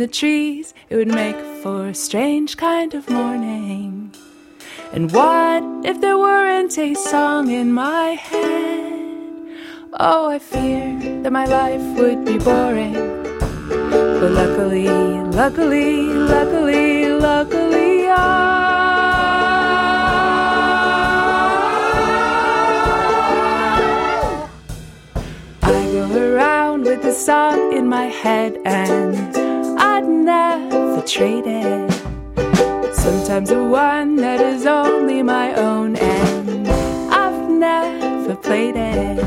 the 0.07 0.13
trees? 0.13 0.73
It 0.89 0.95
would 0.95 1.09
make 1.09 1.37
for 1.63 1.89
a 1.89 1.95
strange 1.95 2.57
kind 2.57 2.95
of 2.95 3.11
morning. 3.11 4.13
And 4.93 5.11
what 5.11 5.65
if 5.85 6.01
there 6.01 6.17
weren't 6.17 6.79
a 6.79 6.95
song 6.95 7.51
in 7.51 7.73
my 7.73 8.11
head? 8.11 8.93
Oh, 9.99 10.29
I 10.29 10.39
fear 10.39 11.23
that 11.23 11.33
my 11.33 11.47
life 11.47 11.83
would 11.99 12.25
be 12.25 12.39
boring. 12.39 12.95
But 14.21 14.31
luckily, 14.31 14.87
luckily, 15.43 16.07
luckily, 16.35 17.09
luckily, 17.09 18.09
I, 18.09 18.17
I 25.63 25.85
go 25.93 26.35
around 26.35 26.83
with 26.85 27.05
a 27.05 27.13
song 27.13 27.73
in 27.73 27.89
my 27.89 28.05
head 28.05 28.57
and 28.65 29.36
never 30.27 31.03
traded. 31.03 31.89
Sometimes 32.93 33.51
the 33.51 33.63
one 33.63 34.17
that 34.17 34.41
is 34.41 34.67
only 34.67 35.23
my 35.23 35.55
own, 35.55 35.95
and 35.95 36.67
I've 37.23 37.49
never 37.49 38.35
played 38.35 38.75
it. 38.75 39.25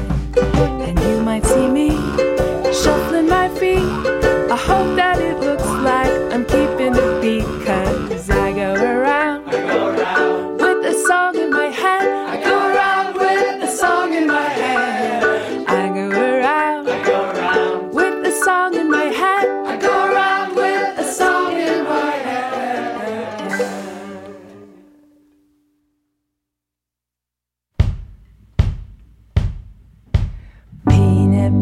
And 0.88 1.00
you 1.00 1.22
might 1.24 1.46
see 1.46 1.68
me 1.70 1.92
shuffling 2.82 3.30
my 3.30 3.48
feet. 3.60 3.94
I 4.56 4.58
hope 4.58 4.90
that 4.98 5.20
it 5.22 5.40
looks 5.40 5.70
like 5.90 6.12
I'm 6.34 6.44
keeping 6.44 6.79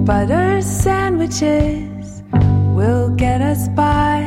butter 0.07 0.61
sandwiches 0.61 2.23
will 2.77 3.09
get 3.09 3.41
us 3.41 3.67
by. 3.75 4.21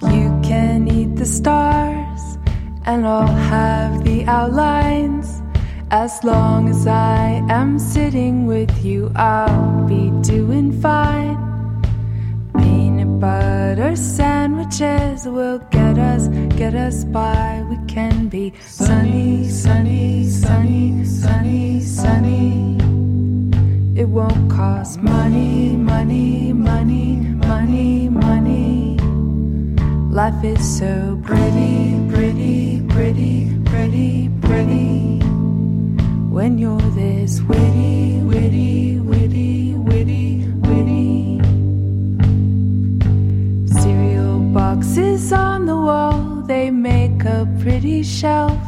You 0.00 0.40
can 0.42 0.88
eat 0.88 1.14
the 1.14 1.26
stars, 1.26 2.38
and 2.86 3.06
I'll 3.06 3.36
have 3.52 4.02
the 4.02 4.24
outlines. 4.24 5.42
As 5.90 6.24
long 6.24 6.70
as 6.70 6.86
I 6.86 7.44
am 7.50 7.78
sitting 7.78 8.46
with 8.46 8.82
you, 8.82 9.12
I'll 9.14 9.86
be 9.86 10.10
doing 10.22 10.72
fine. 10.80 11.36
Peanut 12.56 13.20
butter 13.20 13.94
sandwiches 13.94 15.26
will 15.26 15.58
get 15.70 15.98
us, 15.98 16.28
get 16.56 16.74
us 16.74 17.04
by. 17.04 17.62
We 17.68 17.76
can 17.88 18.28
be 18.28 18.54
sunny, 18.62 19.50
sunny, 19.50 20.30
sunny, 20.30 21.04
sunny, 21.04 21.82
sunny. 21.82 23.11
It 24.02 24.08
won't 24.08 24.50
cost 24.50 25.00
money, 25.00 25.76
money, 25.76 26.52
money, 26.52 27.18
money, 27.46 28.08
money. 28.08 28.98
Life 30.10 30.42
is 30.42 30.78
so 30.78 31.20
pretty, 31.22 32.00
pretty, 32.10 32.82
pretty, 32.88 33.60
pretty, 33.64 34.28
pretty. 34.40 35.20
When 36.36 36.58
you're 36.58 36.90
this 36.98 37.42
witty, 37.42 38.18
witty, 38.24 38.98
witty, 38.98 39.74
witty, 39.74 40.48
witty. 40.66 41.38
Cereal 43.68 44.40
boxes 44.52 45.32
on 45.32 45.66
the 45.66 45.76
wall, 45.76 46.42
they 46.48 46.72
make 46.72 47.22
a 47.24 47.46
pretty 47.60 48.02
shelf. 48.02 48.58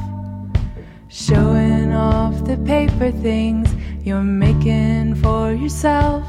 Showing 1.08 1.92
off 1.92 2.44
the 2.44 2.56
paper 2.58 3.10
things 3.10 3.74
you're 4.04 4.22
making 4.22 5.14
for 5.14 5.52
yourself. 5.52 6.26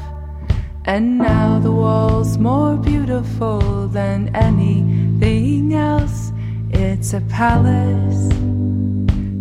And 0.86 1.18
now 1.18 1.58
the 1.58 1.70
wall's 1.70 2.38
more 2.38 2.76
beautiful 2.76 3.88
than 3.88 4.34
anything 4.34 5.74
else. 5.74 6.32
It's 6.70 7.12
a 7.12 7.20
palace, 7.22 8.30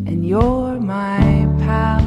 and 0.09 0.25
you're 0.27 0.79
my 0.81 1.47
pal. 1.59 2.03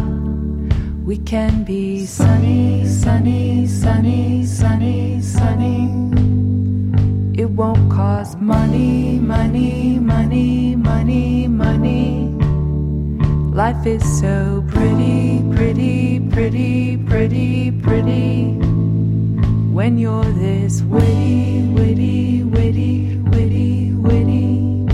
We 1.05 1.17
can 1.17 1.65
be 1.65 2.05
sunny, 2.05 2.87
sunny, 2.87 3.67
sunny, 3.67 4.45
sunny, 4.45 5.23
sunny. 5.23 5.89
It 7.41 7.51
won't 7.51 7.91
cost 7.91 8.39
money, 8.39 9.19
money, 9.19 9.99
money, 9.99 10.77
money, 10.77 11.49
money. 11.49 12.48
Life 13.59 13.87
is 13.87 14.21
so 14.21 14.65
pretty, 14.69 15.43
pretty, 15.53 16.21
pretty, 16.31 16.97
pretty, 16.97 17.73
pretty. 17.73 18.53
When 19.75 19.99
you're 19.99 20.23
this 20.23 20.83
witty, 20.83 21.65
witty, 21.75 22.45
witty, 22.45 23.17
witty, 23.17 23.91
witty. 23.95 24.87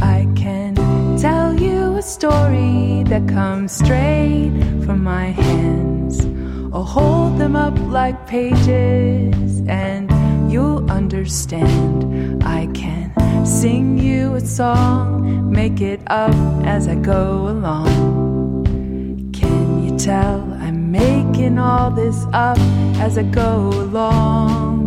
I 0.00 0.28
can 0.36 0.76
tell 1.18 1.52
you 1.52 1.96
a 1.96 2.02
story 2.02 3.02
that 3.08 3.26
comes 3.26 3.72
straight 3.72 4.52
from 4.84 5.02
my 5.02 5.32
hands. 5.32 6.24
Or 6.72 6.84
hold 6.84 7.40
them 7.40 7.56
up 7.56 7.76
like 7.88 8.24
pages 8.28 9.62
and 9.66 10.08
you'll 10.48 10.88
understand. 10.88 12.44
I 12.44 12.66
can 12.66 13.19
sing 13.46 13.98
you 13.98 14.34
a 14.34 14.40
song, 14.40 15.50
make 15.50 15.80
it 15.80 16.00
up 16.06 16.34
as 16.64 16.88
I 16.88 16.94
go 16.94 17.48
along. 17.48 19.32
Can 19.32 19.84
you 19.84 19.98
tell 19.98 20.40
I'm 20.60 20.90
making 20.90 21.58
all 21.58 21.90
this 21.90 22.26
up 22.32 22.58
as 22.98 23.18
I 23.18 23.22
go 23.22 23.68
along? 23.68 24.79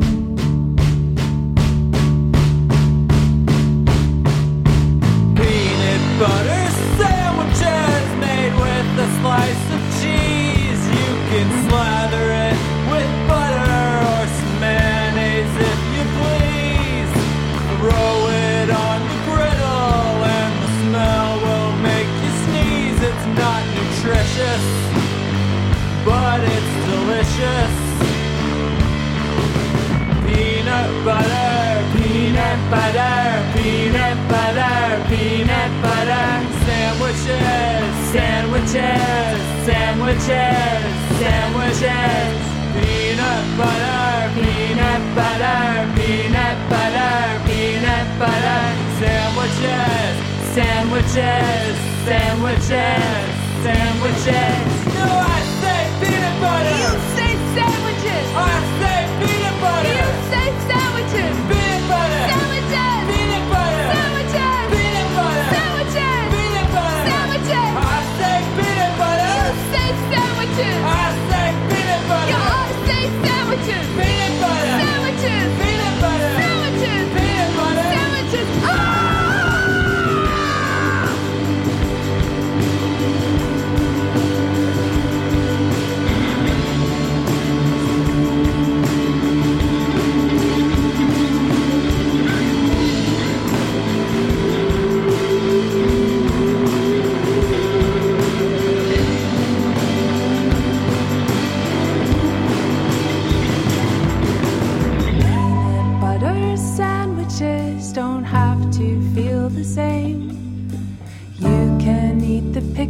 Butter, 32.74 33.22
peanut 33.54 34.18
butter, 34.32 34.82
peanut 35.10 35.72
butter. 35.86 36.30
Sandwiches, 36.66 37.94
sandwiches, 38.14 39.38
sandwiches, 39.68 40.82
sandwiches. 41.22 42.34
Peanut 42.74 43.46
butter, 43.60 44.10
peanut 44.38 45.04
butter, 45.18 45.62
peanut 45.98 46.58
butter, 46.72 47.18
peanut 47.46 48.08
butter. 48.22 48.64
Sandwiches, 49.02 50.16
sandwiches, 50.58 51.76
sandwiches, 52.08 53.30
sandwiches. 53.66 54.62
No, 54.98 55.06
I 55.36 55.42
say 55.62 55.82
peanut 56.02 56.36
butter. 56.42 56.76
You 56.82 56.92
say 57.18 57.34
sandwiches. 57.56 58.28
I 58.34 58.58
say 58.80 59.02
peanut 59.22 59.58
butter. 59.62 59.94
You 60.00 60.10
say 60.32 60.48
sandwiches. 60.70 61.63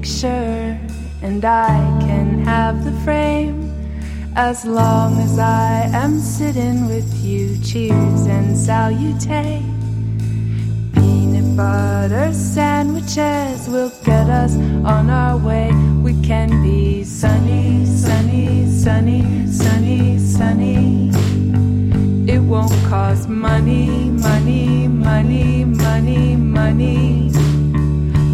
Picture, 0.03 0.77
and 1.21 1.45
I 1.45 1.77
can 2.01 2.43
have 2.43 2.83
the 2.83 2.91
frame. 3.05 3.71
As 4.35 4.65
long 4.65 5.17
as 5.21 5.39
I 5.39 5.89
am 5.93 6.19
sitting 6.19 6.87
with 6.87 7.09
you, 7.23 7.57
cheers 7.63 8.25
and 8.27 8.57
salute. 8.57 9.29
Peanut 10.93 11.55
butter 11.55 12.33
sandwiches 12.33 13.69
will 13.69 13.93
get 14.03 14.27
us 14.29 14.55
on 14.83 15.09
our 15.09 15.37
way. 15.37 15.71
We 16.01 16.21
can 16.21 16.49
be 16.61 17.05
sunny, 17.05 17.85
sunny, 17.85 18.67
sunny, 18.67 19.47
sunny, 19.47 20.19
sunny. 20.19 21.11
It 22.27 22.39
won't 22.39 22.73
cost 22.89 23.29
money, 23.29 23.87
money, 24.09 24.89
money, 24.89 25.63
money, 25.63 26.35
money. 26.35 27.32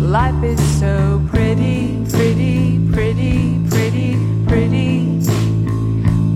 Life 0.10 0.44
is 0.44 0.80
so 0.80 1.24
pretty, 1.30 2.04
pretty, 2.10 2.80
pretty, 2.92 3.62
pretty, 3.70 4.18
pretty. 4.48 5.06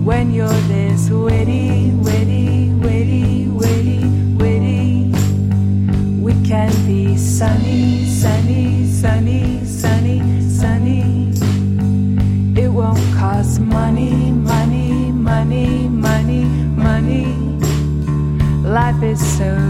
When 0.04 0.30
you're 0.30 0.60
this 0.70 1.10
witty, 1.10 1.90
witty, 1.90 2.70
witty, 2.74 3.48
witty, 3.48 4.06
witty. 4.36 5.10
We 6.22 6.34
can 6.46 6.70
be 6.86 7.16
sunny, 7.16 8.06
sunny, 8.06 8.86
sunny, 8.86 9.64
sunny, 9.64 10.20
sunny. 10.48 11.32
It 12.56 12.68
won't 12.68 13.02
cost 13.16 13.58
money, 13.58 14.30
money, 14.30 15.10
money, 15.10 15.88
money, 15.88 16.44
money. 16.44 17.24
Life 18.62 19.02
is 19.02 19.18
so 19.36 19.63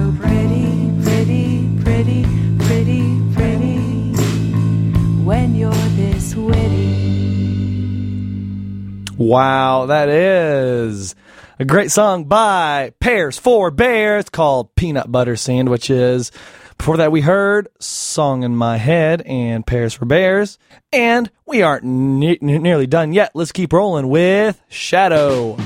Wow, 9.25 9.87
that 9.87 10.11
is 10.11 11.15
a 11.59 11.65
great 11.65 11.91
song 11.91 12.27
by 12.27 12.93
Pears 13.01 13.39
for 13.39 13.71
Bears 13.71 14.29
called 14.29 14.75
Peanut 14.75 15.11
Butter 15.11 15.35
Sandwiches. 15.35 16.31
Before 16.77 16.99
that, 16.99 17.11
we 17.11 17.23
heard 17.23 17.69
Song 17.81 18.43
in 18.43 18.55
My 18.55 18.77
Head 18.77 19.23
and 19.23 19.67
Pears 19.67 19.95
for 19.95 20.05
Bears. 20.05 20.59
And 20.93 21.31
we 21.47 21.63
aren't 21.63 21.85
ne- 21.85 22.37
ne- 22.43 22.59
nearly 22.59 22.87
done 22.87 23.15
yet. 23.15 23.31
Let's 23.33 23.51
keep 23.51 23.73
rolling 23.73 24.11
with 24.11 24.61
Shadow. 24.69 25.57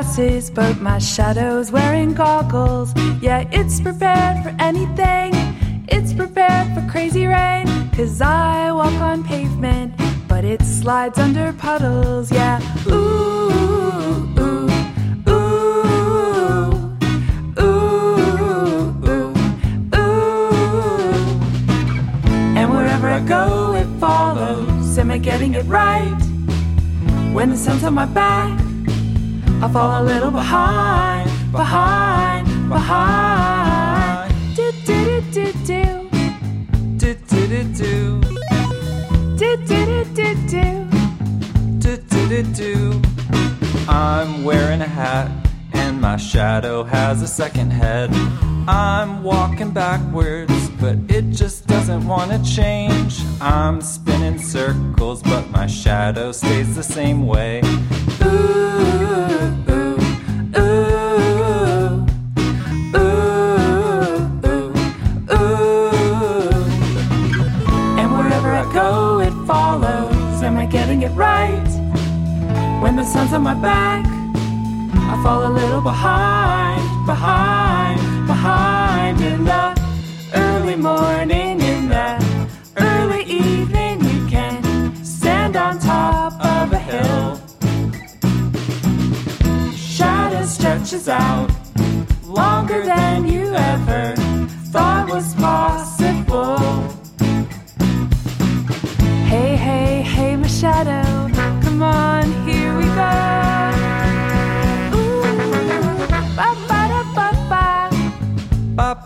Glasses, 0.00 0.48
but 0.48 0.80
my 0.80 0.98
shadow's 0.98 1.70
wearing 1.70 2.14
goggles. 2.14 2.94
Yeah, 3.20 3.46
it's 3.52 3.80
prepared 3.82 4.42
for 4.42 4.54
anything. 4.58 5.34
It's 5.88 6.14
prepared 6.14 6.72
for 6.74 6.90
crazy 6.90 7.26
rain. 7.26 7.66
Cause 7.94 8.22
I 8.22 8.72
walk 8.72 8.94
on 8.94 9.22
pavement, 9.22 9.92
but 10.26 10.42
it 10.42 10.62
slides 10.62 11.18
under 11.18 11.52
puddles. 11.52 12.32
Yeah, 12.32 12.60
ooh, 12.86 13.50
ooh, 14.38 14.70
ooh, 15.28 15.76
ooh, 17.60 18.24
ooh, 19.06 19.34
ooh. 19.96 20.14
And 22.56 22.70
wherever 22.70 23.08
I 23.08 23.20
go, 23.20 23.74
it 23.74 23.88
follows. 24.00 24.96
Am 24.96 25.10
I 25.10 25.18
getting 25.18 25.52
it 25.52 25.66
right? 25.66 26.16
When 27.34 27.50
the 27.50 27.56
sun's 27.56 27.84
on 27.84 27.92
my 27.94 28.06
back, 28.06 28.59
I 29.62 29.70
fall 29.70 30.00
a 30.00 30.02
little 30.02 30.30
behind, 30.30 31.30
behind, 31.52 32.46
behind. 32.70 34.32
Do 34.56 34.72
do 34.86 35.20
do 35.20 35.52
do 35.52 35.52
do 35.66 36.08
do 36.96 37.14
do 37.26 37.44
do 37.44 37.94
do 39.36 39.56
do 39.76 40.04
do 40.14 40.34
do 40.48 40.88
do 41.78 41.96
do 42.08 42.28
do 42.28 42.42
do. 42.54 43.02
I'm 43.86 44.44
wearing 44.44 44.80
a 44.80 44.86
hat 44.86 45.39
my 46.00 46.16
shadow 46.16 46.82
has 46.82 47.20
a 47.20 47.28
second 47.28 47.70
head. 47.70 48.10
I'm 48.66 49.22
walking 49.22 49.70
backwards, 49.70 50.70
but 50.80 50.96
it 51.08 51.30
just 51.30 51.66
doesn't 51.66 52.06
want 52.06 52.30
to 52.30 52.42
change. 52.42 53.20
I'm 53.40 53.82
spinning 53.82 54.38
circles, 54.38 55.22
but 55.22 55.50
my 55.50 55.66
shadow 55.66 56.32
stays 56.32 56.74
the 56.74 56.82
same 56.82 57.26
way. 57.26 57.60
And 67.98 68.12
wherever 68.16 68.50
I 68.50 68.64
go, 68.72 69.20
it 69.20 69.34
follows. 69.46 70.42
Am 70.42 70.56
I 70.56 70.64
getting 70.64 71.02
it 71.02 71.10
right? 71.10 71.68
When 72.80 72.96
the 72.96 73.04
sun's 73.04 73.34
on 73.34 73.42
my 73.42 73.54
back, 73.54 74.09
Fall 75.22 75.46
a 75.46 75.52
little 75.52 75.82
behind, 75.82 76.82
behind, 77.04 78.00
behind. 78.26 79.20
In 79.20 79.44
the 79.44 79.64
early 80.34 80.76
morning, 80.76 81.60
in 81.60 81.88
the 81.88 82.08
early 82.78 83.24
evening, 83.24 84.00
you 84.02 84.26
can 84.28 84.94
stand 85.04 85.56
on 85.56 85.78
top 85.78 86.32
of 86.42 86.72
a 86.72 86.78
hill. 86.78 87.38
Shadow 89.76 90.44
stretches 90.46 91.06
out 91.08 91.50
longer 92.26 92.82
than 92.82 93.26
you 93.26 93.54
ever 93.54 94.14
thought 94.72 95.10
was 95.10 95.34
possible. 95.34 96.56
Hey, 99.32 99.54
hey, 99.56 100.02
hey, 100.02 100.36
my 100.36 100.46
shadow, 100.46 101.09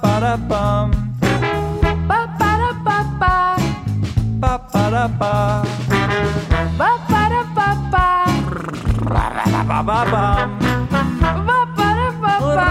Ba 0.05 0.11
ba 0.11 0.21
da 0.21 0.37
bum, 0.37 0.89
ba 2.09 2.21
ba 2.39 2.51
da 2.61 2.71
ba 2.87 2.99
ba, 3.21 3.35
ba 4.39 4.53
ba 4.73 4.83
da 4.93 5.05
ba, 5.21 5.33
ba 6.79 6.91
ba 7.09 7.23
da 7.33 7.41
ba 7.57 7.69
ba, 7.93 8.07
ba 9.09 9.25
ba 9.65 9.79
ba 9.89 9.99
bum. 10.13 10.49
ba 11.49 11.59
ba 11.77 11.89
da 11.97 12.09
ba 12.21 12.33
ba. 12.45 12.65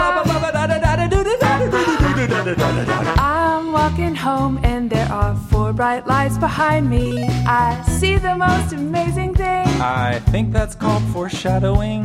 I'm 3.18 3.72
walking 3.72 4.14
home 4.14 4.60
and 4.61 4.91
there 4.91 5.10
are 5.11 5.35
four 5.49 5.73
bright 5.73 6.05
lights 6.05 6.38
behind 6.38 6.88
me. 6.88 7.26
I 7.47 7.81
see 7.97 8.18
the 8.18 8.35
most 8.38 8.73
amazing 8.73 9.34
thing. 9.34 9.73
I 9.85 10.19
think 10.27 10.53
that's 10.53 10.76
called 10.76 11.03
foreshadowing. 11.11 12.03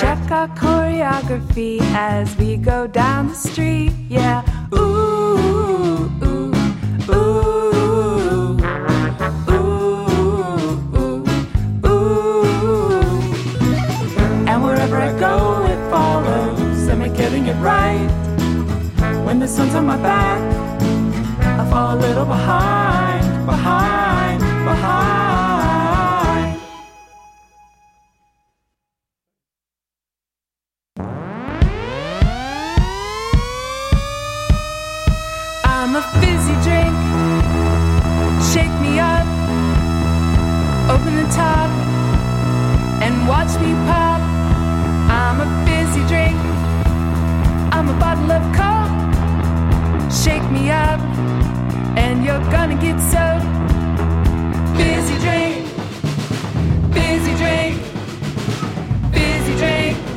Check 0.00 0.18
our 0.32 0.48
choreography 0.48 1.78
as 1.94 2.36
we 2.36 2.56
go 2.56 2.88
down 2.88 3.28
the 3.28 3.34
street. 3.36 3.92
Yeah. 4.08 4.42
Ooh, 4.74 6.10
ooh, 6.24 6.52
ooh, 7.08 8.58
ooh, 9.48 9.78
ooh, 10.98 11.24
ooh. 11.86 12.42
And 14.48 14.64
wherever 14.64 14.96
I 14.96 15.16
go, 15.20 15.64
it 15.66 15.90
follows. 15.90 16.88
Am 16.88 17.02
I 17.02 17.08
getting 17.08 17.46
it 17.46 17.54
right? 17.62 18.10
When 19.24 19.38
the 19.38 19.46
sun's 19.46 19.76
on 19.76 19.86
my 19.86 19.96
back, 19.96 20.40
I 21.60 21.70
fall 21.70 21.96
a 21.96 21.98
little 22.00 22.24
behind, 22.24 23.46
behind, 23.46 24.40
behind. 24.64 25.21
Open 40.92 41.16
the 41.16 41.28
top 41.32 41.70
and 43.00 43.26
watch 43.26 43.58
me 43.62 43.72
pop. 43.88 44.20
I'm 45.08 45.40
a 45.40 45.48
fizzy 45.64 46.06
drink. 46.06 46.36
I'm 47.72 47.88
a 47.88 47.98
bottle 47.98 48.30
of 48.30 48.42
Coke. 48.52 50.12
Shake 50.12 50.46
me 50.50 50.70
up 50.70 51.00
and 51.96 52.22
you're 52.22 52.44
gonna 52.50 52.74
get 52.74 53.00
soaked. 53.00 53.46
Fizzy 54.76 55.18
drink. 55.24 55.66
Fizzy 56.92 57.34
drink. 57.36 57.80
Fizzy 59.14 59.56
drink. 59.56 60.11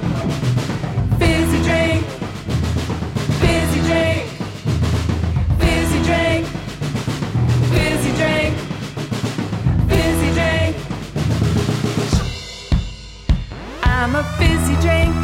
I'm 13.98 14.14
a 14.14 14.24
fizzy 14.38 14.76
drink. 14.82 15.16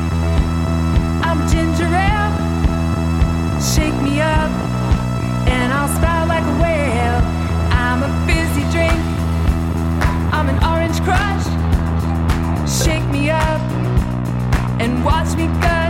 I'm 1.27 1.45
ginger 1.49 1.91
ale. 2.07 2.31
Shake 3.60 4.02
me 4.02 4.22
up, 4.22 4.49
and 5.45 5.73
I'll 5.73 5.89
spout 5.89 6.30
like 6.30 6.45
a 6.45 6.56
whale. 6.61 7.22
I'm 7.85 8.02
a 8.02 8.11
fizzy 8.26 8.64
drink. 8.72 8.99
I'm 10.34 10.48
an 10.48 10.57
orange 10.64 11.02
crush. 11.02 11.45
Shake 12.81 13.06
me 13.10 13.30
up, 13.30 13.61
and 14.80 15.03
watch 15.03 15.35
me 15.35 15.48
go. 15.61 15.80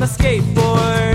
my 0.00 0.06
skateboard. 0.06 1.09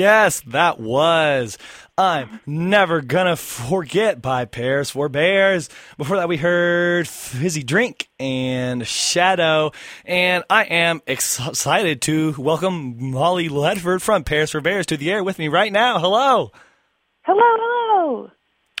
Yes, 0.00 0.40
that 0.46 0.80
was 0.80 1.58
I'm 1.98 2.40
Never 2.46 3.02
Gonna 3.02 3.36
Forget 3.36 4.22
by 4.22 4.46
Pears 4.46 4.88
for 4.88 5.10
Bears. 5.10 5.68
Before 5.98 6.16
that, 6.16 6.26
we 6.26 6.38
heard 6.38 7.06
Fizzy 7.06 7.62
Drink 7.62 8.08
and 8.18 8.86
Shadow. 8.86 9.72
And 10.06 10.42
I 10.48 10.64
am 10.64 11.02
excited 11.06 12.00
to 12.00 12.34
welcome 12.38 13.10
Molly 13.10 13.50
Ledford 13.50 14.00
from 14.00 14.24
Pears 14.24 14.52
for 14.52 14.62
Bears 14.62 14.86
to 14.86 14.96
the 14.96 15.12
air 15.12 15.22
with 15.22 15.38
me 15.38 15.48
right 15.48 15.70
now. 15.70 15.98
Hello. 15.98 16.50
Hello, 17.20 17.42
hello. 17.42 18.30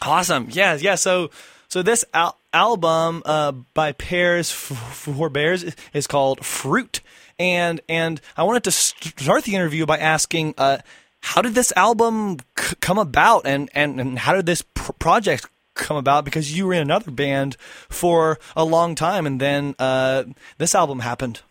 Awesome. 0.00 0.48
Yeah, 0.50 0.78
yeah. 0.80 0.94
So, 0.94 1.30
so 1.68 1.82
this 1.82 2.02
al- 2.14 2.38
album 2.54 3.22
uh, 3.26 3.52
by 3.52 3.92
Pears 3.92 4.50
for 4.50 5.28
Bears 5.28 5.76
is 5.92 6.06
called 6.06 6.46
Fruit. 6.46 7.02
And, 7.38 7.82
and 7.90 8.22
I 8.38 8.42
wanted 8.44 8.64
to 8.64 8.70
start 8.70 9.44
the 9.44 9.54
interview 9.54 9.84
by 9.84 9.98
asking, 9.98 10.54
uh, 10.56 10.78
how 11.20 11.42
did 11.42 11.54
this 11.54 11.72
album 11.76 12.38
c- 12.58 12.76
come 12.80 12.98
about? 12.98 13.46
And, 13.46 13.70
and, 13.74 14.00
and 14.00 14.18
how 14.18 14.34
did 14.34 14.46
this 14.46 14.62
pr- 14.62 14.92
project 14.92 15.48
come 15.74 15.96
about? 15.96 16.24
Because 16.24 16.56
you 16.56 16.66
were 16.66 16.74
in 16.74 16.82
another 16.82 17.10
band 17.10 17.56
for 17.88 18.38
a 18.56 18.64
long 18.64 18.94
time 18.94 19.26
and 19.26 19.40
then 19.40 19.74
uh, 19.78 20.24
this 20.58 20.74
album 20.74 21.00
happened. 21.00 21.42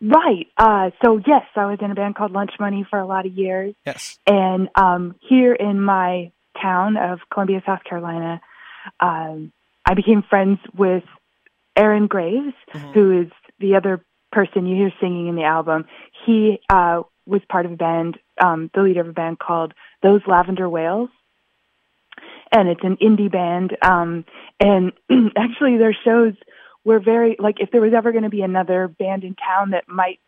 Right. 0.00 0.46
Uh, 0.56 0.90
so 1.04 1.20
yes 1.26 1.42
i 1.56 1.66
was 1.66 1.78
in 1.80 1.90
a 1.90 1.94
band 1.94 2.14
called 2.14 2.30
lunch 2.30 2.52
money 2.60 2.86
for 2.88 3.00
a 3.00 3.06
lot 3.06 3.26
of 3.26 3.32
years. 3.32 3.74
Yes. 3.84 4.18
And 4.26 4.68
um, 4.76 5.16
here 5.28 5.52
in 5.52 5.80
my 5.80 6.30
town 6.60 6.96
of 6.96 7.20
columbia 7.32 7.62
south 7.64 7.84
carolina 7.84 8.40
um, 8.98 9.52
i 9.86 9.94
became 9.94 10.24
friends 10.28 10.58
with 10.76 11.04
aaron 11.76 12.08
graves 12.08 12.52
mm-hmm. 12.74 12.92
who 12.92 13.20
is 13.22 13.28
the 13.60 13.76
other 13.76 14.04
person 14.32 14.66
you 14.66 14.76
hear 14.76 14.92
singing 15.00 15.28
in 15.28 15.36
the 15.36 15.44
album. 15.44 15.86
He 16.26 16.60
uh, 16.70 17.02
was 17.28 17.42
part 17.48 17.66
of 17.66 17.72
a 17.72 17.76
band, 17.76 18.18
um, 18.42 18.70
the 18.74 18.82
leader 18.82 19.02
of 19.02 19.08
a 19.08 19.12
band 19.12 19.38
called 19.38 19.74
Those 20.02 20.22
Lavender 20.26 20.68
Whales. 20.68 21.10
And 22.50 22.68
it's 22.68 22.82
an 22.82 22.96
indie 22.96 23.30
band. 23.30 23.76
Um, 23.82 24.24
and 24.58 24.92
actually, 25.36 25.76
their 25.76 25.96
shows 26.04 26.32
were 26.84 26.98
very 26.98 27.36
like 27.38 27.56
if 27.60 27.70
there 27.70 27.82
was 27.82 27.92
ever 27.94 28.12
going 28.12 28.24
to 28.24 28.30
be 28.30 28.40
another 28.40 28.88
band 28.88 29.22
in 29.22 29.34
town 29.34 29.70
that 29.70 29.84
might 29.88 30.20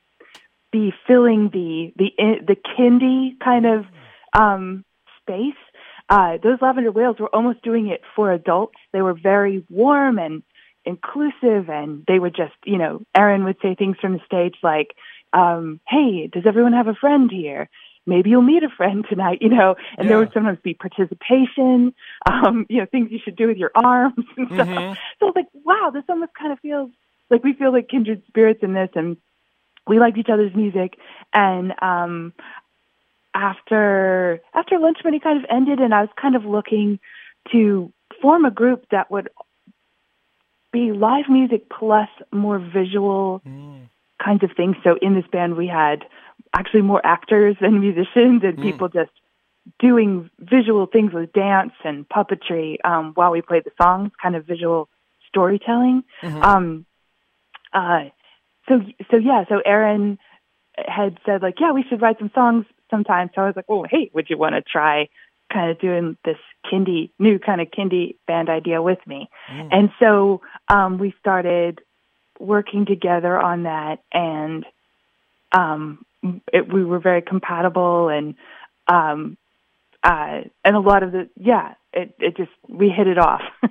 be 0.70 0.92
filling 1.06 1.48
the 1.50 1.92
the 1.96 2.10
the 2.46 2.56
kindy 2.56 3.38
kind 3.42 3.66
of 3.66 3.86
um, 4.38 4.84
space. 5.22 5.54
Uh, 6.08 6.38
those 6.42 6.58
lavender 6.60 6.90
whales 6.90 7.16
were 7.18 7.34
almost 7.34 7.62
doing 7.62 7.88
it 7.88 8.02
for 8.14 8.32
adults. 8.32 8.76
They 8.92 9.00
were 9.00 9.14
very 9.14 9.64
warm 9.70 10.18
and 10.18 10.42
inclusive, 10.84 11.68
and 11.68 12.04
they 12.06 12.18
would 12.18 12.34
just, 12.34 12.54
you 12.64 12.78
know, 12.78 13.02
Aaron 13.14 13.44
would 13.44 13.56
say 13.62 13.74
things 13.74 13.96
from 14.00 14.14
the 14.14 14.20
stage 14.26 14.56
like, 14.62 14.88
um, 15.32 15.80
"Hey, 15.88 16.26
does 16.26 16.44
everyone 16.46 16.72
have 16.72 16.88
a 16.88 16.94
friend 16.94 17.30
here? 17.30 17.68
Maybe 18.06 18.30
you'll 18.30 18.42
meet 18.42 18.62
a 18.62 18.68
friend 18.68 19.04
tonight," 19.08 19.38
you 19.40 19.48
know. 19.48 19.76
And 19.98 20.08
there 20.08 20.18
would 20.18 20.32
sometimes 20.32 20.58
be 20.62 20.74
participation, 20.74 21.94
um, 22.30 22.66
you 22.68 22.78
know, 22.78 22.86
things 22.86 23.10
you 23.10 23.18
should 23.22 23.36
do 23.36 23.46
with 23.46 23.56
your 23.56 23.70
arms 23.74 24.24
and 24.36 24.46
stuff. 24.48 24.68
Mhm. 24.68 24.96
So 25.18 25.28
it's 25.28 25.36
like, 25.36 25.48
wow, 25.64 25.90
this 25.92 26.04
almost 26.08 26.34
kind 26.34 26.52
of 26.52 26.58
feels 26.60 26.90
like 27.28 27.44
we 27.44 27.52
feel 27.52 27.72
like 27.72 27.88
kindred 27.88 28.22
spirits 28.26 28.62
in 28.62 28.72
this, 28.74 28.90
and 28.94 29.16
we 29.86 29.98
liked 29.98 30.18
each 30.18 30.28
other's 30.28 30.54
music. 30.54 30.98
And 31.32 31.72
um, 31.82 32.32
after 33.34 34.40
after 34.54 34.78
lunch 34.78 34.98
money 35.04 35.20
kind 35.20 35.38
of 35.38 35.44
ended, 35.50 35.78
and 35.80 35.94
I 35.94 36.00
was 36.00 36.10
kind 36.20 36.34
of 36.34 36.44
looking 36.44 36.98
to 37.52 37.92
form 38.20 38.44
a 38.44 38.50
group 38.50 38.86
that 38.90 39.10
would 39.10 39.28
be 40.72 40.92
live 40.92 41.28
music 41.28 41.68
plus 41.68 42.08
more 42.32 42.58
visual 42.58 43.42
kinds 44.22 44.42
of 44.42 44.50
things. 44.56 44.76
So 44.84 44.96
in 45.00 45.14
this 45.14 45.26
band, 45.32 45.56
we 45.56 45.66
had 45.66 46.06
actually 46.54 46.82
more 46.82 47.00
actors 47.04 47.56
than 47.60 47.80
musicians, 47.80 48.42
and 48.44 48.58
Mm. 48.58 48.62
people 48.62 48.88
just 48.88 49.10
doing 49.78 50.30
visual 50.38 50.86
things 50.86 51.12
with 51.12 51.32
dance 51.32 51.72
and 51.84 52.08
puppetry 52.08 52.76
um, 52.84 53.12
while 53.14 53.30
we 53.30 53.42
played 53.42 53.64
the 53.64 53.72
songs, 53.80 54.10
kind 54.20 54.34
of 54.34 54.44
visual 54.46 54.88
storytelling. 55.28 56.02
Mhm. 56.22 56.44
Um, 56.44 56.86
uh, 57.72 58.04
so 58.68 58.82
so 59.10 59.16
yeah, 59.16 59.44
so 59.48 59.60
Aaron 59.64 60.18
had 60.86 61.18
said 61.26 61.42
like, 61.42 61.60
yeah, 61.60 61.72
we 61.72 61.84
should 61.84 62.00
write 62.00 62.18
some 62.18 62.30
songs 62.34 62.66
sometime. 62.90 63.30
So 63.34 63.42
I 63.42 63.46
was 63.46 63.56
like, 63.56 63.66
oh, 63.68 63.84
hey, 63.88 64.10
would 64.14 64.28
you 64.30 64.38
want 64.38 64.54
to 64.54 64.62
try 64.62 65.08
kind 65.52 65.70
of 65.70 65.78
doing 65.78 66.16
this 66.24 66.38
kindy, 66.64 67.10
new 67.18 67.38
kind 67.38 67.60
of 67.60 67.68
kindy 67.68 68.16
band 68.26 68.48
idea 68.48 68.82
with 68.82 68.98
me? 69.06 69.28
And 69.70 69.90
so 69.98 70.40
um, 70.68 70.98
we 70.98 71.14
started 71.18 71.80
working 72.40 72.86
together 72.86 73.38
on 73.38 73.64
that, 73.64 74.00
and 74.12 74.64
um, 75.52 76.04
it, 76.52 76.72
we 76.72 76.84
were 76.84 76.98
very 76.98 77.22
compatible, 77.22 78.08
and 78.08 78.34
um, 78.88 79.36
uh, 80.02 80.40
and 80.64 80.76
a 80.76 80.80
lot 80.80 81.02
of 81.02 81.12
the 81.12 81.28
yeah, 81.36 81.74
it 81.92 82.14
it 82.18 82.36
just 82.36 82.50
we 82.68 82.88
hit 82.88 83.06
it 83.06 83.18
off. 83.18 83.42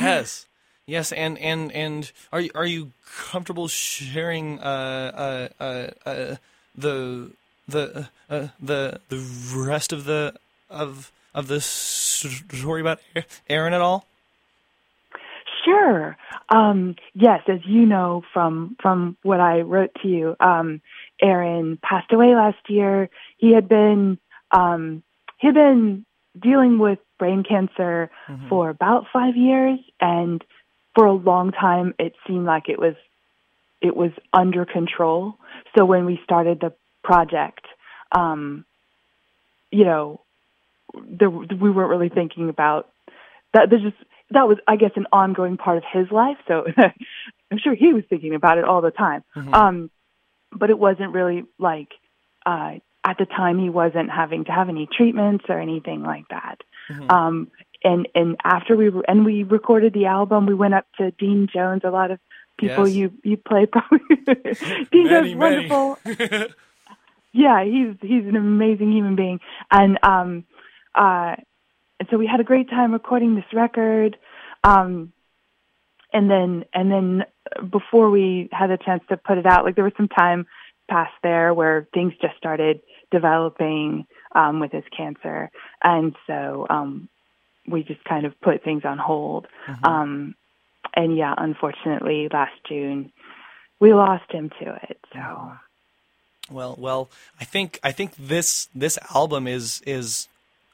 Yes, 0.00 0.46
yes, 0.86 1.12
and 1.12 1.38
and 1.38 1.70
and 1.72 2.10
are 2.32 2.40
you 2.40 2.50
are 2.54 2.66
you 2.66 2.92
comfortable 3.06 3.68
sharing 3.68 4.58
uh, 4.58 5.48
uh, 5.60 5.62
uh, 5.62 6.08
uh, 6.08 6.36
the 6.76 7.30
the 7.68 8.08
uh, 8.28 8.48
the 8.60 9.00
the 9.08 9.54
rest 9.56 9.92
of 9.92 10.04
the 10.04 10.34
of 10.68 11.12
of 11.34 11.48
the 11.48 11.60
story 11.60 12.80
about 12.80 13.00
Aaron 13.48 13.72
at 13.72 13.80
all? 13.80 14.06
Sure. 15.64 16.16
Um, 16.48 16.96
yes, 17.14 17.40
as 17.48 17.60
you 17.64 17.86
know 17.86 18.22
from 18.32 18.76
from 18.82 19.16
what 19.22 19.40
I 19.40 19.60
wrote 19.60 19.94
to 20.02 20.08
you, 20.08 20.36
um, 20.40 20.80
Aaron 21.20 21.78
passed 21.82 22.12
away 22.12 22.34
last 22.34 22.58
year. 22.68 23.08
He 23.38 23.52
had 23.52 23.68
been 23.68 24.18
um, 24.50 25.02
he 25.38 25.48
had 25.48 25.54
been 25.54 26.04
dealing 26.38 26.78
with 26.78 26.98
brain 27.18 27.44
cancer 27.48 28.10
for 28.48 28.68
about 28.68 29.06
five 29.12 29.36
years, 29.36 29.78
and 30.00 30.44
for 30.94 31.06
a 31.06 31.12
long 31.12 31.52
time, 31.52 31.94
it 31.98 32.14
seemed 32.26 32.44
like 32.44 32.68
it 32.68 32.78
was 32.78 32.94
it 33.80 33.96
was 33.96 34.12
under 34.32 34.64
control. 34.64 35.36
So 35.76 35.84
when 35.84 36.04
we 36.04 36.20
started 36.24 36.60
the 36.60 36.72
project, 37.02 37.66
um, 38.12 38.64
you 39.70 39.84
know, 39.84 40.20
there, 40.94 41.30
we 41.30 41.70
weren't 41.70 41.90
really 41.90 42.08
thinking 42.08 42.48
about 42.48 42.88
that. 43.52 43.70
There's 43.70 43.82
just 43.82 43.96
that 44.34 44.46
was, 44.48 44.58
I 44.68 44.76
guess, 44.76 44.92
an 44.96 45.06
ongoing 45.12 45.56
part 45.56 45.78
of 45.78 45.84
his 45.92 46.10
life. 46.10 46.36
So 46.46 46.64
I'm 46.76 47.58
sure 47.58 47.74
he 47.74 47.92
was 47.92 48.04
thinking 48.08 48.34
about 48.34 48.58
it 48.58 48.64
all 48.64 48.80
the 48.82 48.90
time. 48.90 49.24
Mhm. 49.36 49.52
Um, 49.54 49.90
but 50.52 50.70
it 50.70 50.78
wasn't 50.78 51.12
really 51.12 51.44
like 51.58 51.88
uh, 52.46 52.74
at 53.04 53.18
the 53.18 53.26
time 53.26 53.58
he 53.58 53.70
wasn't 53.70 54.10
having 54.10 54.44
to 54.44 54.52
have 54.52 54.68
any 54.68 54.86
treatments 54.86 55.44
or 55.48 55.58
anything 55.58 56.02
like 56.02 56.28
that. 56.28 56.58
Mhm. 56.90 57.10
Um, 57.10 57.48
and 57.82 58.08
and 58.14 58.36
after 58.44 58.76
we 58.76 58.88
were, 58.90 59.04
and 59.08 59.24
we 59.24 59.42
recorded 59.42 59.92
the 59.92 60.06
album, 60.06 60.46
we 60.46 60.54
went 60.54 60.74
up 60.74 60.86
to 60.98 61.10
Dean 61.12 61.48
Jones. 61.52 61.82
A 61.84 61.90
lot 61.90 62.10
of 62.10 62.18
people 62.58 62.86
Yes. 62.88 62.96
you 62.96 63.12
you 63.24 63.36
play 63.36 63.66
probably. 63.66 63.98
Dean 64.92 65.04
Many, 65.04 65.08
Jones, 65.08 65.34
many. 65.36 65.68
wonderful. 65.68 65.98
yeah, 67.32 67.64
he's 67.64 67.94
he's 68.00 68.26
an 68.26 68.36
amazing 68.36 68.92
human 68.92 69.16
being, 69.16 69.40
and 69.70 69.98
um, 70.02 70.44
uh, 70.94 71.36
and 72.04 72.10
so 72.10 72.18
we 72.18 72.26
had 72.26 72.38
a 72.40 72.44
great 72.44 72.68
time 72.68 72.92
recording 72.92 73.34
this 73.34 73.50
record. 73.54 74.18
Um, 74.62 75.14
and 76.12 76.30
then 76.30 76.66
and 76.74 76.92
then 76.92 77.24
before 77.70 78.10
we 78.10 78.50
had 78.52 78.70
a 78.70 78.76
chance 78.76 79.02
to 79.08 79.16
put 79.16 79.38
it 79.38 79.46
out, 79.46 79.64
like 79.64 79.74
there 79.74 79.84
was 79.84 79.94
some 79.96 80.08
time 80.08 80.46
past 80.86 81.14
there 81.22 81.54
where 81.54 81.88
things 81.94 82.12
just 82.20 82.36
started 82.36 82.80
developing 83.10 84.06
um, 84.34 84.60
with 84.60 84.70
his 84.70 84.84
cancer, 84.94 85.50
and 85.82 86.14
so 86.26 86.66
um, 86.68 87.08
we 87.66 87.82
just 87.82 88.04
kind 88.04 88.26
of 88.26 88.38
put 88.42 88.62
things 88.62 88.82
on 88.84 88.98
hold. 88.98 89.46
Um, 89.82 90.34
and 90.94 91.16
yeah, 91.16 91.34
unfortunately, 91.38 92.28
last 92.30 92.52
June 92.68 93.12
we 93.80 93.94
lost 93.94 94.30
him 94.30 94.50
to 94.60 94.78
it. 94.90 94.98
So 95.10 95.52
Well, 96.50 96.76
well, 96.78 97.10
I 97.40 97.44
think 97.44 97.80
I 97.82 97.92
think 97.92 98.12
this 98.18 98.68
this 98.74 98.98
album 99.14 99.46
is 99.46 99.80
is 99.86 100.28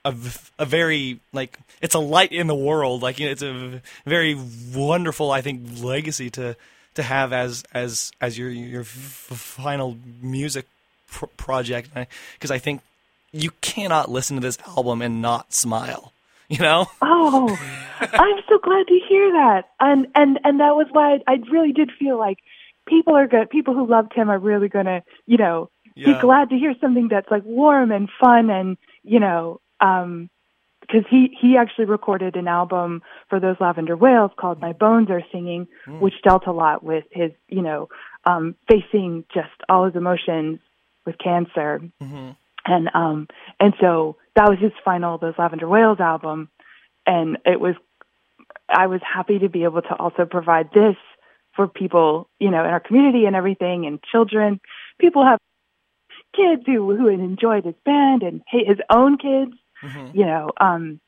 a, 0.04 0.14
a 0.58 0.66
very 0.66 1.20
like 1.32 1.58
it's 1.80 1.94
a 1.94 1.98
light 1.98 2.32
in 2.32 2.46
the 2.46 2.54
world. 2.54 3.02
Like 3.02 3.18
you 3.18 3.26
know, 3.26 3.32
it's 3.32 3.42
a 3.42 3.82
very 4.06 4.36
wonderful 4.74 5.30
I 5.30 5.40
think 5.40 5.82
legacy 5.82 6.30
to 6.30 6.56
to 6.94 7.02
have 7.02 7.32
as 7.32 7.64
as 7.72 8.12
as 8.20 8.38
your 8.38 8.50
your 8.50 8.84
final 8.84 9.96
music 10.22 10.66
pr- 11.08 11.26
project 11.36 11.90
because 12.34 12.50
I 12.50 12.58
think 12.58 12.82
you 13.32 13.50
cannot 13.60 14.10
listen 14.10 14.36
to 14.36 14.42
this 14.42 14.58
album 14.66 15.02
and 15.02 15.22
not 15.22 15.52
smile. 15.52 16.12
You 16.50 16.58
know? 16.58 16.86
Oh, 17.00 17.56
I'm 18.00 18.42
so 18.48 18.58
glad 18.58 18.88
to 18.88 19.00
hear 19.08 19.30
that. 19.34 19.68
And 19.78 20.08
and 20.16 20.40
and 20.42 20.58
that 20.58 20.74
was 20.74 20.88
why 20.90 21.20
I, 21.28 21.34
I 21.34 21.36
really 21.48 21.70
did 21.70 21.92
feel 21.96 22.18
like 22.18 22.38
people 22.88 23.14
are 23.14 23.28
good. 23.28 23.50
People 23.50 23.72
who 23.74 23.86
loved 23.86 24.12
him 24.12 24.28
are 24.28 24.38
really 24.40 24.68
going 24.68 24.86
to, 24.86 25.04
you 25.26 25.36
know, 25.36 25.70
be 25.94 26.12
glad 26.20 26.50
to 26.50 26.56
hear 26.56 26.74
something 26.80 27.06
that's 27.06 27.30
like 27.30 27.44
warm 27.44 27.92
and 27.92 28.08
fun 28.20 28.50
and 28.50 28.78
you 29.04 29.20
know, 29.20 29.60
um, 29.80 30.28
because 30.80 31.04
he 31.10 31.36
he 31.40 31.56
actually 31.56 31.84
recorded 31.84 32.36
an 32.36 32.48
album 32.48 33.02
for 33.28 33.38
those 33.38 33.56
Lavender 33.60 33.96
Whales 33.96 34.30
called 34.38 34.60
"My 34.60 34.72
Bones 34.72 35.10
Are 35.10 35.22
Singing," 35.32 35.68
Mm. 35.86 36.00
which 36.00 36.14
dealt 36.22 36.46
a 36.46 36.52
lot 36.52 36.82
with 36.82 37.04
his, 37.10 37.32
you 37.48 37.62
know, 37.62 37.88
um, 38.24 38.54
facing 38.68 39.24
just 39.32 39.50
all 39.68 39.84
his 39.84 39.94
emotions 39.96 40.58
with 41.06 41.16
cancer 41.18 41.80
Mm-hmm. 42.02 42.30
and 42.66 42.90
um 42.94 43.26
and 43.58 43.72
so 43.80 44.16
that 44.36 44.48
was 44.48 44.58
his 44.58 44.72
final 44.84 45.16
those 45.16 45.34
lavender 45.38 45.66
whales 45.66 45.98
album 45.98 46.50
and 47.06 47.38
it 47.46 47.58
was 47.58 47.74
i 48.68 48.86
was 48.86 49.00
happy 49.02 49.38
to 49.38 49.48
be 49.48 49.64
able 49.64 49.80
to 49.80 49.94
also 49.96 50.26
provide 50.26 50.68
this 50.74 50.96
for 51.56 51.66
people 51.66 52.28
you 52.38 52.50
know 52.50 52.62
in 52.62 52.70
our 52.70 52.80
community 52.80 53.24
and 53.24 53.34
everything 53.34 53.86
and 53.86 54.02
children 54.02 54.60
people 54.98 55.24
have 55.24 55.38
kids 56.36 56.62
who 56.66 56.94
who 56.96 57.06
had 57.08 57.18
enjoyed 57.20 57.64
his 57.64 57.74
band 57.86 58.22
and 58.22 58.42
hi- 58.46 58.64
his 58.66 58.78
own 58.90 59.16
kids 59.16 59.52
you 60.12 60.24
know 60.26 60.50
um 60.60 61.00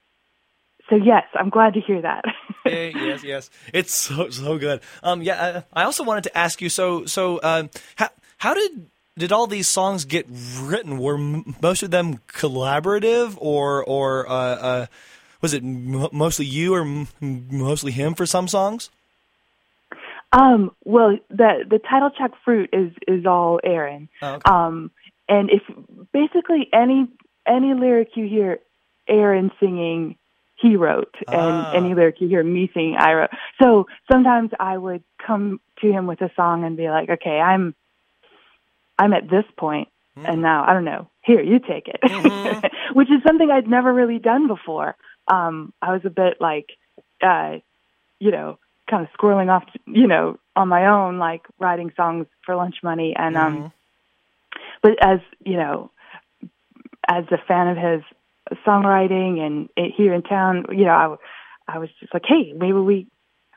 so 0.89 0.97
yes 0.97 1.25
i'm 1.35 1.51
glad 1.51 1.75
to 1.75 1.81
hear 1.81 2.03
that 2.03 2.25
Eh, 2.65 2.93
yes, 2.95 3.25
yes, 3.25 3.51
it's 3.75 3.93
so 3.93 4.31
so 4.31 4.57
good. 4.57 4.83
Um, 5.03 5.21
yeah, 5.21 5.35
uh, 5.43 5.63
I 5.73 5.83
also 5.83 6.05
wanted 6.05 6.25
to 6.25 6.39
ask 6.39 6.63
you. 6.63 6.69
So, 6.69 7.07
so, 7.07 7.41
um, 7.43 7.71
how 7.97 8.09
how 8.39 8.55
did 8.55 8.87
did 9.19 9.33
all 9.33 9.49
these 9.49 9.69
songs 9.69 10.05
get 10.05 10.27
written? 10.61 10.99
Were 10.99 11.17
m- 11.17 11.57
most 11.61 11.83
of 11.83 11.91
them 11.91 12.19
collaborative, 12.29 13.37
or 13.39 13.85
or 13.85 14.29
uh, 14.29 14.33
uh, 14.33 14.87
was 15.41 15.55
it 15.55 15.65
m- 15.65 16.09
mostly 16.13 16.47
you, 16.47 16.73
or 16.73 16.83
m- 16.83 17.09
mostly 17.21 17.91
him 17.91 18.15
for 18.15 18.27
some 18.27 18.47
songs? 18.47 18.91
Um, 20.33 20.71
well, 20.85 21.19
the 21.31 21.65
the 21.69 21.79
title 21.79 22.11
track 22.17 22.31
"Fruit" 22.45 22.71
is 22.73 22.93
is 23.09 23.27
all 23.27 23.61
Aaron. 23.65 24.09
Oh, 24.23 24.35
okay. 24.35 24.51
Um, 24.51 24.91
and 25.29 25.51
if 25.51 25.63
basically 26.13 26.69
any 26.73 27.09
any 27.47 27.75
lyric 27.75 28.17
you 28.17 28.27
hear 28.27 28.61
Aaron 29.09 29.51
singing, 29.61 30.17
he 30.57 30.77
wrote, 30.77 31.15
and 31.33 31.67
Ah. 31.67 31.71
any 31.73 31.95
lyric 31.95 32.21
you 32.21 32.29
hear 32.29 32.43
me 32.45 32.71
singing, 32.73 32.97
I 32.97 33.15
wrote. 33.15 33.31
So 33.61 33.87
sometimes 34.11 34.51
I 34.61 34.79
would 34.79 35.03
come 35.27 35.61
to 35.81 35.91
him 35.93 36.07
with 36.07 36.21
a 36.21 36.31
song 36.37 36.65
and 36.65 36.77
be 36.77 36.89
like, 36.91 37.11
"Okay, 37.11 37.41
I'm." 37.41 37.75
I'm 38.99 39.13
at 39.15 39.29
this 39.29 39.45
point, 39.57 39.89
and 40.29 40.43
now 40.43 40.65
I 40.65 40.73
don't 40.75 40.85
know. 40.85 41.09
Here, 41.25 41.41
you 41.43 41.59
take 41.59 41.89
it, 41.89 42.01
which 42.93 43.11
is 43.11 43.23
something 43.27 43.51
I'd 43.51 43.67
never 43.67 43.93
really 43.93 44.19
done 44.19 44.47
before. 44.47 44.97
Um, 45.29 45.73
I 45.81 45.93
was 45.93 46.03
a 46.05 46.11
bit 46.11 46.37
like, 46.41 46.67
uh, 47.23 47.57
you 48.21 48.31
know, 48.31 48.59
kind 48.89 49.03
of 49.03 49.09
squirreling 49.19 49.49
off, 49.49 49.65
you 49.87 50.07
know, 50.07 50.39
on 50.55 50.69
my 50.69 50.87
own, 50.87 51.19
like 51.19 51.43
writing 51.59 51.93
songs 51.97 52.27
for 52.45 52.55
lunch 52.55 52.77
money, 52.83 53.15
and 53.17 53.37
um, 53.37 53.73
but 54.83 54.93
as 55.03 55.19
you 55.45 55.57
know, 55.57 55.91
as 57.09 57.25
a 57.31 57.39
fan 57.47 57.69
of 57.69 57.77
his 57.77 58.03
songwriting 58.67 59.39
and 59.41 59.69
it, 59.77 59.93
here 59.97 60.13
in 60.15 60.23
town, 60.23 60.67
you 60.71 60.85
know, 60.85 61.19
I, 61.69 61.75
I 61.77 61.79
was 61.79 61.89
just 62.01 62.13
like, 62.13 62.25
hey, 62.27 62.53
maybe 62.53 62.73
we, 62.73 63.07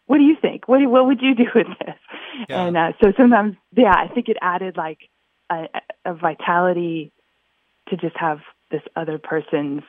what 0.06 0.18
do 0.18 0.24
you 0.24 0.36
think? 0.40 0.68
What 0.68 0.80
do, 0.80 0.90
what 0.90 1.06
would 1.08 1.22
you 1.22 1.36
do 1.36 1.46
with 1.54 1.68
this? 1.80 1.96
And 2.66 2.78
uh, 2.78 2.92
so 3.04 3.12
sometimes, 3.18 3.56
yeah, 3.76 3.94
I 3.94 4.08
think 4.08 4.30
it 4.30 4.38
added 4.42 4.78
like 4.78 5.00
a, 5.50 5.66
a 6.06 6.14
vitality 6.14 7.12
to 7.90 7.98
just 7.98 8.16
have 8.18 8.40
this 8.72 8.82
other 8.96 9.18
person's 9.18 9.84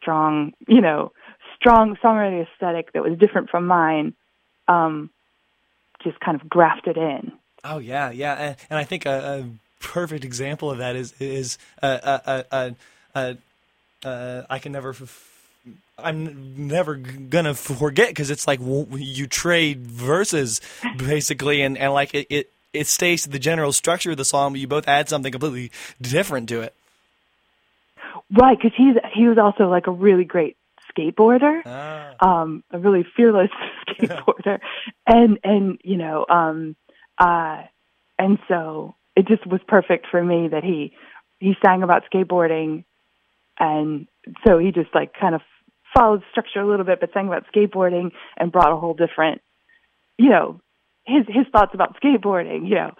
strong, 0.00 0.52
you 0.66 0.80
know, 0.80 1.12
strong 1.58 1.96
songwriting 2.02 2.46
aesthetic 2.46 2.92
that 2.92 3.02
was 3.02 3.18
different 3.18 3.50
from 3.50 3.66
mine, 3.66 4.14
um, 4.68 5.10
just 6.02 6.20
kind 6.20 6.40
of 6.40 6.48
grafted 6.48 6.96
in. 6.96 7.32
Oh 7.64 7.78
yeah, 7.78 8.10
yeah, 8.10 8.34
and, 8.34 8.56
and 8.70 8.78
I 8.78 8.84
think 8.84 9.06
a, 9.06 9.10
a 9.10 9.44
perfect 9.86 10.24
example 10.24 10.70
of 10.70 10.78
that 10.78 10.96
is 10.96 11.14
is 11.20 11.58
uh, 11.80 11.98
uh, 12.02 12.18
uh, 12.26 12.42
uh, 12.50 12.70
uh, 13.14 13.34
uh, 14.04 14.42
I 14.50 14.58
can 14.58 14.72
never. 14.72 14.90
F- 14.90 15.32
I'm 15.98 16.66
never 16.68 16.96
gonna 16.96 17.54
forget 17.54 18.08
because 18.08 18.30
it's 18.30 18.46
like 18.46 18.60
you 18.60 19.26
trade 19.26 19.86
verses 19.86 20.60
basically, 20.96 21.62
and, 21.62 21.78
and 21.78 21.92
like 21.92 22.14
it, 22.14 22.26
it 22.28 22.52
it 22.72 22.86
stays 22.88 23.22
to 23.22 23.30
the 23.30 23.38
general 23.38 23.72
structure 23.72 24.10
of 24.10 24.16
the 24.16 24.24
song, 24.24 24.52
but 24.52 24.60
you 24.60 24.66
both 24.66 24.88
add 24.88 25.08
something 25.08 25.32
completely 25.32 25.70
different 26.02 26.48
to 26.50 26.60
it. 26.60 26.74
Right, 28.30 28.58
because 28.58 28.76
he's 28.76 28.96
he 29.14 29.28
was 29.28 29.38
also 29.38 29.70
like 29.70 29.86
a 29.86 29.92
really 29.92 30.24
great 30.24 30.56
skateboarder, 30.90 31.64
um, 32.20 32.64
a 32.72 32.78
really 32.78 33.06
fearless 33.16 33.50
skateboarder, 33.88 34.58
and 35.06 35.38
and 35.44 35.80
you 35.84 35.96
know, 35.96 36.26
um, 36.28 36.76
uh, 37.18 37.62
and 38.18 38.38
so 38.48 38.95
it 39.16 39.26
just 39.26 39.46
was 39.46 39.60
perfect 39.66 40.06
for 40.10 40.22
me 40.22 40.48
that 40.48 40.62
he 40.62 40.92
he 41.38 41.54
sang 41.64 41.82
about 41.82 42.04
skateboarding, 42.12 42.84
and 43.58 44.06
so 44.46 44.58
he 44.58 44.72
just 44.72 44.94
like 44.94 45.12
kind 45.18 45.34
of 45.34 45.40
followed 45.96 46.22
structure 46.30 46.60
a 46.60 46.68
little 46.68 46.84
bit, 46.84 47.00
but 47.00 47.12
sang 47.12 47.26
about 47.26 47.44
skateboarding 47.54 48.10
and 48.36 48.52
brought 48.52 48.72
a 48.72 48.76
whole 48.76 48.94
different, 48.94 49.40
you 50.18 50.28
know, 50.28 50.60
his 51.06 51.24
his 51.28 51.46
thoughts 51.52 51.72
about 51.74 51.96
skateboarding, 52.00 52.68
you 52.68 52.74
know, 52.74 52.92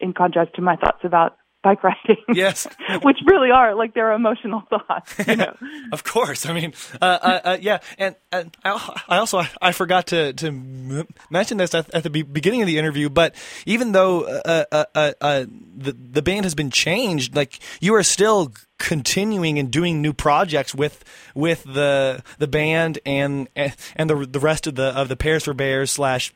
in 0.00 0.12
contrast 0.12 0.54
to 0.54 0.62
my 0.62 0.76
thoughts 0.76 1.00
about 1.02 1.36
bike 1.62 1.82
riding. 1.82 2.16
Yes. 2.34 2.66
which 3.02 3.18
really 3.26 3.50
are 3.50 3.74
like 3.74 3.94
their 3.94 4.12
emotional 4.12 4.62
thoughts. 4.70 5.14
You 5.26 5.36
know. 5.36 5.56
Of 5.92 6.04
course, 6.04 6.44
I 6.44 6.52
mean, 6.52 6.74
uh, 7.00 7.18
uh, 7.22 7.40
uh, 7.44 7.56
yeah, 7.60 7.78
and, 7.96 8.14
and 8.30 8.54
I, 8.62 8.94
also 9.08 9.42
I 9.62 9.72
forgot 9.72 10.08
to 10.08 10.34
to 10.34 11.06
mention 11.30 11.56
this 11.56 11.74
at, 11.74 11.92
at 11.94 12.02
the 12.02 12.10
beginning 12.10 12.60
of 12.60 12.66
the 12.66 12.78
interview, 12.78 13.08
but 13.08 13.34
even 13.64 13.92
though 13.92 14.24
uh, 14.24 14.64
uh, 14.70 14.84
uh, 14.94 15.44
the 15.76 15.92
the 15.92 16.20
band 16.20 16.44
has 16.44 16.54
been 16.54 16.70
changed, 16.70 17.34
like 17.34 17.58
you 17.80 17.94
are 17.94 18.02
still 18.02 18.52
continuing 18.78 19.58
and 19.58 19.70
doing 19.70 20.02
new 20.02 20.12
projects 20.12 20.74
with 20.74 21.04
with 21.34 21.64
the 21.64 22.22
the 22.38 22.46
band 22.46 22.98
and 23.06 23.48
and 23.54 24.10
the 24.10 24.26
the 24.26 24.40
rest 24.40 24.66
of 24.66 24.74
the 24.74 24.88
of 24.94 25.08
the 25.08 25.16
Pears 25.16 25.44
for 25.44 25.54
Bears 25.54 25.90
slash 25.92 26.34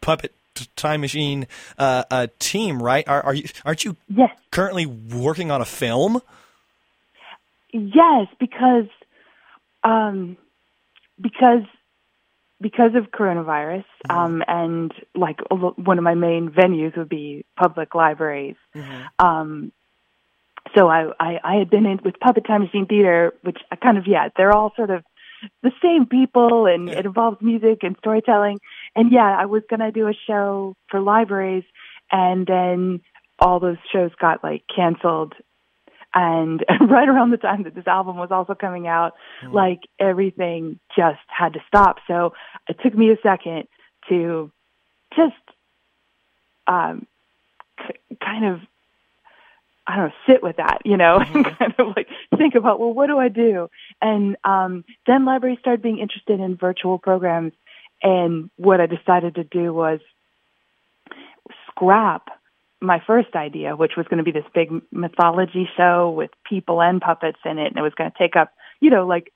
puppet 0.00 0.34
time 0.76 1.00
machine 1.00 1.46
uh, 1.78 2.04
uh, 2.10 2.26
team, 2.38 2.82
right? 2.82 3.06
Are, 3.08 3.22
are 3.22 3.34
you 3.34 3.44
aren't 3.64 3.84
you 3.84 3.96
yes. 4.08 4.30
currently 4.50 4.86
working 4.86 5.50
on 5.50 5.60
a 5.60 5.64
film? 5.64 6.20
Yes, 7.72 8.26
because 8.38 8.88
um, 9.84 10.36
because 11.20 11.64
because 12.60 12.94
of 12.94 13.10
coronavirus, 13.10 13.84
um, 14.10 14.42
and 14.48 14.92
like 15.14 15.40
one 15.50 15.98
of 15.98 16.04
my 16.04 16.14
main 16.14 16.50
venues 16.50 16.96
would 16.96 17.08
be 17.08 17.44
public 17.56 17.94
libraries. 17.94 18.56
Um, 19.18 19.72
so 20.74 20.88
I, 20.88 21.12
I 21.20 21.40
I 21.42 21.54
had 21.56 21.70
been 21.70 21.86
in 21.86 22.00
with 22.04 22.18
Puppet 22.20 22.46
Time 22.46 22.62
Machine 22.62 22.86
Theater, 22.86 23.32
which 23.42 23.58
I 23.70 23.76
kind 23.76 23.98
of 23.98 24.06
yeah, 24.06 24.28
they're 24.36 24.52
all 24.52 24.72
sort 24.76 24.90
of 24.90 25.04
the 25.62 25.72
same 25.82 26.06
people, 26.06 26.66
and 26.66 26.88
it 26.88 27.06
involves 27.06 27.40
music 27.40 27.78
and 27.82 27.96
storytelling. 27.98 28.58
And 28.96 29.12
yeah, 29.12 29.36
I 29.38 29.46
was 29.46 29.62
gonna 29.70 29.92
do 29.92 30.08
a 30.08 30.14
show 30.26 30.74
for 30.90 31.00
libraries, 31.00 31.64
and 32.10 32.46
then 32.46 33.00
all 33.38 33.60
those 33.60 33.76
shows 33.92 34.10
got 34.20 34.42
like 34.42 34.62
canceled 34.74 35.34
and 36.14 36.64
right 36.88 37.08
around 37.08 37.30
the 37.30 37.36
time 37.36 37.64
that 37.64 37.74
this 37.74 37.86
album 37.86 38.16
was 38.16 38.30
also 38.30 38.54
coming 38.54 38.86
out, 38.86 39.12
like 39.52 39.80
everything 39.98 40.78
just 40.96 41.20
had 41.28 41.52
to 41.52 41.60
stop. 41.68 41.98
So 42.06 42.32
it 42.68 42.76
took 42.82 42.94
me 42.94 43.10
a 43.10 43.16
second 43.22 43.64
to 44.08 44.50
just 45.14 45.34
um, 46.66 47.06
k- 47.78 48.16
kind 48.22 48.44
of, 48.44 48.60
I 49.86 49.96
don't 49.96 50.06
know, 50.06 50.12
sit 50.26 50.42
with 50.42 50.56
that, 50.56 50.78
you 50.84 50.96
know, 50.96 51.18
and 51.34 51.44
kind 51.44 51.74
of 51.78 51.88
like 51.96 52.08
think 52.36 52.54
about, 52.54 52.80
well, 52.80 52.92
what 52.92 53.06
do 53.06 53.18
I 53.18 53.28
do? 53.28 53.68
And 54.00 54.36
um, 54.44 54.84
then 55.06 55.24
libraries 55.24 55.58
started 55.60 55.82
being 55.82 55.98
interested 55.98 56.40
in 56.40 56.56
virtual 56.56 56.98
programs. 56.98 57.52
And 58.02 58.50
what 58.56 58.80
I 58.80 58.86
decided 58.86 59.34
to 59.36 59.44
do 59.44 59.72
was 59.72 60.00
scrap 61.70 62.28
my 62.80 63.02
first 63.06 63.34
idea, 63.34 63.74
which 63.74 63.92
was 63.96 64.06
going 64.06 64.18
to 64.18 64.24
be 64.24 64.30
this 64.30 64.44
big 64.54 64.70
mythology 64.92 65.68
show 65.76 66.10
with 66.10 66.30
people 66.48 66.80
and 66.80 67.00
puppets 67.00 67.38
in 67.44 67.58
it, 67.58 67.68
and 67.68 67.76
it 67.76 67.82
was 67.82 67.94
going 67.96 68.10
to 68.10 68.18
take 68.18 68.36
up, 68.36 68.52
you 68.80 68.90
know, 68.90 69.06
like 69.06 69.32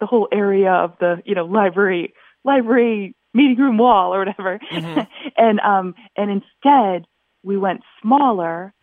the 0.00 0.06
whole 0.06 0.28
area 0.32 0.72
of 0.72 0.94
the, 0.98 1.22
you 1.24 1.34
know, 1.34 1.44
library, 1.44 2.12
library 2.44 3.14
meeting 3.32 3.58
room 3.58 3.78
wall 3.78 4.12
or 4.14 4.18
whatever. 4.18 4.58
and 5.36 5.60
um, 5.60 5.94
and 6.16 6.30
instead 6.30 7.06
we 7.42 7.56
went 7.56 7.82
smaller, 8.02 8.74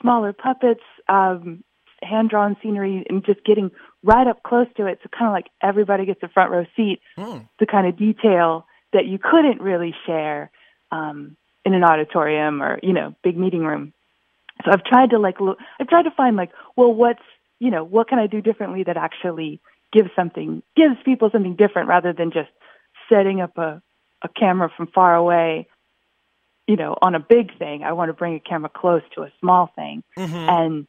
smaller 0.00 0.32
puppets, 0.32 0.82
um, 1.08 1.64
hand 2.02 2.28
drawn 2.28 2.56
scenery, 2.62 3.04
and 3.08 3.24
just 3.24 3.44
getting 3.44 3.70
right 4.02 4.26
up 4.26 4.42
close 4.42 4.66
to 4.76 4.86
it. 4.86 4.98
So 5.02 5.08
kind 5.08 5.28
of 5.28 5.32
like 5.32 5.46
everybody 5.62 6.04
gets 6.04 6.22
a 6.22 6.28
front 6.28 6.50
row 6.50 6.66
seat. 6.76 7.00
The 7.58 7.66
kind 7.66 7.86
of 7.86 7.96
detail 7.96 8.66
that 8.94 9.04
you 9.06 9.18
couldn't 9.18 9.60
really 9.60 9.94
share. 10.06 10.50
Um, 10.90 11.36
in 11.64 11.74
an 11.74 11.84
auditorium 11.84 12.62
or 12.62 12.78
you 12.82 12.92
know 12.92 13.14
big 13.22 13.36
meeting 13.36 13.64
room. 13.64 13.92
So 14.64 14.70
i've 14.70 14.84
tried 14.84 15.10
to 15.10 15.18
like 15.18 15.40
look 15.40 15.58
i've 15.80 15.88
tried 15.88 16.02
to 16.02 16.10
find 16.10 16.36
like 16.36 16.50
well 16.76 16.92
what's 16.92 17.22
you 17.58 17.70
know 17.70 17.84
what 17.84 18.08
can 18.08 18.18
i 18.18 18.26
do 18.26 18.40
differently 18.40 18.84
that 18.84 18.96
actually 18.96 19.60
gives 19.92 20.10
something 20.14 20.62
gives 20.76 20.96
people 21.04 21.30
something 21.30 21.56
different 21.56 21.88
rather 21.88 22.12
than 22.12 22.30
just 22.30 22.50
setting 23.10 23.40
up 23.40 23.56
a 23.58 23.82
a 24.22 24.28
camera 24.28 24.70
from 24.76 24.86
far 24.88 25.14
away 25.14 25.66
you 26.66 26.76
know 26.76 26.96
on 27.02 27.14
a 27.14 27.20
big 27.20 27.56
thing. 27.58 27.82
I 27.82 27.92
want 27.92 28.08
to 28.10 28.14
bring 28.14 28.34
a 28.34 28.40
camera 28.40 28.70
close 28.74 29.02
to 29.16 29.22
a 29.22 29.32
small 29.40 29.70
thing. 29.74 30.02
And 30.48 30.86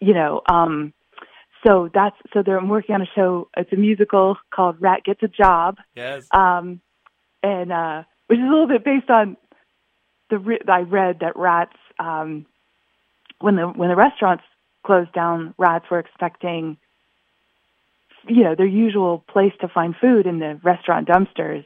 you 0.00 0.14
know 0.14 0.42
um 0.48 0.92
so 1.66 1.88
that's 1.92 2.16
so 2.32 2.42
they're 2.42 2.58
I'm 2.58 2.68
working 2.68 2.94
on 2.94 3.02
a 3.02 3.08
show. 3.14 3.48
It's 3.56 3.72
a 3.72 3.76
musical 3.76 4.36
called 4.54 4.80
rat 4.80 5.02
gets 5.04 5.22
a 5.22 5.28
job. 5.28 5.78
Yes. 5.94 6.26
um 6.32 6.80
and 7.42 7.72
uh 7.72 8.02
which 8.26 8.38
is 8.38 8.44
a 8.44 8.48
little 8.48 8.66
bit 8.66 8.84
based 8.84 9.10
on 9.10 9.36
the 10.30 10.58
I 10.68 10.80
read 10.80 11.20
that 11.20 11.36
rats 11.36 11.76
um 11.98 12.46
when 13.40 13.56
the 13.56 13.66
when 13.66 13.88
the 13.88 13.96
restaurants 13.96 14.44
closed 14.84 15.12
down 15.12 15.54
rats 15.58 15.86
were 15.90 15.98
expecting 15.98 16.76
you 18.26 18.44
know 18.44 18.54
their 18.54 18.66
usual 18.66 19.24
place 19.28 19.52
to 19.60 19.68
find 19.68 19.94
food 19.96 20.26
in 20.26 20.38
the 20.38 20.60
restaurant 20.62 21.08
dumpsters. 21.08 21.64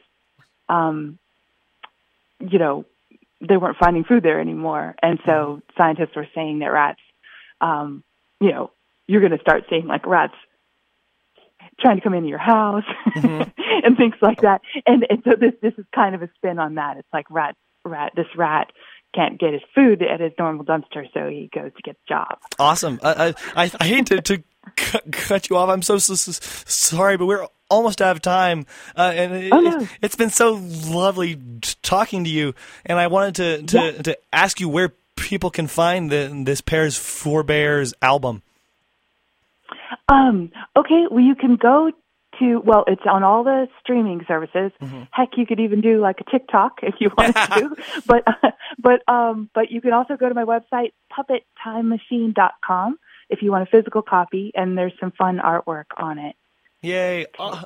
Um 0.69 1.19
you 2.39 2.59
know 2.59 2.85
they 3.41 3.57
weren't 3.57 3.77
finding 3.77 4.05
food 4.05 4.23
there 4.23 4.39
anymore. 4.39 4.95
And 5.01 5.19
so 5.25 5.61
scientists 5.77 6.15
were 6.15 6.27
saying 6.33 6.59
that 6.59 6.71
rats 6.71 7.01
um 7.61 8.03
you 8.39 8.51
know 8.51 8.71
you're 9.07 9.21
going 9.21 9.31
to 9.33 9.39
start 9.39 9.65
seeing 9.69 9.85
like 9.85 10.05
rats 10.05 10.35
trying 11.79 11.97
to 11.97 12.01
come 12.01 12.13
into 12.13 12.29
your 12.29 12.37
house 12.37 12.85
and 13.83 13.97
things 13.97 14.15
like 14.21 14.41
that. 14.41 14.61
And, 14.85 15.05
and 15.09 15.21
so 15.23 15.31
this 15.39 15.53
this 15.61 15.73
is 15.77 15.85
kind 15.93 16.15
of 16.15 16.21
a 16.21 16.29
spin 16.35 16.59
on 16.59 16.75
that. 16.75 16.97
It's 16.97 17.13
like 17.13 17.25
rat 17.29 17.55
rat 17.85 18.13
this 18.15 18.27
rat 18.35 18.71
can't 19.13 19.39
get 19.39 19.53
his 19.53 19.61
food 19.75 20.01
at 20.01 20.19
his 20.19 20.31
normal 20.39 20.65
dumpster, 20.65 21.05
so 21.13 21.27
he 21.29 21.49
goes 21.53 21.71
to 21.75 21.81
get 21.83 21.95
a 21.95 22.09
job. 22.09 22.39
Awesome. 22.57 22.99
I 23.03 23.35
I, 23.55 23.71
I 23.79 23.85
hate 23.85 24.07
to, 24.07 24.21
to 24.21 24.43
cut, 24.75 25.11
cut 25.11 25.49
you 25.49 25.57
off. 25.57 25.69
I'm 25.69 25.83
so, 25.83 25.99
so, 25.99 26.15
so 26.15 26.31
sorry, 26.65 27.15
but 27.17 27.27
we're 27.27 27.45
almost 27.69 28.01
out 28.01 28.15
of 28.15 28.21
time, 28.23 28.65
uh, 28.97 29.11
and 29.15 29.33
it, 29.33 29.53
Oh, 29.53 29.59
no. 29.59 29.79
it, 29.81 29.89
has 30.01 30.15
been 30.15 30.31
so 30.31 30.59
lovely 30.87 31.39
talking 31.83 32.23
to 32.23 32.29
you. 32.29 32.55
And 32.87 32.97
I 32.97 33.05
wanted 33.07 33.35
to 33.35 33.63
to, 33.67 33.77
Yeah. 33.77 34.01
to 34.01 34.17
ask 34.31 34.59
you 34.59 34.67
where 34.67 34.93
people 35.15 35.51
can 35.51 35.67
find 35.67 36.11
the, 36.11 36.41
this 36.43 36.61
Pears 36.61 36.97
for 36.97 37.43
Bears 37.43 37.93
album. 38.01 38.41
Um, 40.09 40.51
okay, 40.75 41.05
well, 41.09 41.23
you 41.23 41.35
can 41.35 41.55
go 41.55 41.91
to, 42.39 42.59
well, 42.59 42.83
it's 42.87 43.01
on 43.09 43.23
all 43.23 43.43
the 43.43 43.67
streaming 43.79 44.23
services. 44.27 44.71
Heck, 45.11 45.29
you 45.37 45.45
could 45.45 45.59
even 45.59 45.81
do 45.81 45.99
like 46.01 46.17
a 46.19 46.29
TikTok 46.29 46.79
if 46.83 46.95
you 46.99 47.09
wanted 47.17 47.35
to. 47.35 47.75
but, 48.05 48.23
but, 48.79 49.07
um, 49.13 49.49
but 49.53 49.71
you 49.71 49.81
can 49.81 49.93
also 49.93 50.15
go 50.17 50.27
to 50.29 50.35
my 50.35 50.43
website, 50.45 50.91
puppettimemachine.com 51.11 52.97
if 53.29 53.41
you 53.41 53.51
want 53.51 53.63
a 53.67 53.71
physical 53.71 54.01
copy 54.01 54.51
and 54.55 54.77
there's 54.77 54.93
some 54.99 55.11
fun 55.11 55.39
artwork 55.43 55.85
on 55.97 56.19
it. 56.19 56.35
Yay. 56.81 57.25
Oh, 57.39 57.63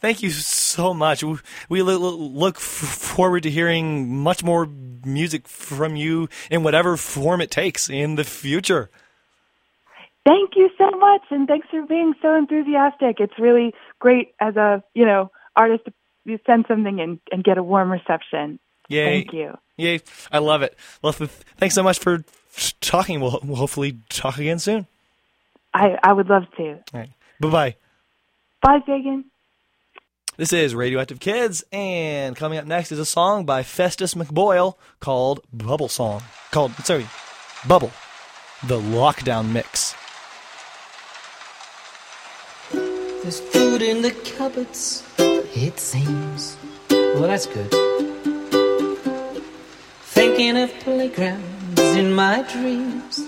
thank 0.00 0.22
you 0.22 0.28
so 0.30 0.92
much. 0.92 1.24
We- 1.24 1.38
We 1.70 1.80
lo- 1.82 1.98
lo- 1.98 2.16
look 2.16 2.56
f- 2.56 2.62
forward 2.62 3.44
to 3.44 3.50
hearing 3.50 4.14
much 4.18 4.44
more 4.44 4.66
music 5.06 5.48
from 5.48 5.96
you 5.96 6.28
in 6.50 6.62
whatever 6.62 6.96
form 6.98 7.40
it 7.40 7.50
takes 7.50 7.88
in 7.88 8.16
the 8.16 8.24
future. 8.24 8.90
Thank 10.28 10.56
you 10.56 10.68
so 10.76 10.90
much, 10.90 11.22
and 11.30 11.48
thanks 11.48 11.68
for 11.70 11.86
being 11.86 12.12
so 12.20 12.34
enthusiastic. 12.34 13.16
It's 13.18 13.38
really 13.38 13.72
great 13.98 14.34
as 14.38 14.56
a 14.56 14.84
you 14.92 15.06
know 15.06 15.30
artist 15.56 15.84
to 16.26 16.38
send 16.44 16.66
something 16.68 17.00
and, 17.00 17.18
and 17.32 17.42
get 17.42 17.56
a 17.56 17.62
warm 17.62 17.90
reception. 17.90 18.58
Yay. 18.88 19.22
Thank 19.22 19.32
you. 19.32 19.56
Yay. 19.78 20.00
I 20.30 20.40
love 20.40 20.60
it. 20.60 20.76
Well, 21.00 21.14
th- 21.14 21.30
thanks 21.56 21.74
so 21.74 21.82
much 21.82 21.98
for 21.98 22.24
talking. 22.82 23.20
We'll, 23.20 23.40
we'll 23.42 23.56
hopefully 23.56 24.00
talk 24.10 24.36
again 24.36 24.58
soon. 24.58 24.86
I 25.72 25.96
I 26.02 26.12
would 26.12 26.28
love 26.28 26.44
to. 26.58 26.72
All 26.72 27.00
right. 27.00 27.10
Bye 27.40 27.48
bye. 27.48 27.74
Bye, 28.60 28.80
Fagan. 28.84 29.24
This 30.36 30.52
is 30.52 30.74
Radioactive 30.74 31.20
Kids, 31.20 31.64
and 31.72 32.36
coming 32.36 32.58
up 32.58 32.66
next 32.66 32.92
is 32.92 32.98
a 32.98 33.06
song 33.06 33.46
by 33.46 33.62
Festus 33.62 34.12
McBoyle 34.12 34.74
called 35.00 35.40
Bubble 35.54 35.88
Song. 35.88 36.22
Called, 36.50 36.72
sorry, 36.84 37.06
Bubble, 37.66 37.90
the 38.62 38.78
Lockdown 38.78 39.50
Mix. 39.52 39.94
There's 43.28 43.40
food 43.40 43.82
in 43.82 44.00
the 44.00 44.12
cupboards, 44.38 45.04
it 45.18 45.78
seems. 45.78 46.56
Well, 46.88 47.28
that's 47.28 47.44
good. 47.44 47.70
Thinking 50.00 50.56
of 50.56 50.72
playgrounds 50.80 51.78
in 51.78 52.14
my 52.14 52.40
dreams. 52.50 53.22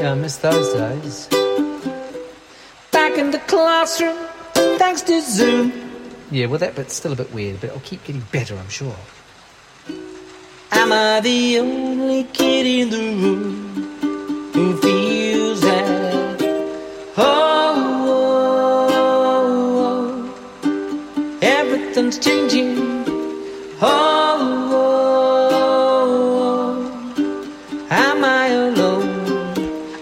Yeah, 0.00 0.10
I 0.10 0.14
miss 0.16 0.38
those 0.38 0.72
days. 0.72 1.28
Back 2.90 3.16
in 3.16 3.30
the 3.30 3.40
classroom, 3.46 4.16
thanks 4.54 5.02
to 5.02 5.20
Zoom. 5.20 5.72
Yeah, 6.32 6.46
well, 6.46 6.58
that 6.58 6.74
bit's 6.74 6.94
still 6.94 7.12
a 7.12 7.16
bit 7.16 7.32
weird, 7.32 7.60
but 7.60 7.68
it'll 7.68 7.80
keep 7.82 8.02
getting 8.02 8.22
better, 8.32 8.56
I'm 8.56 8.68
sure. 8.68 8.96
Am 10.72 10.92
I 10.92 11.20
the 11.20 11.60
only 11.60 12.24
kid 12.24 12.66
in 12.66 12.90
the 12.90 12.98
room 13.22 14.50
who 14.52 14.76
feels 14.78 15.60
that? 15.60 16.42
Oh, 17.16 17.53
changing. 22.18 22.78
Oh, 23.80 24.38
oh, 24.72 25.48
oh, 27.16 27.86
am 27.90 28.24
I 28.24 28.48
alone? 28.48 29.08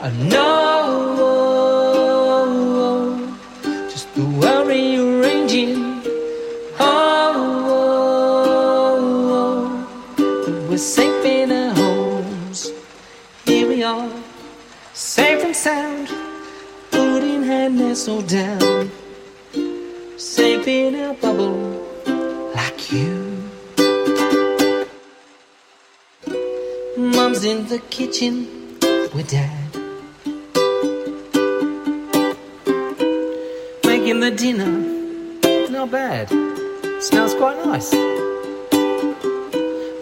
I 0.00 0.10
know. 0.28 0.52
Just 3.90 4.14
the 4.14 4.24
worry 4.40 4.98
ranging. 5.20 6.02
Oh, 6.78 7.34
oh, 10.18 10.66
we're 10.68 10.78
safe 10.78 11.24
in 11.24 11.52
our 11.52 11.74
homes. 11.74 12.70
Here 13.44 13.68
we 13.68 13.82
are, 13.82 14.10
safe 14.92 15.44
and 15.44 15.56
sound, 15.56 16.08
in 16.92 17.42
hand, 17.42 17.76
nestled 17.78 18.26
down, 18.28 18.61
In 27.44 27.66
the 27.66 27.80
kitchen 27.90 28.46
with 29.12 29.30
dad. 29.30 29.50
Making 33.84 34.20
the 34.20 34.30
dinner, 34.30 34.70
not 35.68 35.90
bad. 35.90 36.28
Smells 37.02 37.34
quite 37.34 37.58
nice. 37.66 37.90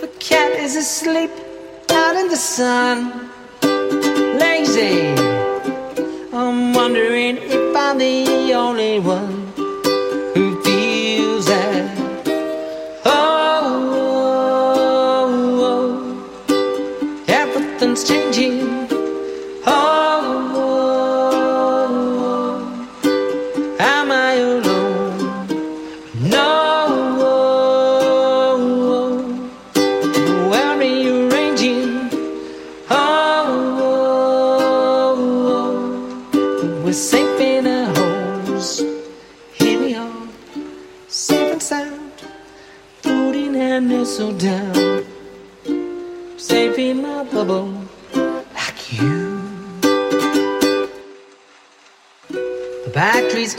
The 0.03 0.11
cat 0.19 0.53
is 0.61 0.77
asleep 0.77 1.31
out 1.89 2.17
in 2.17 2.29
the 2.29 2.37
sun, 2.37 3.31
lazy. 4.39 5.15
I'm 6.35 6.75
wondering 6.75 7.39
if 7.39 7.75
I'm 7.75 7.97
the 7.97 8.53
only 8.53 9.01
one 9.01 9.40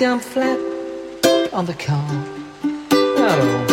gone 0.02 0.20
flat 0.20 0.60
on 1.54 1.68
the 1.68 1.76
car. 1.76 2.10
Oh, 2.94 3.68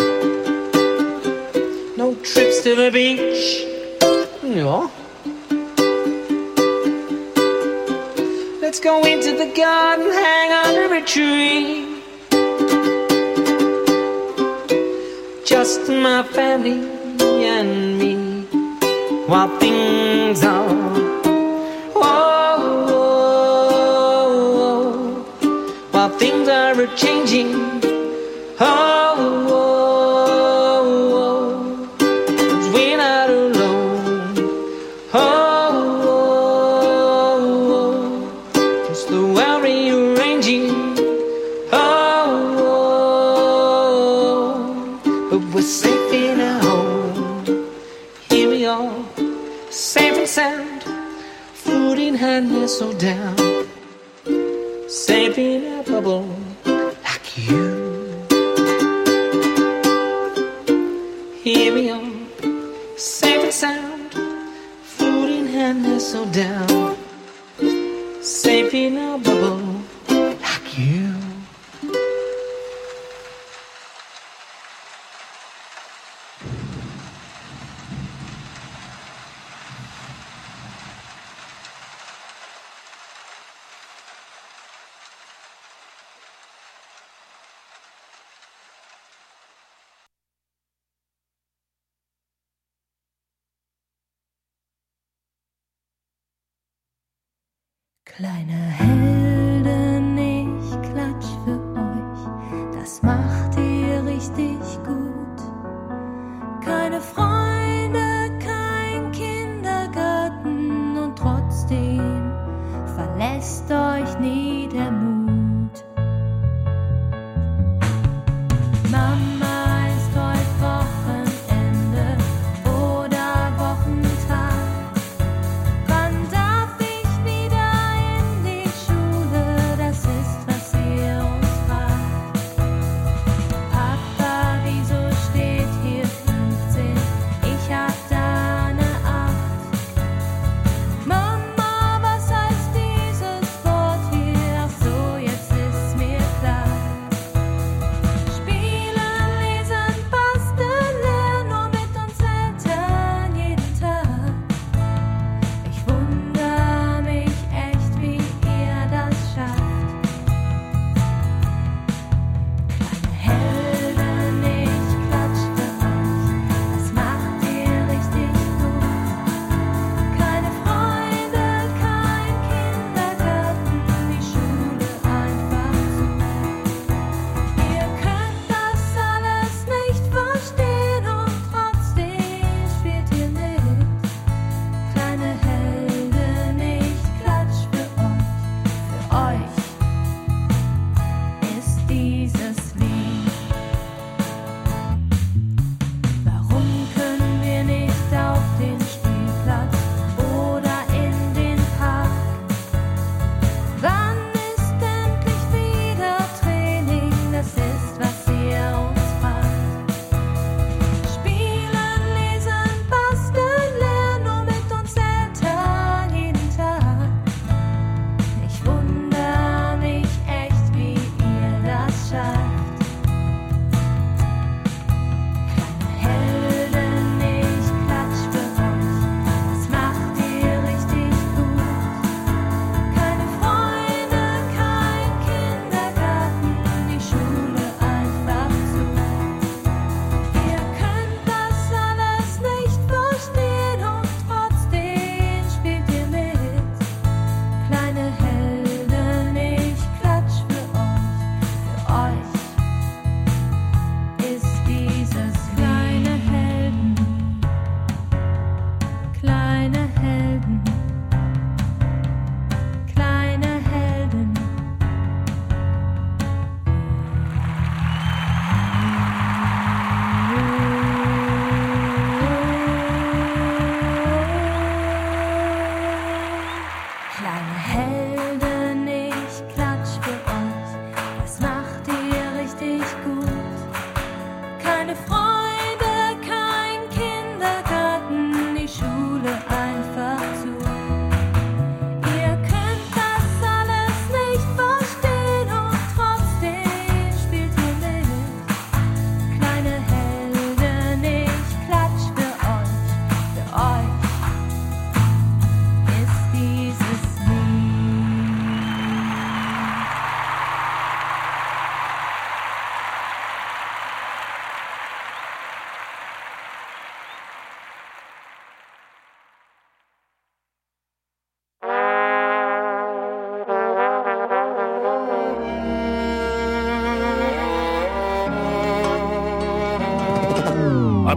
no 1.96 2.14
trips 2.16 2.60
to 2.64 2.74
the 2.74 2.90
beach. 2.92 3.64
No. 4.42 4.90
Let's 8.60 8.78
go 8.78 9.02
into 9.06 9.38
the 9.38 9.50
garden, 9.56 10.12
hang 10.12 10.52
under 10.66 10.94
a 10.96 11.00
tree. 11.00 12.02
Just 15.46 15.88
my 15.88 16.22
family 16.24 16.78
and 17.46 17.98
me. 17.98 18.16
While 19.28 19.48
things 19.58 20.44
are. 20.44 20.68
Oh, 21.96 22.37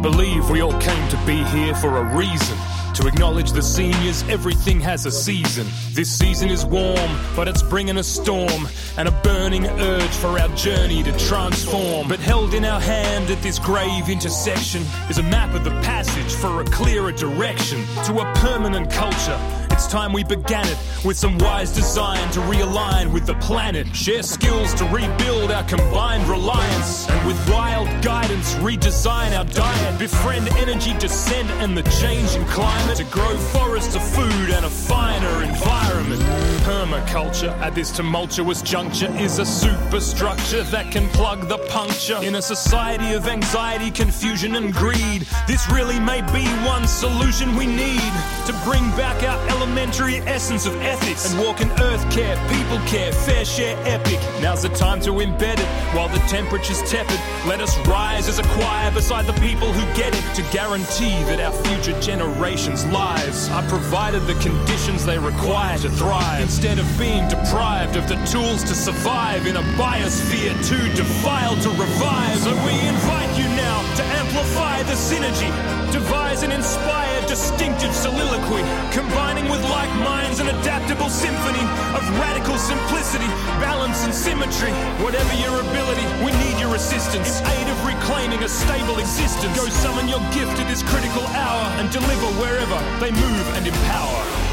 believe 0.01 0.49
we 0.49 0.61
all 0.61 0.77
came 0.79 1.09
to 1.09 1.17
be 1.25 1.43
here 1.45 1.75
for 1.75 1.97
a 1.97 2.15
reason. 2.15 2.57
To 2.95 3.07
acknowledge 3.07 3.51
the 3.51 3.61
seniors, 3.61 4.23
everything 4.23 4.79
has 4.81 5.05
a 5.05 5.11
season. 5.11 5.65
This 5.91 6.11
season 6.11 6.49
is 6.49 6.65
warm, 6.65 7.11
but 7.35 7.47
it's 7.47 7.63
bringing 7.63 7.97
a 7.97 8.03
storm 8.03 8.67
and 8.97 9.07
a 9.07 9.11
burning 9.23 9.65
urge 9.65 10.09
for 10.09 10.39
our 10.39 10.49
journey 10.55 11.01
to 11.03 11.17
transform. 11.17 12.09
But 12.09 12.19
held 12.19 12.53
in 12.53 12.65
our 12.65 12.81
hand 12.81 13.29
at 13.29 13.41
this 13.41 13.59
grave 13.59 14.09
intersection 14.09 14.83
is 15.09 15.19
a 15.19 15.23
map 15.23 15.55
of 15.55 15.63
the 15.63 15.71
passage 15.81 16.33
for 16.33 16.61
a 16.61 16.65
clearer 16.65 17.11
direction 17.11 17.85
to 18.05 18.19
a 18.19 18.33
permanent 18.35 18.91
culture. 18.91 19.39
It's 19.71 19.87
time 19.87 20.11
we 20.11 20.23
began 20.23 20.67
it 20.67 20.77
with 21.03 21.17
some 21.17 21.37
wise 21.39 21.71
design 21.71 22.31
to 22.31 22.39
realign 22.41 23.11
with 23.11 23.25
the 23.25 23.33
planet, 23.35 23.87
share 23.95 24.23
skills 24.23 24.73
to 24.75 24.83
rebuild 24.85 25.51
our 25.51 25.63
combined 25.63 26.27
reliance, 26.27 27.09
and 27.09 27.27
with 27.27 27.49
wild 27.49 27.87
guidance 28.03 28.53
redesign 28.55 29.37
our 29.37 29.45
diet, 29.45 29.99
befriend 29.99 30.47
energy 30.49 30.93
descent 30.99 31.49
and 31.61 31.77
the 31.77 31.83
changing 32.01 32.45
climate 32.45 32.97
to 32.97 33.03
grow 33.05 33.35
forests 33.37 33.95
of 33.95 34.03
food 34.03 34.49
and 34.49 34.65
a 34.65 34.69
finer 34.69 35.43
environment. 35.43 36.21
Permaculture 36.63 37.51
at 37.59 37.73
this 37.73 37.91
tumultuous 37.91 38.61
juncture 38.61 39.11
is 39.17 39.39
a 39.39 39.45
superstructure 39.45 40.63
that 40.63 40.91
can 40.91 41.07
plug 41.09 41.47
the 41.47 41.57
puncture 41.69 42.21
in 42.21 42.35
a 42.35 42.41
society 42.41 43.13
of 43.13 43.27
anxiety, 43.27 43.89
confusion, 43.89 44.55
and 44.55 44.73
greed. 44.73 45.25
This 45.47 45.69
really 45.71 45.99
may 45.99 46.21
be 46.33 46.45
one 46.65 46.87
solution 46.87 47.55
we 47.55 47.65
need 47.65 48.11
to 48.51 48.63
bring 48.63 48.83
back 48.91 49.23
our 49.23 49.49
elementary 49.49 50.17
essence 50.27 50.65
of 50.65 50.75
ethics 50.81 51.31
and 51.31 51.39
walk 51.39 51.61
in 51.61 51.69
earth 51.81 52.03
care, 52.11 52.35
people 52.49 52.79
care, 52.87 53.11
fair 53.11 53.45
share 53.45 53.77
epic. 53.85 54.19
Now's 54.41 54.63
the 54.63 54.69
time 54.69 54.99
to 55.01 55.11
embed 55.11 55.59
it 55.59 55.95
while 55.95 56.09
the 56.09 56.19
temperature's 56.27 56.81
tepid. 56.89 57.19
Let 57.47 57.61
us 57.61 57.77
rise 57.87 58.27
as 58.27 58.39
a 58.39 58.43
choir 58.43 58.91
beside 58.91 59.25
the 59.25 59.39
people 59.39 59.71
who 59.71 59.85
get 59.95 60.13
it 60.13 60.35
to 60.35 60.41
guarantee 60.51 61.23
that 61.29 61.39
our 61.39 61.53
future 61.63 61.97
generations' 62.01 62.85
lives 62.87 63.49
are 63.49 63.63
provided 63.69 64.21
the 64.21 64.35
conditions 64.35 65.05
they 65.05 65.19
require 65.19 65.77
to 65.79 65.89
thrive 65.89 66.41
instead 66.41 66.79
of 66.79 66.87
being 66.99 67.27
deprived 67.29 67.95
of 67.95 68.07
the 68.09 68.15
tools 68.25 68.63
to 68.63 68.75
survive 68.75 69.47
in 69.47 69.55
a 69.55 69.63
biosphere 69.79 70.53
too 70.67 70.91
defiled 70.95 71.61
to 71.61 71.69
revive. 71.69 72.37
So 72.39 72.51
we 72.65 72.75
invite 72.87 73.37
you 73.37 73.45
now 73.55 73.79
to 73.95 74.03
amplify 74.03 74.83
the 74.83 74.93
synergy, 74.93 75.49
devise 75.91 76.43
and 76.43 76.53
inspire 76.53 77.21
distinctive 77.27 77.93
soliloquy, 77.93 78.63
combining 78.91 79.45
with 79.51 79.61
like 79.69 79.91
minds 80.01 80.39
an 80.39 80.47
adaptable 80.47 81.09
symphony 81.09 81.63
of 81.93 82.03
radical 82.19 82.57
simplicity, 82.57 83.27
balance 83.59 84.03
and 84.05 84.13
symmetry. 84.13 84.71
Whatever 85.03 85.33
your 85.35 85.59
ability, 85.59 86.05
we 86.25 86.31
need 86.43 86.59
your 86.59 86.75
assistance. 86.75 87.39
In 87.41 87.51
aid 87.61 87.67
of 87.69 87.85
reclaiming 87.85 88.43
a 88.43 88.49
stable 88.49 88.99
existence. 88.99 89.55
Go 89.55 89.67
summon 89.69 90.07
your 90.07 90.21
gift 90.31 90.57
at 90.59 90.67
this 90.67 90.83
critical 90.83 91.25
hour 91.27 91.65
and 91.79 91.91
deliver 91.91 92.27
wherever 92.39 92.77
they 92.99 93.11
move 93.11 93.47
and 93.55 93.67
empower. 93.67 94.50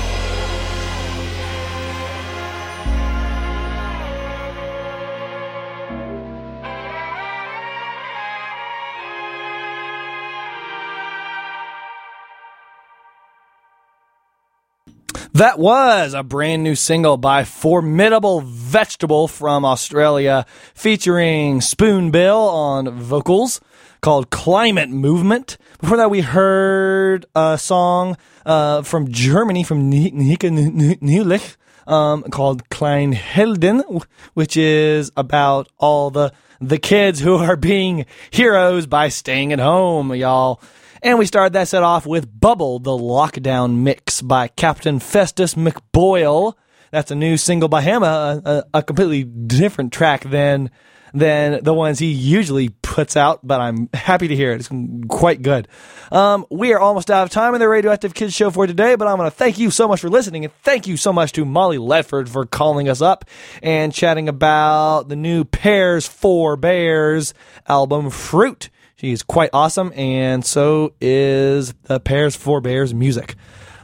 That 15.39 15.60
was 15.60 16.15
a 16.15 16.24
brand 16.24 16.65
new 16.65 16.74
single 16.74 17.16
by 17.16 17.44
Formidable 17.44 18.40
Vegetable 18.40 19.28
from 19.28 19.65
Australia, 19.65 20.44
featuring 20.74 21.60
Spoonbill 21.60 22.36
on 22.36 22.90
vocals 22.98 23.60
called 24.01 24.31
Climate 24.31 24.90
Movement. 24.90 25.56
Before 25.81 25.97
that, 25.97 26.10
we 26.10 26.23
heard 26.23 27.24
a 27.36 27.56
song 27.56 28.16
uh, 28.44 28.82
from 28.82 29.12
Germany, 29.12 29.62
from 29.62 29.89
Nica 29.89 30.51
Neulich, 30.51 31.56
um, 31.86 32.24
called 32.24 32.69
Kleinhelden, 32.70 34.02
which 34.35 34.56
is 34.56 35.12
about 35.16 35.69
all 35.78 36.10
the, 36.10 36.32
the 36.60 36.78
kids 36.78 37.20
who 37.20 37.36
are 37.36 37.55
being 37.55 38.06
heroes 38.32 38.89
by 38.89 39.09
staying 39.09 39.52
at 39.52 39.60
home, 39.60 40.12
y'all. 40.16 40.60
And 41.03 41.19
we 41.19 41.27
started 41.27 41.53
that 41.53 41.69
set 41.69 41.83
off 41.83 42.07
with 42.07 42.41
Bubble, 42.41 42.79
the 42.79 42.91
Lockdown 42.91 43.79
Mix 43.79 44.20
by 44.20 44.49
Captain 44.49 44.99
Festus 44.99 45.55
McBoyle. 45.55 46.55
That's 46.91 47.11
a 47.11 47.15
new 47.15 47.37
single 47.37 47.69
by 47.69 47.83
him, 47.83 48.03
a, 48.03 48.43
a, 48.45 48.65
a 48.79 48.83
completely 48.83 49.25
different 49.25 49.93
track 49.93 50.25
than 50.25 50.70
than 51.15 51.65
the 51.65 51.73
ones 51.73 51.99
he 51.99 52.11
usually 52.11 52.69
puts 52.69 53.16
out, 53.16 53.47
but 53.47 53.61
I'm 53.61 53.89
happy 53.95 54.29
to 54.29 54.37
hear 54.37 54.53
it. 54.53 54.57
It's 54.57 54.70
quite 55.09 55.41
good. 55.41 55.66
Um, 56.12 56.47
we 56.51 56.73
are 56.75 56.81
almost 56.81 57.11
out 57.11 57.25
of 57.25 57.31
time 57.31 57.55
in 57.55 57.61
the 57.61 57.69
Radioactive 57.69 58.12
Kids 58.12 58.35
show 58.35 58.51
for 58.51 58.66
today, 58.66 58.95
but 58.95 59.09
I'm 59.09 59.16
going 59.16 59.31
to 59.31 59.35
thank 59.37 59.59
you 59.59 59.70
so 59.70 59.89
much 59.89 60.01
for 60.01 60.11
listening 60.11 60.45
and 60.45 60.53
thank 60.62 60.87
you 60.87 60.97
so 60.97 61.12
much 61.12 61.33
to 61.33 61.45
Molly 61.45 61.79
Ledford 61.79 62.29
for 62.29 62.45
calling 62.45 62.89
us 62.89 63.01
up 63.01 63.25
and 63.62 63.95
chatting 63.95 64.29
about 64.29 65.09
the 65.09 65.16
new 65.16 65.45
Pears 65.45 66.07
for 66.07 66.57
Bears 66.57 67.33
album 67.66 68.11
Fruit. 68.11 68.69
She's 68.99 69.23
quite 69.23 69.51
awesome, 69.53 69.93
and 69.95 70.45
so 70.45 70.93
is 71.01 71.73
the 71.85 72.01
Pears 72.01 72.35
for 72.35 72.61
Bears 72.61 72.93
music. 72.93 73.37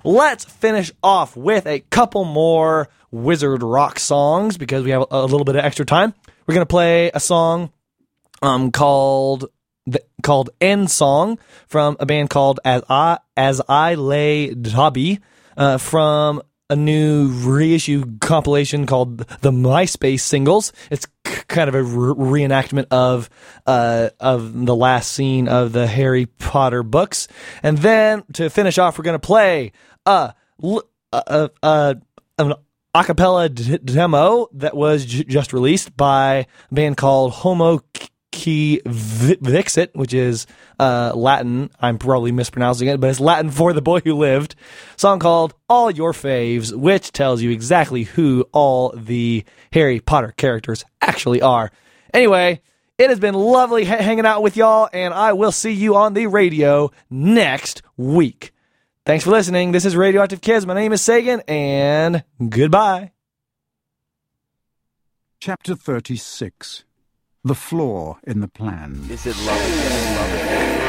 Let's 0.03 0.45
finish 0.45 0.91
off 1.05 1.37
with 1.37 1.69
a 1.69 1.79
couple 1.79 2.25
more 2.25 2.89
Wizard 3.13 3.63
Rock 3.63 4.01
songs 4.01 4.59
because 4.59 4.83
we 4.83 4.91
have 4.91 5.05
a 5.13 5.23
little 5.23 5.45
bit 5.45 5.55
of 5.55 5.65
extra 5.65 5.87
time. 5.87 6.15
We're 6.49 6.55
gonna 6.55 6.67
play 6.67 7.13
a 7.15 7.21
song 7.21 7.71
um, 8.43 8.73
called 8.73 9.45
the, 9.87 10.03
called 10.25 10.51
"End 10.61 10.91
Song" 10.91 11.39
from 11.69 11.97
a 12.01 12.07
band 12.07 12.29
called 12.29 12.59
As 12.65 12.83
I 12.91 13.19
As 13.37 13.63
I 13.69 13.95
Lay 13.95 14.53
Dobby 14.53 15.21
uh, 15.57 15.79
from 15.79 16.43
a 16.71 16.77
new 16.77 17.29
reissue 17.29 18.17
compilation 18.21 18.87
called 18.87 19.19
the 19.19 19.51
MySpace 19.51 20.21
Singles. 20.21 20.73
It's 20.91 21.07
kind 21.25 21.69
of 21.69 21.75
a 21.75 21.83
re- 21.83 22.47
reenactment 22.49 22.87
of 22.91 23.29
uh, 23.67 24.11
of 24.19 24.65
the 24.67 24.75
last 24.75 25.13
scene 25.13 25.47
of 25.49 25.73
the 25.73 25.87
Harry 25.87 26.27
Potter 26.27 26.83
books. 26.83 27.29
And 27.63 27.79
then 27.79 28.23
to 28.35 28.49
finish 28.49 28.79
off, 28.79 28.99
we're 28.99 29.05
gonna 29.05 29.19
play 29.19 29.73
a 30.07 30.35
l- 30.63 30.85
a, 31.13 31.51
a, 31.63 31.97
an 32.39 32.55
acapella 32.95 33.53
d- 33.55 33.79
demo 33.79 34.49
that 34.55 34.77
was 34.77 35.05
j- 35.05 35.25
just 35.25 35.53
released 35.53 35.97
by 35.97 36.47
a 36.71 36.75
band 36.75 36.97
called 36.97 37.33
Homo 37.33 37.79
Vi- 38.35 39.37
Vixit, 39.41 39.95
which 39.95 40.13
is 40.15 40.47
uh, 40.79 41.13
Latin. 41.15 41.71
I'm 41.81 41.99
probably 41.99 42.33
mispronouncing 42.33 42.89
it, 42.89 43.01
but 43.01 43.11
it's 43.11 43.21
Latin 43.21 43.51
for 43.51 43.73
the 43.73 43.83
boy 43.83 44.01
who 44.01 44.15
lived. 44.15 44.55
Song 44.97 45.19
called 45.19 45.55
All 45.69 45.91
Your 45.91 46.13
Faves, 46.13 46.73
which 46.73 47.13
tells 47.13 47.43
you 47.43 47.51
exactly 47.51 48.05
who 48.05 48.45
all 48.53 48.93
the 48.97 49.45
Harry 49.73 50.01
Potter 50.01 50.33
characters 50.37 50.85
actually 51.01 51.43
are. 51.43 51.71
Anyway, 52.13 52.61
it 52.99 53.11
has 53.11 53.19
been 53.19 53.35
lovely 53.35 53.85
ha- 53.85 53.97
hanging 54.03 54.27
out 54.27 54.43
with 54.43 54.57
y'all, 54.57 54.89
and 54.93 55.13
I 55.15 55.33
will 55.33 55.53
see 55.53 55.73
you 55.73 55.97
on 55.97 56.15
the 56.15 56.27
radio 56.27 56.91
next 57.11 57.83
week. 57.97 58.53
Thanks 59.07 59.25
for 59.25 59.31
listening. 59.31 59.73
This 59.73 59.85
is 59.85 59.97
Radioactive 59.97 60.41
Kids. 60.41 60.67
My 60.67 60.75
name 60.75 60.93
is 60.93 61.03
Sagan, 61.03 61.43
and 61.47 62.25
goodbye. 62.49 63.13
Chapter 65.41 65.75
36 65.75 66.85
The 67.47 67.55
Flaw 67.55 68.17
in 68.27 68.41
the 68.41 68.49
Plan. 68.49 69.07
Is 69.11 69.27
it 69.27 69.37
love 69.45 69.61
again? 69.61 70.17
Love 70.17 70.84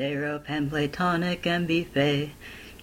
and 0.00 0.12
Aerope 0.12 0.48
and 0.48 0.70
Platonic 0.70 1.44
and 1.44 1.66
Buffet. 1.66 2.30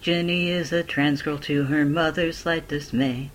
Ginny 0.02 0.50
is 0.50 0.70
a 0.70 0.82
trans 0.82 1.22
girl 1.22 1.38
to 1.38 1.64
her 1.64 1.86
mother's 1.86 2.36
slight 2.36 2.68
dismay. 2.68 3.30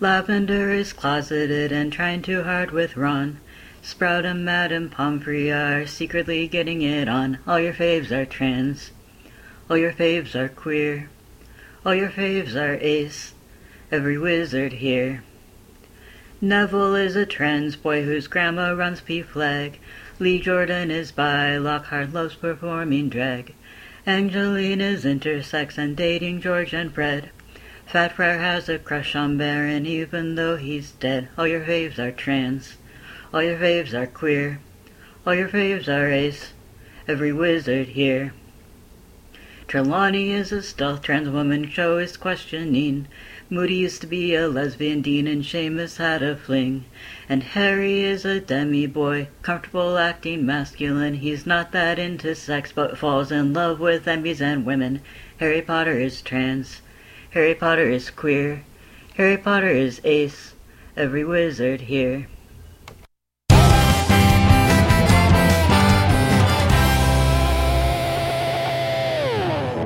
Lavender 0.00 0.72
is 0.72 0.92
closeted 0.92 1.70
and 1.70 1.92
trying 1.92 2.22
too 2.22 2.42
hard 2.42 2.72
with 2.72 2.96
Ron. 2.96 3.38
Sprout 3.80 4.24
and 4.24 4.44
Madame 4.44 4.90
Pomfrey 4.90 5.52
are 5.52 5.86
secretly 5.86 6.48
getting 6.48 6.82
it 6.82 7.08
on. 7.08 7.38
All 7.46 7.60
your 7.60 7.72
faves 7.72 8.10
are 8.10 8.26
trans. 8.26 8.90
All 9.70 9.76
your 9.76 9.92
faves 9.92 10.34
are 10.34 10.48
queer. 10.48 11.08
All 11.86 11.94
your 11.94 12.10
faves 12.10 12.56
are 12.56 12.74
ace. 12.80 13.34
Every 13.92 14.18
wizard 14.18 14.72
here. 14.74 15.22
Neville 16.40 16.96
is 16.96 17.14
a 17.14 17.24
trans 17.24 17.76
boy 17.76 18.02
whose 18.02 18.26
grandma 18.26 18.72
runs 18.72 19.00
PFLAG. 19.00 19.74
Lee 20.22 20.38
Jordan 20.38 20.92
is 20.92 21.10
bi, 21.10 21.56
Lockhart 21.56 22.12
loves 22.12 22.36
performing 22.36 23.08
drag. 23.08 23.54
Angelina's 24.06 25.04
intersex 25.04 25.76
and 25.76 25.96
dating 25.96 26.40
George 26.40 26.72
and 26.72 26.94
Fred. 26.94 27.30
Fat 27.86 28.12
Friar 28.12 28.38
has 28.38 28.68
a 28.68 28.78
crush 28.78 29.16
on 29.16 29.36
Baron 29.36 29.84
even 29.84 30.36
though 30.36 30.56
he's 30.56 30.92
dead. 30.92 31.28
All 31.36 31.48
your 31.48 31.62
faves 31.62 31.98
are 31.98 32.12
trans. 32.12 32.76
All 33.34 33.42
your 33.42 33.58
faves 33.58 33.94
are 33.94 34.06
queer. 34.06 34.60
All 35.26 35.34
your 35.34 35.48
faves 35.48 35.88
are 35.88 36.06
ace. 36.06 36.52
Every 37.08 37.32
wizard 37.32 37.88
here. 37.88 38.32
Trelawney 39.66 40.30
is 40.30 40.52
a 40.52 40.62
stealth 40.62 41.02
trans 41.02 41.30
woman 41.30 41.68
show 41.68 41.98
is 41.98 42.16
questioning. 42.16 43.08
Moody 43.52 43.74
used 43.74 44.00
to 44.00 44.06
be 44.06 44.34
a 44.34 44.48
lesbian 44.48 45.02
dean 45.02 45.26
and 45.26 45.44
Seamus 45.44 45.98
had 45.98 46.22
a 46.22 46.36
fling. 46.36 46.86
And 47.28 47.42
Harry 47.42 48.00
is 48.02 48.24
a 48.24 48.40
demi 48.40 48.86
boy, 48.86 49.28
comfortable 49.42 49.98
acting 49.98 50.46
masculine. 50.46 51.16
He's 51.16 51.44
not 51.44 51.70
that 51.72 51.98
into 51.98 52.34
sex 52.34 52.72
but 52.72 52.96
falls 52.96 53.30
in 53.30 53.52
love 53.52 53.78
with 53.78 54.06
Emmys 54.06 54.40
and 54.40 54.64
women. 54.64 55.02
Harry 55.36 55.60
Potter 55.60 56.00
is 56.00 56.22
trans. 56.22 56.80
Harry 57.32 57.54
Potter 57.54 57.90
is 57.90 58.08
queer. 58.08 58.64
Harry 59.16 59.36
Potter 59.36 59.68
is 59.68 60.00
ace. 60.02 60.54
Every 60.96 61.22
wizard 61.22 61.82
here. 61.82 62.28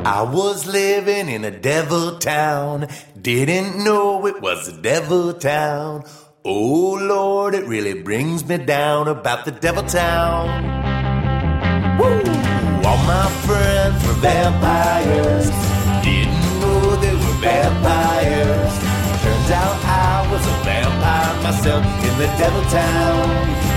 I 0.07 0.23
was 0.23 0.67
living 0.69 1.29
in 1.29 1.45
a 1.45 1.51
devil 1.51 2.17
town, 2.19 2.87
didn't 3.27 3.83
know 3.83 4.25
it 4.27 4.41
was 4.41 4.71
the 4.71 4.81
devil 4.81 5.35
town. 5.35 6.05
Oh 6.45 6.93
Lord, 6.95 7.57
it 7.57 7.67
really 7.67 8.01
brings 8.01 8.47
me 8.47 8.57
down 8.57 9.09
about 9.09 9.45
the 9.45 9.51
devil 9.51 9.83
town. 9.83 10.47
Woo! 11.99 12.21
All 12.87 12.99
my 13.03 13.29
friends 13.45 14.07
were 14.07 14.21
vampires, 14.23 15.51
didn't 16.05 16.61
know 16.61 16.95
they 17.03 17.15
were 17.15 17.39
vampires. 17.43 18.75
Turns 19.25 19.51
out 19.51 19.77
I 19.85 20.29
was 20.31 20.47
a 20.47 20.57
vampire 20.63 21.43
myself 21.43 21.85
in 21.85 22.19
the 22.23 22.29
devil 22.39 22.63
town. 22.71 23.76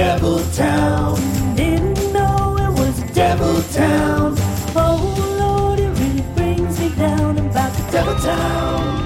Devil 0.00 0.40
town. 0.54 1.14
Didn't 1.56 2.12
know 2.14 2.56
it 2.56 2.70
was 2.80 2.98
devil 3.12 3.62
town. 3.64 4.34
Oh 4.74 4.96
Lord, 5.38 5.78
it 5.78 5.90
really 6.00 6.22
brings 6.34 6.80
me 6.80 6.88
down 6.96 7.36
about 7.36 7.70
the 7.74 7.92
devil 7.92 8.14
town. 8.14 8.96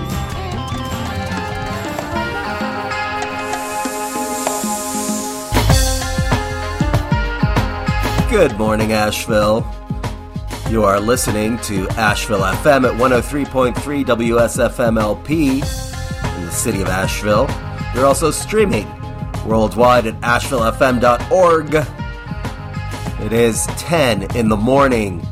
Good 8.31 8.57
morning, 8.57 8.93
Asheville. 8.93 9.66
You 10.71 10.85
are 10.85 11.01
listening 11.01 11.59
to 11.62 11.89
Asheville 11.99 12.43
FM 12.43 12.89
at 12.89 12.95
103.3 13.01 14.05
WSFMLP 14.05 15.55
in 16.37 16.47
the 16.47 16.53
city 16.53 16.81
of 16.81 16.87
Asheville. 16.87 17.49
You're 17.97 18.07
also 18.07 18.31
streaming 18.31 18.87
worldwide 19.45 20.07
at 20.07 20.21
ashevillefm.org. 20.21 21.75
It 23.25 23.33
is 23.33 23.66
10 23.79 24.37
in 24.37 24.49
the 24.49 24.57
morning 24.57 25.27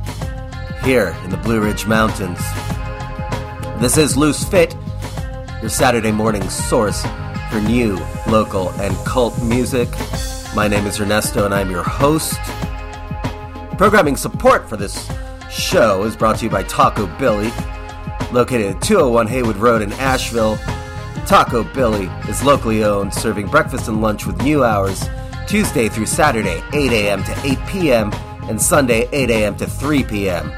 here 0.82 1.16
in 1.24 1.30
the 1.30 1.36
Blue 1.36 1.60
Ridge 1.60 1.86
Mountains. 1.86 2.39
This 3.80 3.97
is 3.97 4.16
Loose 4.16 4.44
Fit, 4.44 4.76
your 5.60 5.70
Saturday 5.70 6.12
morning 6.12 6.48
source 6.48 7.02
for 7.51 7.60
new, 7.60 7.98
local, 8.28 8.70
and 8.80 8.97
cult 9.06 9.40
music. 9.43 9.89
My 10.55 10.68
name 10.68 10.86
is 10.86 11.01
Ernesto, 11.01 11.44
and 11.44 11.55
I'm 11.55 11.70
your 11.70 11.82
host. 11.82 12.39
Programming 13.76 14.16
support 14.16 14.68
for 14.68 14.76
this 14.76 15.10
show 15.51 16.05
is 16.05 16.16
brought 16.16 16.39
to 16.39 16.44
you 16.44 16.51
by 16.51 16.62
Taco 16.62 17.06
Billy, 17.18 17.51
located 18.32 18.76
at 18.76 18.82
201 18.82 19.26
Haywood 19.26 19.56
Road 19.56 19.82
in 19.82 19.93
Asheville. 19.94 20.59
Taco 21.26 21.64
Billy 21.64 22.06
is 22.28 22.42
locally 22.42 22.84
owned, 22.84 23.14
serving 23.14 23.46
breakfast 23.46 23.88
and 23.88 24.00
lunch 24.00 24.26
with 24.26 24.42
new 24.42 24.64
hours 24.64 25.08
Tuesday 25.46 25.88
through 25.88 26.06
Saturday, 26.06 26.62
8 26.72 26.92
a.m. 26.92 27.22
to 27.24 27.40
8 27.44 27.58
p.m., 27.68 28.12
and 28.48 28.60
Sunday, 28.60 29.08
8 29.12 29.30
a.m. 29.30 29.56
to 29.56 29.66
3 29.66 30.04
p.m. 30.04 30.50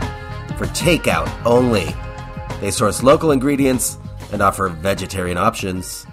for 0.56 0.66
takeout 0.66 1.28
only. 1.44 1.94
They 2.60 2.70
source 2.70 3.02
local 3.02 3.30
ingredients 3.30 3.98
and 4.32 4.40
offer 4.40 4.68
vegetarian 4.68 5.36
options. 5.36 6.06